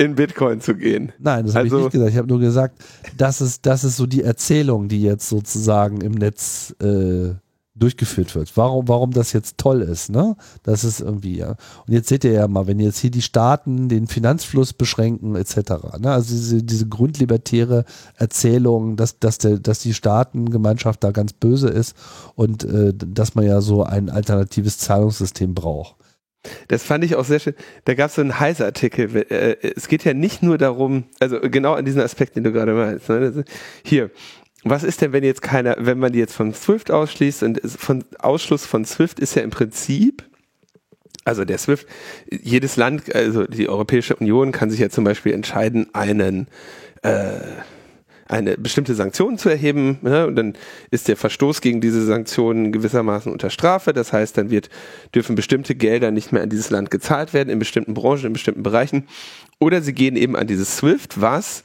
[0.00, 1.12] in Bitcoin zu gehen.
[1.18, 2.10] Nein, das habe Also- ich nicht gesagt.
[2.12, 2.84] Ich habe nur gesagt,
[3.16, 7.30] das ist, das ist so die Erzählung, die jetzt sozusagen im Netz äh,
[7.78, 8.56] durchgeführt wird.
[8.56, 10.36] Warum, warum das jetzt toll ist, ne?
[10.62, 11.56] Das ist irgendwie, ja.
[11.86, 15.56] Und jetzt seht ihr ja mal, wenn jetzt hier die Staaten den Finanzfluss beschränken, etc.
[15.98, 16.10] Ne?
[16.12, 17.84] Also diese, diese grundlibertäre
[18.16, 21.96] Erzählung, dass, dass, der, dass die Staatengemeinschaft da ganz böse ist
[22.34, 25.96] und äh, dass man ja so ein alternatives Zahlungssystem braucht.
[26.68, 27.54] Das fand ich auch sehr schön.
[27.84, 29.26] Da gab es so einen Heise-Artikel.
[29.30, 32.74] Äh, Es geht ja nicht nur darum, also genau an diesen Aspekt, den du gerade
[32.74, 33.08] meinst.
[33.08, 33.44] Ne?
[33.84, 34.10] Hier,
[34.64, 38.04] was ist denn, wenn jetzt keiner, wenn man die jetzt von SWIFT ausschließt und von
[38.18, 40.24] Ausschluss von SWIFT ist ja im Prinzip,
[41.24, 41.86] also der SWIFT,
[42.30, 46.48] jedes Land, also die Europäische Union kann sich ja zum Beispiel entscheiden, einen
[47.02, 47.38] äh,
[48.28, 49.98] eine bestimmte Sanktion zu erheben.
[50.02, 50.26] Ne?
[50.26, 50.52] Und dann
[50.90, 53.92] ist der Verstoß gegen diese Sanktionen gewissermaßen unter Strafe.
[53.92, 54.68] Das heißt, dann wird,
[55.14, 58.62] dürfen bestimmte Gelder nicht mehr an dieses Land gezahlt werden, in bestimmten Branchen, in bestimmten
[58.62, 59.08] Bereichen.
[59.58, 61.64] Oder sie gehen eben an dieses SWIFT, was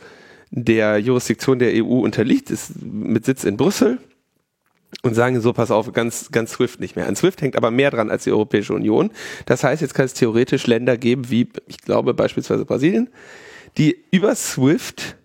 [0.55, 3.97] der Jurisdiktion der EU unterliegt, ist mit Sitz in Brüssel
[5.01, 7.07] und sagen so, pass auf, ganz, ganz SWIFT nicht mehr.
[7.07, 9.09] An SWIFT hängt aber mehr dran als die Europäische Union.
[9.47, 13.09] Das heißt, jetzt kann es theoretisch Länder geben, wie, ich glaube, beispielsweise Brasilien,
[13.77, 15.15] die über SWIFT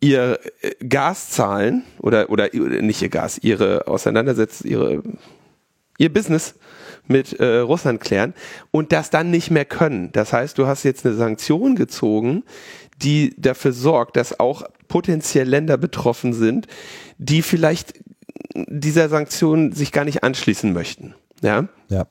[0.00, 5.02] ihr äh, Gas zahlen oder, oder nicht ihr Gas, ihre Auseinandersetzung, ihre,
[5.98, 6.56] ihr Business
[7.06, 8.34] mit äh, Russland klären
[8.70, 10.10] und das dann nicht mehr können.
[10.12, 12.44] Das heißt, du hast jetzt eine Sanktion gezogen,
[12.96, 16.66] die dafür sorgt, dass auch potenziell Länder betroffen sind,
[17.18, 17.94] die vielleicht
[18.54, 21.14] dieser Sanktion sich gar nicht anschließen möchten.
[21.42, 21.68] Ja.
[21.88, 22.06] Ja.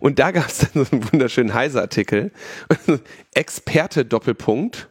[0.00, 2.32] Und da gab es dann so einen wunderschönen Heise-Artikel.
[3.34, 4.88] Experte Doppelpunkt.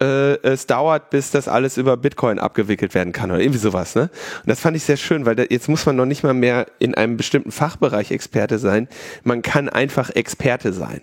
[0.00, 3.94] Äh, es dauert, bis das alles über Bitcoin abgewickelt werden kann oder irgendwie sowas.
[3.94, 4.02] Ne?
[4.02, 6.66] Und das fand ich sehr schön, weil da, jetzt muss man noch nicht mal mehr
[6.78, 8.88] in einem bestimmten Fachbereich Experte sein.
[9.24, 11.02] Man kann einfach Experte sein.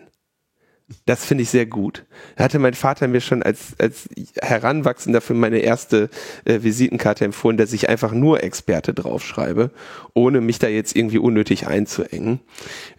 [1.05, 2.05] Das finde ich sehr gut.
[2.38, 4.07] Hatte mein Vater mir schon als, als
[4.41, 6.09] Heranwachsender für meine erste
[6.45, 9.72] äh, Visitenkarte empfohlen, dass ich einfach nur Experte draufschreibe,
[10.14, 12.39] ohne mich da jetzt irgendwie unnötig einzuengen.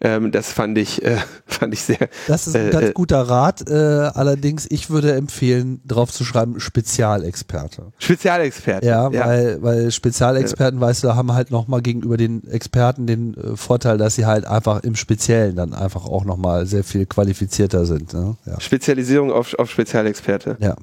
[0.03, 1.17] Ähm, das fand ich, äh,
[1.47, 2.11] fand ich sehr.
[2.27, 3.71] Das ist ein äh, ganz äh, guter Rat.
[3.71, 7.93] Äh, allerdings, ich würde empfehlen, drauf zu schreiben, Spezialexperte.
[7.99, 8.87] Spezialexperte.
[8.87, 13.97] Ja, Weil, weil Spezialexperten, weißt du, haben halt nochmal gegenüber den Experten den äh, Vorteil,
[13.97, 18.13] dass sie halt einfach im Speziellen dann einfach auch nochmal sehr viel qualifizierter sind.
[18.13, 18.37] Ne?
[18.47, 18.61] Ja.
[18.61, 20.57] Spezialisierung auf, auf Spezialexperte.
[20.61, 20.77] Ja.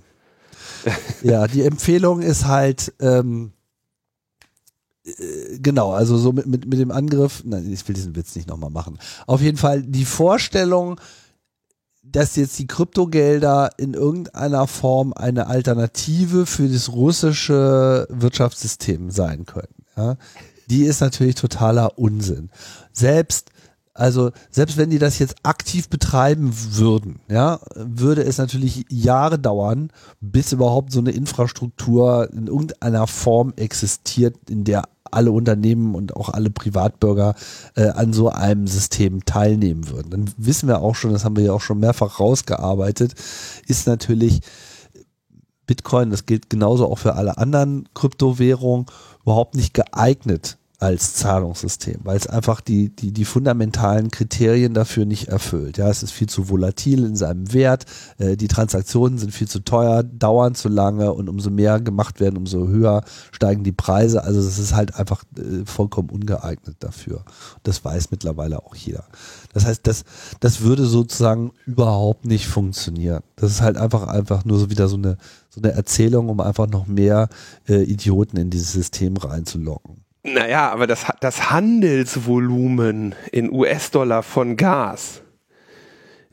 [1.23, 3.51] ja, die Empfehlung ist halt, ähm,
[5.05, 8.47] äh, genau, also so mit, mit, mit dem Angriff, nein, ich will diesen Witz nicht
[8.47, 8.99] nochmal machen.
[9.27, 10.99] Auf jeden Fall die Vorstellung,
[12.03, 19.73] dass jetzt die Kryptogelder in irgendeiner Form eine Alternative für das russische Wirtschaftssystem sein können.
[19.97, 20.17] Ja?
[20.69, 22.49] Die ist natürlich totaler Unsinn.
[22.91, 23.49] Selbst
[23.97, 29.89] also selbst wenn die das jetzt aktiv betreiben würden, ja, würde es natürlich Jahre dauern,
[30.19, 36.27] bis überhaupt so eine Infrastruktur in irgendeiner Form existiert, in der alle Unternehmen und auch
[36.27, 37.35] alle Privatbürger
[37.75, 40.11] äh, an so einem System teilnehmen würden.
[40.11, 43.15] Dann wissen wir auch schon, das haben wir ja auch schon mehrfach rausgearbeitet,
[43.65, 44.41] ist natürlich
[45.67, 48.87] Bitcoin, das gilt genauso auch für alle anderen Kryptowährungen,
[49.21, 55.29] überhaupt nicht geeignet als Zahlungssystem, weil es einfach die, die, die fundamentalen Kriterien dafür nicht
[55.29, 55.77] erfüllt.
[55.77, 57.85] Ja, es ist viel zu volatil in seinem Wert,
[58.17, 62.37] äh, die Transaktionen sind viel zu teuer, dauern zu lange und umso mehr gemacht werden,
[62.37, 64.23] umso höher steigen die Preise.
[64.23, 67.23] Also es ist halt einfach äh, vollkommen ungeeignet dafür.
[67.63, 69.05] Das weiß mittlerweile auch jeder.
[69.53, 70.03] Das heißt, das,
[70.41, 73.23] das würde sozusagen überhaupt nicht funktionieren.
[73.37, 75.17] Das ist halt einfach, einfach nur so wieder so eine,
[75.49, 77.29] so eine Erzählung, um einfach noch mehr
[77.69, 80.05] äh, Idioten in dieses System reinzulocken.
[80.25, 85.21] Naja, aber das, das Handelsvolumen in US-Dollar von Gas,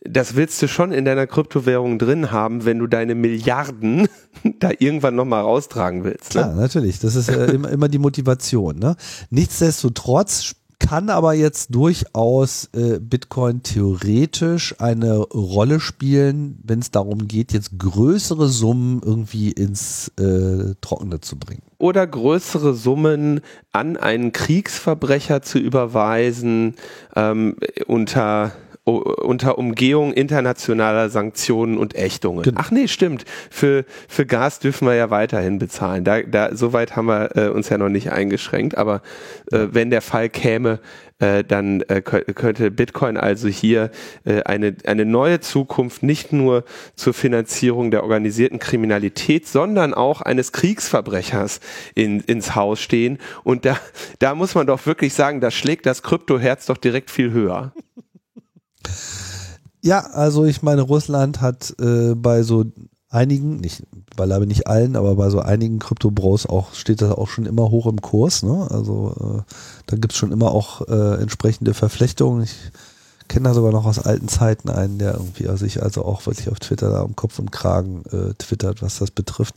[0.05, 4.09] das willst du schon in deiner Kryptowährung drin haben, wenn du deine Milliarden
[4.59, 6.31] da irgendwann nochmal raustragen willst.
[6.31, 6.61] Klar, Ne?
[6.61, 6.99] natürlich.
[7.01, 8.79] Das ist äh, immer, immer die Motivation.
[8.79, 8.97] Ne?
[9.31, 17.53] Nichtsdestotrotz kann aber jetzt durchaus äh, Bitcoin theoretisch eine Rolle spielen, wenn es darum geht,
[17.53, 21.63] jetzt größere Summen irgendwie ins äh, Trockene zu bringen.
[21.79, 23.41] Oder größere Summen
[23.71, 26.75] an einen Kriegsverbrecher zu überweisen
[27.15, 27.57] ähm,
[27.87, 28.53] unter
[28.85, 32.43] unter Umgehung internationaler Sanktionen und Ächtungen.
[32.43, 32.61] Genau.
[32.61, 33.25] Ach nee, stimmt.
[33.49, 36.03] Für, für Gas dürfen wir ja weiterhin bezahlen.
[36.03, 38.77] Da, da, so weit haben wir äh, uns ja noch nicht eingeschränkt.
[38.77, 39.03] Aber
[39.53, 40.81] äh, wenn der Fall käme,
[41.21, 43.93] äh, dann äh, könnte Bitcoin also hier
[44.25, 46.65] äh, eine, eine neue Zukunft nicht nur
[46.97, 51.61] zur Finanzierung der organisierten Kriminalität, sondern auch eines Kriegsverbrechers
[51.95, 53.19] in, ins Haus stehen.
[53.45, 53.79] Und da,
[54.19, 57.73] da muss man doch wirklich sagen, da schlägt das Kryptoherz doch direkt viel höher.
[59.83, 62.65] Ja, also ich meine, Russland hat äh, bei so
[63.13, 63.83] einigen, nicht
[64.17, 67.87] beileibe nicht allen, aber bei so einigen Krypto-Bros auch steht das auch schon immer hoch
[67.87, 68.43] im Kurs.
[68.43, 68.69] Ne?
[68.71, 69.53] Also äh,
[69.87, 72.43] da gibt's schon immer auch äh, entsprechende Verflechtungen.
[72.43, 72.55] Ich
[73.29, 76.51] kenne da sogar noch aus alten Zeiten einen, der irgendwie also sich also auch wirklich
[76.51, 79.57] auf Twitter da um Kopf und Kragen äh, twittert, was das betrifft.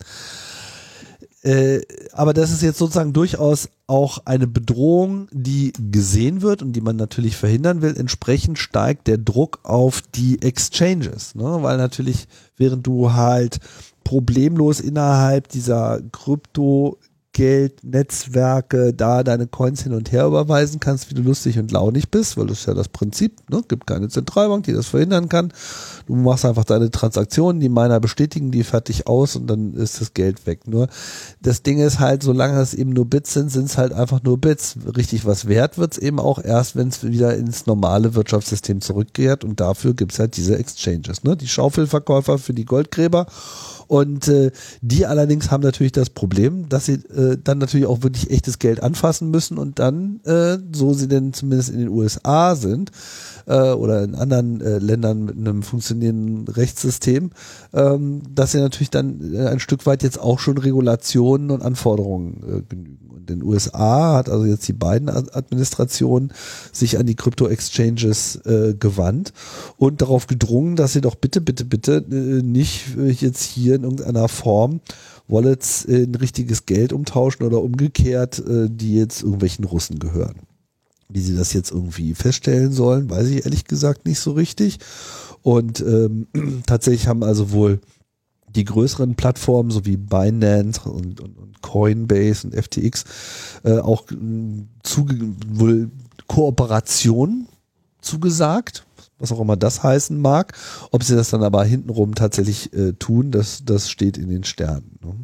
[1.46, 1.82] Äh,
[2.12, 6.96] aber das ist jetzt sozusagen durchaus auch eine Bedrohung, die gesehen wird und die man
[6.96, 7.96] natürlich verhindern will.
[7.96, 11.60] Entsprechend steigt der Druck auf die Exchanges, ne?
[11.62, 12.28] weil natürlich,
[12.58, 13.60] während du halt
[14.04, 16.98] problemlos innerhalb dieser Krypto
[17.34, 22.38] Geldnetzwerke da deine Coins hin und her überweisen kannst, wie du lustig und launig bist,
[22.38, 23.62] weil das ist ja das Prinzip, ne?
[23.68, 25.52] gibt keine Zentralbank, die das verhindern kann.
[26.08, 30.14] Du machst einfach deine Transaktionen, die meiner bestätigen die fertig aus und dann ist das
[30.14, 30.68] Geld weg.
[30.68, 30.88] Nur
[31.42, 34.38] das Ding ist halt, solange es eben nur Bits sind, sind es halt einfach nur
[34.38, 34.76] Bits.
[34.96, 39.60] Richtig was wert wird's eben auch erst, wenn es wieder ins normale Wirtschaftssystem zurückkehrt und
[39.60, 41.36] dafür gibt's halt diese Exchanges, ne?
[41.36, 43.28] die Schaufelverkäufer für die Goldgräber
[43.88, 44.52] und äh,
[44.82, 48.82] die allerdings haben natürlich das Problem, dass sie äh, dann natürlich auch wirklich echtes Geld
[48.82, 52.92] anfassen müssen und dann, äh, so sie denn zumindest in den USA sind,
[53.46, 57.32] äh, oder in anderen äh, Ländern mit einem funktionierenden Rechtssystem,
[57.74, 62.44] ähm, dass sie natürlich dann äh, ein Stück weit jetzt auch schon Regulationen und Anforderungen
[62.44, 63.10] äh, genügen.
[63.10, 66.34] Und in den USA hat also jetzt die beiden Administrationen
[66.72, 69.34] sich an die Krypto-Exchanges äh, gewandt
[69.78, 73.84] und darauf gedrungen, dass sie doch bitte, bitte, bitte äh, nicht äh, jetzt hier in
[73.84, 74.82] irgendeiner Form
[75.28, 80.36] Wallets in richtiges Geld umtauschen oder umgekehrt, äh, die jetzt irgendwelchen Russen gehören.
[81.08, 84.80] Wie sie das jetzt irgendwie feststellen sollen, weiß ich ehrlich gesagt nicht so richtig.
[85.42, 86.28] Und ähm,
[86.66, 87.80] tatsächlich haben also wohl
[88.56, 93.06] die größeren Plattformen, so wie Binance und, und, und Coinbase und FTX,
[93.64, 94.16] äh, auch äh,
[94.84, 95.18] zuge
[95.50, 95.92] wohl
[96.28, 97.48] Kooperation
[98.02, 98.86] zugesagt,
[99.20, 100.54] was auch immer das heißen mag.
[100.92, 104.98] Ob sie das dann aber hintenrum tatsächlich äh, tun, das, das steht in den Sternen.
[105.04, 105.16] Ne?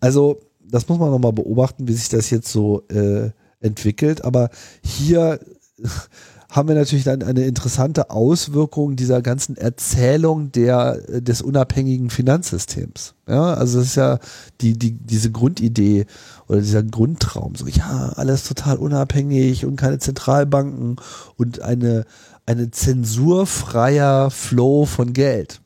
[0.00, 3.30] Also, das muss man nochmal beobachten, wie sich das jetzt so äh,
[3.62, 4.24] entwickelt.
[4.24, 4.50] Aber
[4.82, 5.40] hier
[6.52, 13.14] haben wir natürlich dann eine interessante Auswirkung dieser ganzen Erzählung der, des unabhängigen Finanzsystems.
[13.26, 14.18] Ja, also es ist ja
[14.60, 16.04] die, die, diese Grundidee
[16.48, 20.96] oder dieser Grundtraum, so, ja, alles total unabhängig und keine Zentralbanken
[21.38, 22.04] und eine,
[22.44, 25.62] eine zensurfreier Flow von Geld.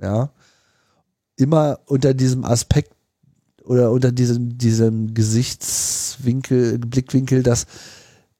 [0.00, 0.30] Ja,
[1.34, 2.92] immer unter diesem Aspekt
[3.68, 7.66] oder unter diesem, diesem Gesichtswinkel, Blickwinkel, dass,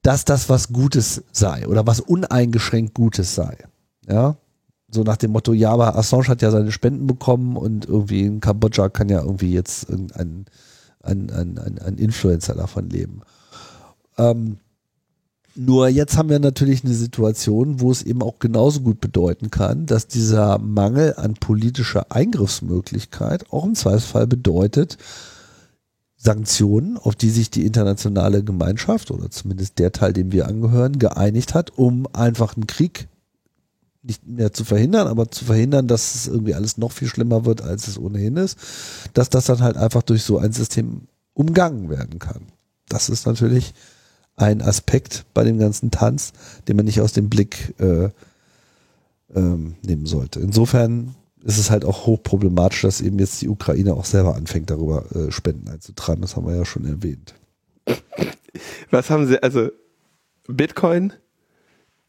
[0.02, 3.59] dass das was Gutes sei oder was uneingeschränkt Gutes sei.
[4.09, 4.36] Ja.
[4.90, 8.40] So nach dem Motto, ja, aber Assange hat ja seine Spenden bekommen und irgendwie in
[8.40, 10.46] Kambodscha kann ja irgendwie jetzt ein, ein,
[11.02, 13.20] ein, ein, ein Influencer davon leben.
[14.16, 14.56] Ähm,
[15.59, 19.86] nur jetzt haben wir natürlich eine Situation, wo es eben auch genauso gut bedeuten kann,
[19.86, 24.98] dass dieser Mangel an politischer Eingriffsmöglichkeit auch im Zweifelsfall bedeutet,
[26.16, 31.55] Sanktionen, auf die sich die internationale Gemeinschaft oder zumindest der Teil, dem wir angehören, geeinigt
[31.55, 33.09] hat, um einfach einen Krieg
[34.02, 37.62] nicht mehr zu verhindern, aber zu verhindern, dass es irgendwie alles noch viel schlimmer wird,
[37.62, 38.59] als es ohnehin ist,
[39.12, 42.43] dass das dann halt einfach durch so ein System umgangen werden kann.
[42.89, 43.74] Das ist natürlich
[44.39, 46.32] ein Aspekt bei dem ganzen Tanz,
[46.66, 48.09] den man nicht aus dem Blick äh,
[49.35, 50.40] ähm, nehmen sollte.
[50.40, 55.05] Insofern ist es halt auch hochproblematisch, dass eben jetzt die Ukraine auch selber anfängt, darüber
[55.15, 56.20] äh, Spenden einzutragen.
[56.20, 57.35] Das haben wir ja schon erwähnt.
[58.90, 59.70] Was haben sie, also
[60.47, 61.12] Bitcoin,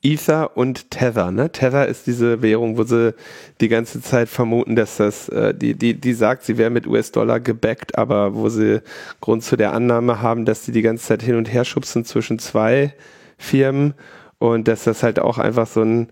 [0.02, 1.52] Ether und Tether, ne?
[1.52, 3.14] Tether ist diese Währung, wo sie
[3.60, 7.42] die ganze Zeit vermuten, dass das, äh, die, die, die sagt, sie wäre mit US-Dollar
[7.42, 8.82] gebackt, aber wo sie
[9.20, 12.40] Grund zu der Annahme haben, dass sie die ganze Zeit hin und her schubsen zwischen
[12.40, 12.94] zwei
[13.38, 13.94] Firmen
[14.38, 16.08] und dass das halt auch einfach so ein,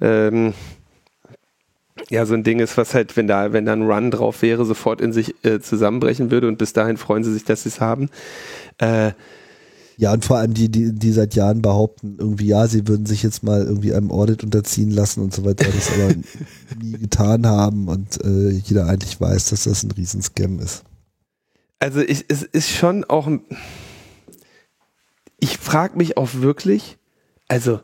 [0.00, 0.52] ähm,
[2.10, 4.64] ja, so ein Ding ist, was halt, wenn da, wenn da ein Run drauf wäre,
[4.64, 7.80] sofort in sich äh, zusammenbrechen würde und bis dahin freuen sie sich, dass sie es
[7.80, 8.10] haben.
[8.78, 9.12] Äh,
[9.98, 13.22] ja, und vor allem die, die, die seit Jahren behaupten, irgendwie, ja, sie würden sich
[13.22, 16.14] jetzt mal irgendwie einem Audit unterziehen lassen und so weiter, das aber
[16.82, 20.84] nie getan haben und äh, jeder eigentlich weiß, dass das ein Riesenscam ist.
[21.80, 23.28] Also ich, es ist schon auch
[25.38, 26.98] ich frage mich auch wirklich,
[27.46, 27.80] also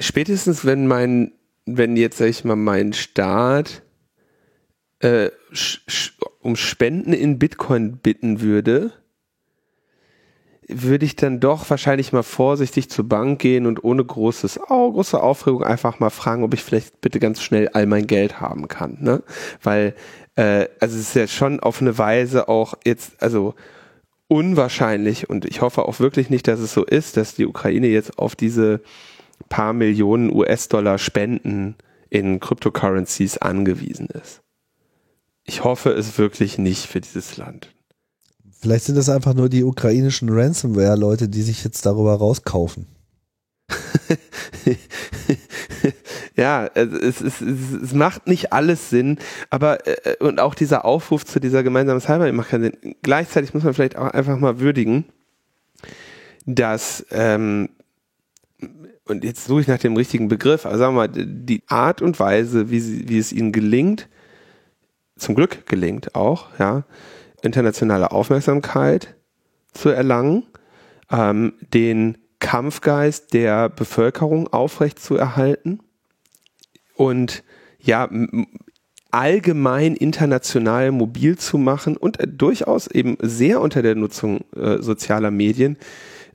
[0.00, 1.32] spätestens wenn mein,
[1.66, 3.82] wenn jetzt, sag ich mal, mein Staat
[5.00, 5.30] äh,
[6.40, 8.92] um Spenden in Bitcoin bitten würde,
[10.68, 15.22] würde ich dann doch wahrscheinlich mal vorsichtig zur Bank gehen und ohne großes, oh, große
[15.22, 18.98] Aufregung einfach mal fragen, ob ich vielleicht bitte ganz schnell all mein Geld haben kann.
[19.00, 19.22] Ne?
[19.62, 19.94] Weil,
[20.34, 23.54] äh, also es ist ja schon auf eine Weise auch jetzt, also
[24.28, 28.18] unwahrscheinlich und ich hoffe auch wirklich nicht, dass es so ist, dass die Ukraine jetzt
[28.18, 28.80] auf diese
[29.48, 31.76] paar Millionen US-Dollar Spenden
[32.10, 34.42] in Cryptocurrencies angewiesen ist.
[35.44, 37.75] Ich hoffe es wirklich nicht für dieses Land.
[38.60, 42.86] Vielleicht sind das einfach nur die ukrainischen Ransomware-Leute, die sich jetzt darüber rauskaufen.
[46.36, 49.18] ja, es, es, es, macht nicht alles Sinn,
[49.50, 52.94] aber äh, und auch dieser Aufruf zu dieser gemeinsamen Cyber macht keinen Sinn.
[53.02, 55.04] Gleichzeitig muss man vielleicht auch einfach mal würdigen,
[56.44, 57.70] dass ähm,
[59.04, 62.18] und jetzt suche ich nach dem richtigen Begriff, aber sagen wir mal, die Art und
[62.18, 64.08] Weise, wie, sie, wie es ihnen gelingt,
[65.16, 66.84] zum Glück gelingt auch, ja,
[67.42, 69.14] internationale Aufmerksamkeit
[69.72, 70.44] zu erlangen,
[71.10, 75.80] ähm, den Kampfgeist der Bevölkerung aufrecht zu erhalten
[76.94, 77.42] und
[77.80, 78.08] ja,
[79.10, 85.30] allgemein international mobil zu machen und äh, durchaus eben sehr unter der Nutzung äh, sozialer
[85.30, 85.78] Medien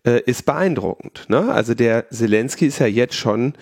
[0.06, 1.26] äh, ist beeindruckend.
[1.30, 1.52] Ne?
[1.52, 3.54] Also der Zelensky ist ja jetzt schon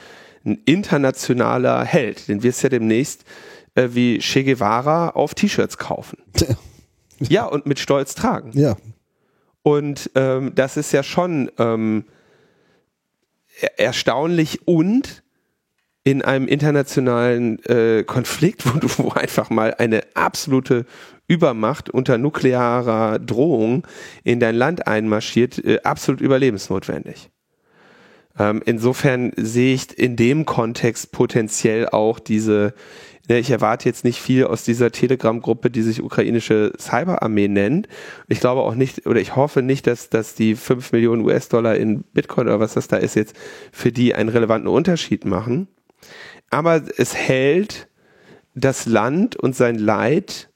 [0.46, 3.26] ein internationaler Held, den wirst ja demnächst
[3.76, 6.18] äh, wie Che Guevara auf T-Shirts kaufen.
[7.30, 7.46] Ja.
[7.46, 8.52] und mit Stolz tragen.
[8.54, 8.78] Ja.
[9.62, 12.06] Und ähm, das ist ja schon ähm,
[13.78, 15.24] erstaunlich und
[16.04, 20.86] in einem internationalen äh, Konflikt, wo, du, wo einfach mal eine absolute
[21.28, 23.86] Übermacht unter nuklearer Drohung
[24.24, 27.30] in dein Land einmarschiert, äh, absolut überlebensnotwendig.
[28.40, 32.74] Ähm, insofern sehe ich in dem Kontext potenziell auch diese
[33.38, 37.88] ich erwarte jetzt nicht viel aus dieser Telegram-Gruppe, die sich ukrainische Cyberarmee nennt.
[38.28, 42.02] Ich glaube auch nicht, oder ich hoffe nicht, dass, dass die 5 Millionen US-Dollar in
[42.02, 43.36] Bitcoin oder was das da ist, jetzt
[43.72, 45.68] für die einen relevanten Unterschied machen.
[46.50, 47.88] Aber es hält
[48.56, 50.50] das Land und sein Leid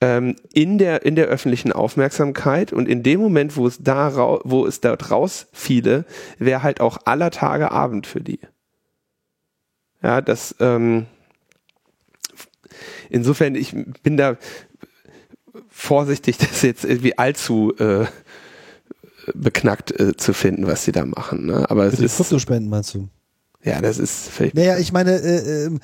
[0.00, 4.66] ähm, in der in der öffentlichen Aufmerksamkeit und in dem Moment, wo es da wo
[4.66, 6.04] es dort rausfiele,
[6.38, 8.40] wäre halt auch aller Tage Abend für die.
[10.02, 11.06] Ja, das ähm,
[13.10, 14.36] insofern, ich bin da
[15.68, 18.06] vorsichtig, das jetzt irgendwie allzu äh,
[19.34, 21.46] beknackt äh, zu finden, was sie da machen.
[21.46, 21.68] Ne?
[21.70, 23.08] Aber es ist Kryptospenden meinst du?
[23.64, 24.54] Ja, das ist vielleicht.
[24.54, 25.80] Naja, ich meine, äh, ähm,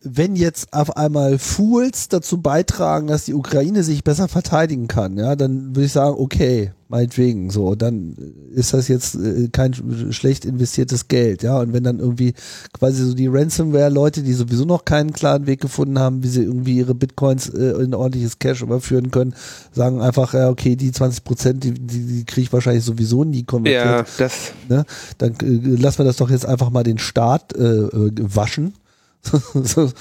[0.00, 5.36] wenn jetzt auf einmal Fools dazu beitragen, dass die Ukraine sich besser verteidigen kann, ja,
[5.36, 8.16] dann würde ich sagen, okay, meinetwegen, so, dann
[8.52, 9.74] ist das jetzt äh, kein
[10.12, 12.34] schlecht investiertes Geld, ja, und wenn dann irgendwie
[12.72, 16.76] quasi so die Ransomware-Leute, die sowieso noch keinen klaren Weg gefunden haben, wie sie irgendwie
[16.76, 19.34] ihre Bitcoins äh, in ordentliches Cash überführen können,
[19.72, 23.44] sagen einfach, ja, okay, die 20 Prozent, die, die, die kriege ich wahrscheinlich sowieso nie
[23.44, 23.84] konvertiert.
[23.84, 24.52] Ja, das.
[24.68, 24.84] Ne?
[25.18, 28.74] Dann äh, lassen wir das doch jetzt einfach mal den Staat äh, äh waschen
[29.54, 29.92] also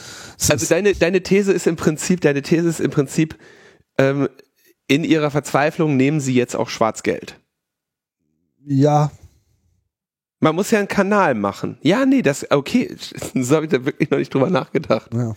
[0.69, 3.37] deine, deine These ist im Prinzip, deine These ist im Prinzip,
[3.97, 4.29] ähm,
[4.87, 7.39] in ihrer Verzweiflung nehmen sie jetzt auch Schwarzgeld.
[8.65, 9.11] Ja.
[10.39, 11.77] Man muss ja einen Kanal machen.
[11.81, 12.95] Ja, nee, das, okay,
[13.35, 15.13] so habe ich da wirklich noch nicht drüber nachgedacht.
[15.13, 15.33] Ja,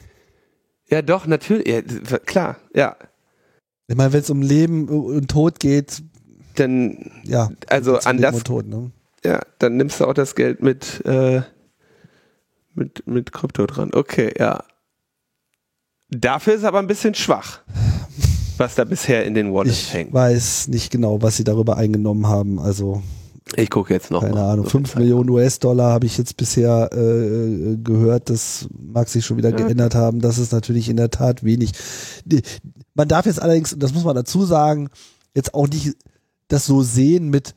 [0.88, 1.82] ja doch, natürlich, ja,
[2.18, 2.96] klar, ja.
[3.86, 6.02] Ich meine, wenn es um Leben und Tod geht,
[6.56, 8.92] dann, ja, also an das, Tod, ne?
[9.24, 11.42] ja, dann nimmst du auch das Geld mit, äh,
[12.76, 13.90] mit, mit Krypto dran.
[13.92, 14.64] Okay, ja.
[16.10, 17.60] Dafür ist aber ein bisschen schwach,
[18.56, 20.08] was da bisher in den Wallets ich hängt.
[20.08, 22.58] Ich weiß nicht genau, was sie darüber eingenommen haben.
[22.58, 23.02] Also
[23.56, 24.22] ich gucke jetzt noch.
[24.22, 24.52] Keine mal.
[24.52, 28.30] Ahnung, so 5 Millionen US-Dollar habe ich jetzt bisher äh, gehört.
[28.30, 29.56] Das mag sich schon wieder ja.
[29.56, 30.20] geändert haben.
[30.20, 31.72] Das ist natürlich in der Tat wenig.
[32.94, 34.88] Man darf jetzt allerdings, das muss man dazu sagen,
[35.34, 35.96] jetzt auch nicht
[36.48, 37.54] das so sehen mit,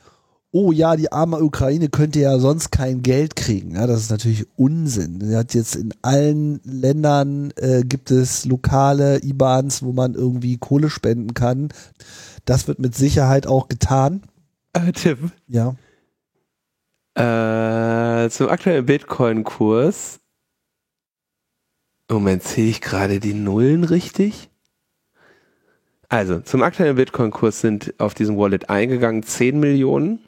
[0.52, 3.76] oh ja, die arme Ukraine könnte ja sonst kein Geld kriegen.
[3.76, 5.22] Ja, das ist natürlich Unsinn.
[5.22, 10.90] Er hat jetzt in allen Ländern äh, gibt es lokale IBANs, wo man irgendwie Kohle
[10.90, 11.70] spenden kann.
[12.46, 14.24] Das wird mit Sicherheit auch getan.
[14.74, 15.32] Äh, Tim.
[15.48, 15.76] Ja.
[17.16, 20.20] Äh, zum aktuellen Bitcoin-Kurs.
[22.10, 24.50] Moment, sehe ich gerade die Nullen richtig?
[26.10, 30.20] Also, zum aktuellen Bitcoin-Kurs sind auf diesem Wallet eingegangen 10 Millionen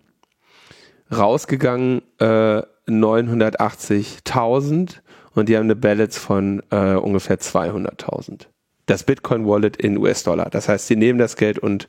[1.15, 4.95] rausgegangen äh, 980.000
[5.36, 8.48] und die haben eine Balance von äh, ungefähr 200.000.
[8.86, 10.49] Das Bitcoin Wallet in US-Dollar.
[10.49, 11.88] Das heißt, sie nehmen das Geld und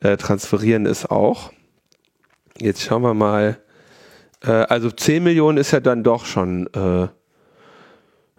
[0.00, 1.52] äh, transferieren es auch.
[2.58, 3.58] Jetzt schauen wir mal,
[4.44, 7.08] Äh, also 10 Millionen ist ja dann doch schon, äh,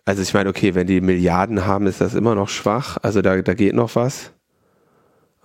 [0.06, 2.98] also ich meine, okay, wenn die Milliarden haben, ist das immer noch schwach.
[3.02, 4.32] Also da, da geht noch was.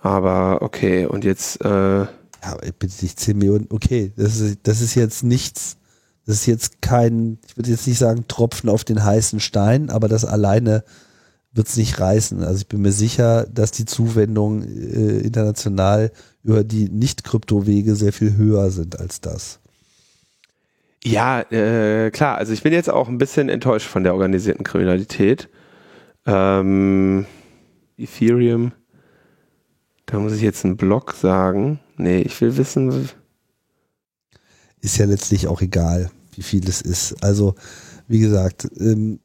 [0.01, 1.63] Aber okay, und jetzt.
[1.65, 2.05] Äh,
[2.43, 5.77] ja, bitte nicht 10 Millionen, okay, das ist, das ist jetzt nichts,
[6.25, 10.07] das ist jetzt kein, ich würde jetzt nicht sagen Tropfen auf den heißen Stein, aber
[10.07, 10.83] das alleine
[11.53, 12.43] wird es nicht reißen.
[12.43, 16.11] Also ich bin mir sicher, dass die Zuwendungen äh, international
[16.43, 19.59] über die Nicht-Kryptowege sehr viel höher sind als das.
[21.03, 22.37] Ja, äh, klar.
[22.37, 25.49] Also ich bin jetzt auch ein bisschen enttäuscht von der organisierten Kriminalität.
[26.25, 27.25] Ähm,
[27.97, 28.71] Ethereum
[30.11, 31.79] da muss ich jetzt einen Blog sagen.
[31.97, 33.09] Nee, ich will wissen.
[34.81, 37.23] Ist ja letztlich auch egal, wie viel es ist.
[37.23, 37.55] Also,
[38.07, 39.19] wie gesagt, ähm,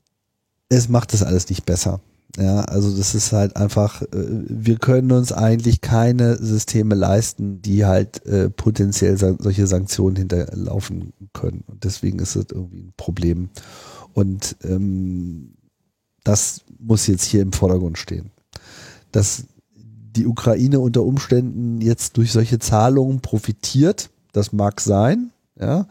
[0.68, 2.00] es macht das alles nicht besser.
[2.38, 7.84] Ja, also das ist halt einfach, äh, wir können uns eigentlich keine Systeme leisten, die
[7.84, 11.64] halt äh, potenziell sa solche Sanktionen hinterlaufen können.
[11.66, 13.48] Und deswegen ist es irgendwie ein Problem.
[14.12, 15.54] Und ähm,
[16.22, 18.30] das muss jetzt hier im Vordergrund stehen.
[19.10, 19.46] Das
[20.16, 24.10] die Ukraine unter Umständen jetzt durch solche Zahlungen profitiert.
[24.32, 25.86] Das mag sein, ja,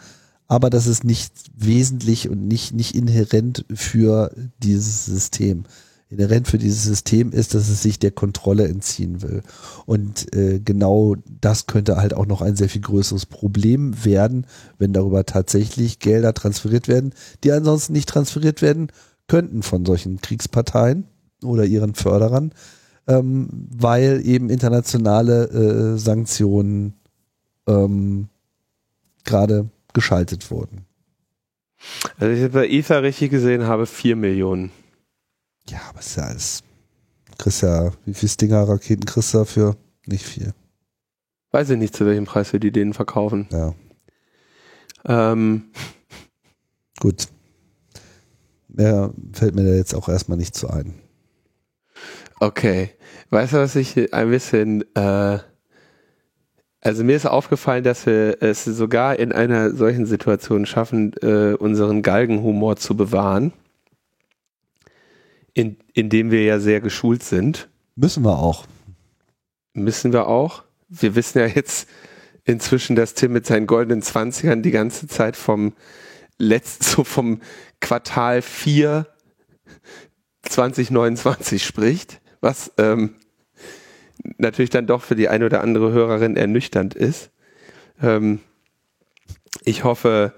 [0.48, 4.32] aber das ist nicht wesentlich und nicht, nicht inhärent für
[4.62, 5.64] dieses System.
[6.08, 9.42] Inhärent für dieses System ist, dass es sich der Kontrolle entziehen will.
[9.88, 14.46] Und äh, genau das könnte halt auch noch ein sehr viel größeres Problem werden,
[14.78, 18.92] wenn darüber tatsächlich Gelder transferiert werden, die ansonsten nicht transferiert werden
[19.28, 21.06] könnten von solchen Kriegsparteien
[21.44, 22.52] oder ihren Förderern
[23.08, 26.94] ähm, weil eben internationale äh, Sanktionen
[27.68, 28.30] ähm,
[29.24, 30.86] gerade geschaltet wurden.
[32.18, 34.72] Also ich bei Ether richtig gesehen habe, 4 Millionen.
[35.70, 36.64] Ja, aber ist ja alles.
[37.38, 39.76] Kriegst ja, wie viel Stinger-Raketen kriegst du dafür?
[40.06, 40.54] Nicht viel.
[41.52, 43.48] Weiß ich nicht, zu welchem Preis wir die denen verkaufen.
[43.52, 43.74] Ja.
[45.06, 45.72] Ähm.
[47.00, 47.28] Gut.
[48.68, 50.96] Mehr fällt mir da jetzt auch erstmal nicht zu ein.
[52.40, 52.92] Okay.
[53.30, 55.40] Weißt du, was ich ein bisschen, äh,
[56.82, 62.04] also mir ist aufgefallen, dass wir es sogar in einer solchen Situation schaffen, äh, unseren
[62.04, 63.54] Galgenhumor zu bewahren,
[65.54, 67.70] in, indem wir ja sehr geschult sind.
[67.96, 68.66] Müssen wir auch.
[69.74, 70.64] Müssen wir auch.
[70.88, 71.90] Wir wissen ja jetzt
[72.44, 75.74] inzwischen, dass Tim mit seinen goldenen Zwanzigern die ganze Zeit vom
[76.38, 77.42] letzten, so vom
[77.80, 79.08] Quartal 4
[80.44, 83.16] 2029 spricht was ähm,
[84.38, 87.32] natürlich dann doch für die eine oder andere Hörerin ernüchternd ist.
[88.02, 88.40] Ähm,
[89.64, 90.34] ich hoffe,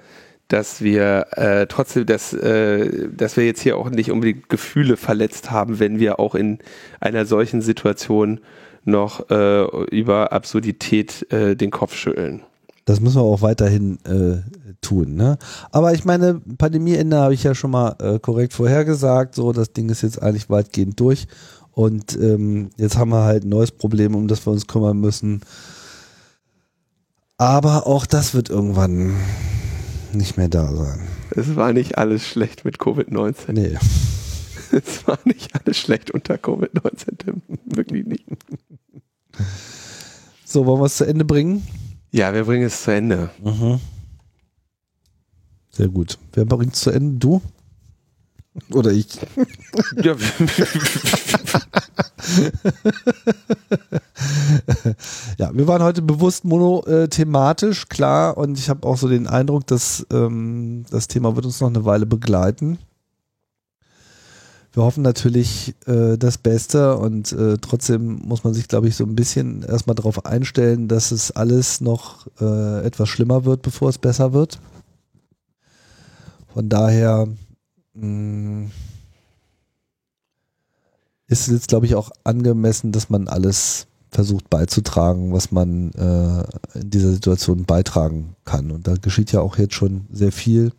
[0.48, 5.52] dass wir äh, trotzdem, dass, äh, dass wir jetzt hier auch nicht unbedingt Gefühle verletzt
[5.52, 6.60] haben, wenn wir auch in
[7.00, 8.40] einer solchen Situation
[8.86, 12.44] noch äh, über Absurdität äh, den Kopf schütteln.
[12.86, 14.38] Das müssen wir auch weiterhin äh,
[14.80, 15.16] tun.
[15.16, 15.38] Ne?
[15.72, 19.36] Aber ich meine, Pandemieende habe ich ja schon mal äh, korrekt vorhergesagt.
[19.36, 21.28] So, das Ding ist jetzt eigentlich weitgehend durch.
[21.78, 25.42] Und ähm, jetzt haben wir halt ein neues Problem, um das wir uns kümmern müssen.
[27.38, 29.16] Aber auch das wird irgendwann
[30.12, 31.08] nicht mehr da sein.
[31.36, 33.52] Es war nicht alles schlecht mit Covid-19.
[33.52, 33.78] Nee.
[34.72, 37.42] Es war nicht alles schlecht unter Covid-19, Tim.
[37.66, 38.26] Wirklich nicht.
[40.44, 41.66] So, wollen wir es zu Ende bringen?
[42.12, 43.30] Ja, wir bringen es zu Ende.
[43.42, 43.80] Mhm.
[45.70, 46.18] Sehr gut.
[46.34, 47.20] Wer bringt es zu Ende?
[47.20, 47.42] Du?
[48.72, 49.08] Oder ich?
[50.04, 50.16] Ja.
[55.38, 60.06] ja, wir waren heute bewusst monothematisch, klar, und ich habe auch so den Eindruck, dass
[60.12, 62.80] ähm, das Thema wird uns noch eine Weile begleiten.
[64.74, 69.06] Wir hoffen natürlich äh, das Beste und äh, trotzdem muss man sich, glaube ich, so
[69.06, 73.98] ein bisschen erstmal darauf einstellen, dass es alles noch äh, etwas schlimmer wird, bevor es
[73.98, 74.60] besser wird.
[76.54, 77.28] Von daher
[81.28, 86.90] ist jetzt, glaube ich, auch angemessen, dass man alles versucht beizutragen, was man äh, in
[86.90, 88.72] dieser Situation beitragen kann.
[88.72, 90.72] Und da geschieht ja auch jetzt schon sehr viel.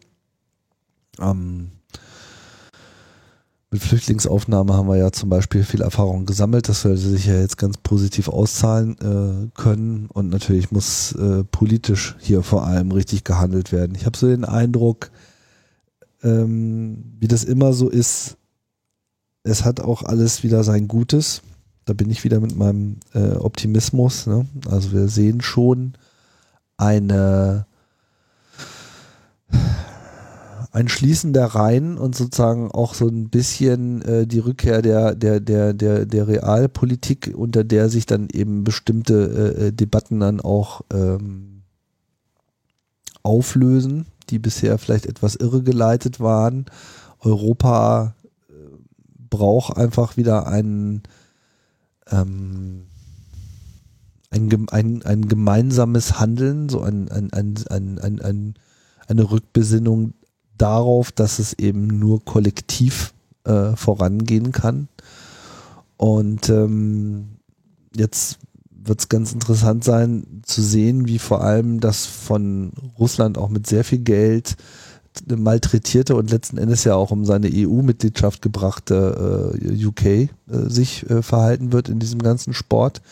[1.21, 1.71] Ähm,
[3.71, 7.59] mit Flüchtlingsaufnahme haben wir ja zum Beispiel viel Erfahrung gesammelt, das sollte sich ja jetzt
[7.59, 10.07] ganz positiv auszahlen äh, können.
[10.11, 13.95] Und natürlich muss äh, politisch hier vor allem richtig gehandelt werden.
[13.95, 15.11] Ich habe so den Eindruck,
[16.23, 18.37] ähm, wie das immer so ist,
[19.43, 21.43] es hat auch alles wieder sein Gutes.
[21.85, 24.27] Da bin ich wieder mit meinem äh, Optimismus.
[24.27, 24.47] Ne?
[24.69, 25.95] Also wir sehen schon
[26.77, 27.67] eine
[30.71, 35.41] ein Schließen der Reihen und sozusagen auch so ein bisschen äh, die Rückkehr der, der,
[35.41, 40.83] der, der, der Realpolitik, unter der sich dann eben bestimmte äh, äh Debatten dann auch
[40.93, 41.63] ähm,
[43.23, 44.07] auflösen.
[44.31, 46.67] Die bisher vielleicht etwas irregeleitet waren.
[47.21, 48.15] Europa
[48.49, 48.53] äh,
[49.31, 51.03] braucht einfach wieder einen,
[52.11, 52.87] ähm,
[54.31, 58.55] ein, ein, ein gemeinsames Handeln, so ein, ein, ein, ein, ein, ein,
[59.07, 60.15] eine Rückbesinnung
[60.57, 63.15] darauf, dass es eben nur kollektiv
[63.45, 64.89] äh, vorangehen kann.
[65.97, 67.39] Und ähm,
[67.95, 68.39] jetzt
[68.89, 73.67] wird es ganz interessant sein zu sehen, wie vor allem das von Russland auch mit
[73.67, 74.57] sehr viel Geld
[75.27, 80.29] malträtierte und letzten Endes ja auch um seine EU-Mitgliedschaft gebrachte äh, UK äh,
[80.67, 83.03] sich äh, verhalten wird in diesem ganzen Sport.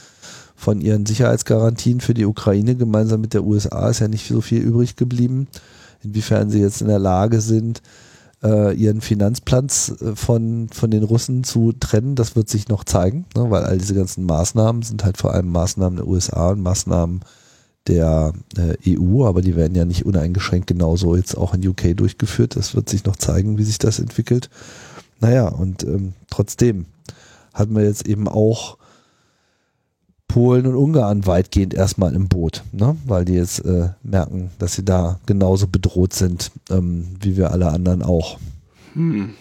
[0.54, 4.62] Von ihren Sicherheitsgarantien für die Ukraine gemeinsam mit der USA ist ja nicht so viel
[4.62, 5.48] übrig geblieben.
[6.02, 7.82] Inwiefern sie jetzt in der Lage sind,
[8.46, 13.26] äh, ihren Finanzplan äh, von, von den Russen zu trennen, das wird sich noch zeigen,
[13.34, 17.20] ne, weil all diese ganzen Maßnahmen sind halt vor allem Maßnahmen der USA und Maßnahmen
[17.88, 22.56] der äh, EU, aber die werden ja nicht uneingeschränkt genauso jetzt auch in UK durchgeführt.
[22.56, 24.50] Das wird sich noch zeigen, wie sich das entwickelt.
[25.20, 26.86] Naja, und ähm, trotzdem
[27.54, 28.76] hatten wir jetzt eben auch
[30.28, 32.96] Polen und Ungarn weitgehend erstmal im Boot, ne?
[33.06, 37.68] weil die jetzt äh, merken, dass sie da genauso bedroht sind, ähm, wie wir alle
[37.68, 38.38] anderen auch.
[38.94, 39.34] Hm.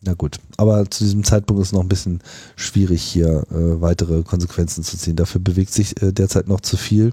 [0.00, 2.20] Na gut, aber zu diesem Zeitpunkt ist noch ein bisschen
[2.54, 5.16] schwierig, hier äh, weitere Konsequenzen zu ziehen.
[5.16, 7.12] Dafür bewegt sich äh, derzeit noch zu viel.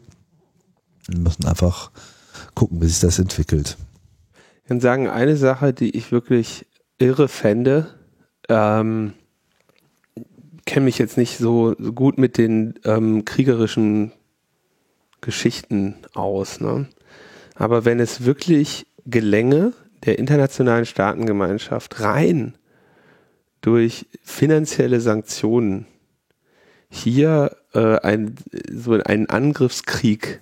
[1.08, 1.92] Wir müssen einfach
[2.54, 3.78] gucken, wie sich das entwickelt.
[4.64, 6.68] Ich kann sagen, eine Sache, die ich wirklich
[6.98, 7.88] irre fände,
[8.50, 9.14] ähm,
[10.66, 14.12] kenne mich jetzt nicht so, so, gut mit den ähm, kriegerischen
[15.22, 16.60] Geschichten aus.
[16.60, 16.88] Ne?
[17.56, 19.74] Aber wenn es wirklich gelänge,
[20.06, 22.58] der internationalen Staatengemeinschaft rein
[23.62, 25.88] durch finanzielle Sanktionen
[26.90, 28.36] hier äh, ein,
[28.72, 30.42] so einen Angriffskrieg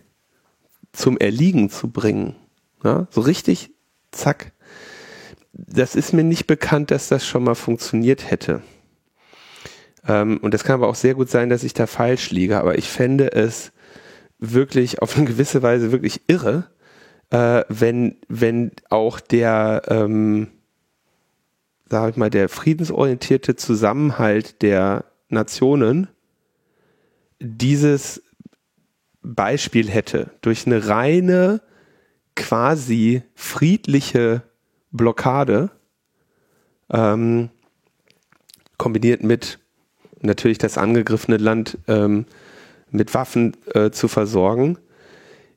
[0.91, 2.36] zum Erliegen zu bringen.
[2.84, 3.08] Ja?
[3.10, 3.72] So richtig,
[4.12, 4.52] zack.
[5.54, 8.62] Das ist mir nicht bekannt, dass das schon mal funktioniert hätte.
[10.08, 12.60] Ähm, und das kann aber auch sehr gut sein, dass ich da falsch liege.
[12.60, 13.72] Aber ich fände es
[14.40, 16.70] wirklich auf eine gewisse Weise wirklich irre,
[17.30, 20.48] äh, wenn, wenn auch der, ähm,
[21.90, 26.08] sag ich mal, der friedensorientierte Zusammenhalt der Nationen
[27.40, 28.22] dieses
[29.22, 31.62] Beispiel hätte durch eine reine,
[32.36, 34.44] quasi friedliche
[34.92, 35.72] Blockade,
[36.92, 37.50] ähm,
[38.78, 39.60] kombiniert mit
[40.24, 42.26] natürlich das angegriffene Land ähm,
[42.91, 44.78] mit Waffen äh, zu versorgen,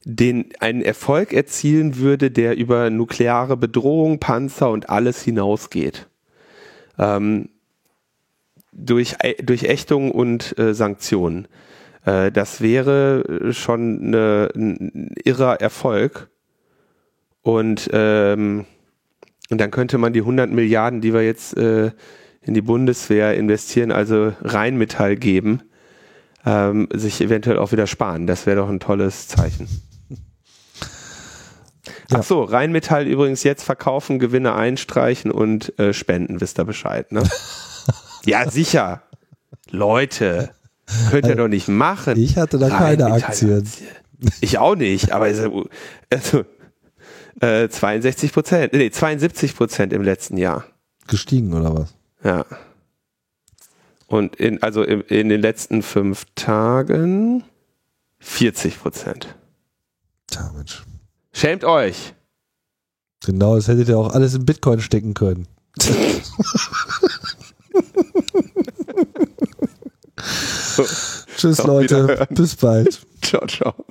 [0.05, 6.07] den einen Erfolg erzielen würde, der über nukleare Bedrohung, Panzer und alles hinausgeht.
[6.99, 7.49] Ähm,
[8.73, 11.49] durch, äh, durch Ächtung und äh, Sanktionen.
[12.05, 16.31] Äh, das wäre schon eine, ein irrer Erfolg.
[17.43, 18.65] Und, ähm,
[19.51, 21.91] und dann könnte man die 100 Milliarden, die wir jetzt äh,
[22.47, 25.63] in die Bundeswehr investieren, also Rheinmetall geben,
[26.45, 28.27] ähm, sich eventuell auch wieder sparen.
[28.27, 29.69] Das wäre doch ein tolles Zeichen.
[32.09, 32.21] Ja.
[32.21, 37.25] Ach so, Rheinmetall übrigens jetzt verkaufen, Gewinne einstreichen und äh, spenden, wisst ihr Bescheid, ne?
[38.25, 39.03] ja, sicher.
[39.71, 40.51] Leute,
[41.11, 42.17] könnt ihr also, doch nicht machen.
[42.17, 43.69] Ich hatte da keine Aktien.
[44.41, 45.69] Ich auch nicht, aber also,
[46.11, 46.45] also
[47.41, 50.65] äh, 62 Prozent, nee, 72 Prozent im letzten Jahr.
[51.09, 51.96] Gestiegen oder was?
[52.27, 52.45] Ja.
[54.09, 57.45] Und in, also in, in den letzten fünf Tagen
[58.19, 59.37] 40 Prozent.
[60.57, 60.83] Mensch.
[61.33, 62.15] Schämt euch.
[63.25, 65.47] Genau, das hättet ihr auch alles in Bitcoin stecken können.
[71.37, 72.27] Tschüss, Leute.
[72.31, 73.07] Bis bald.
[73.23, 73.87] Ciao, ciao.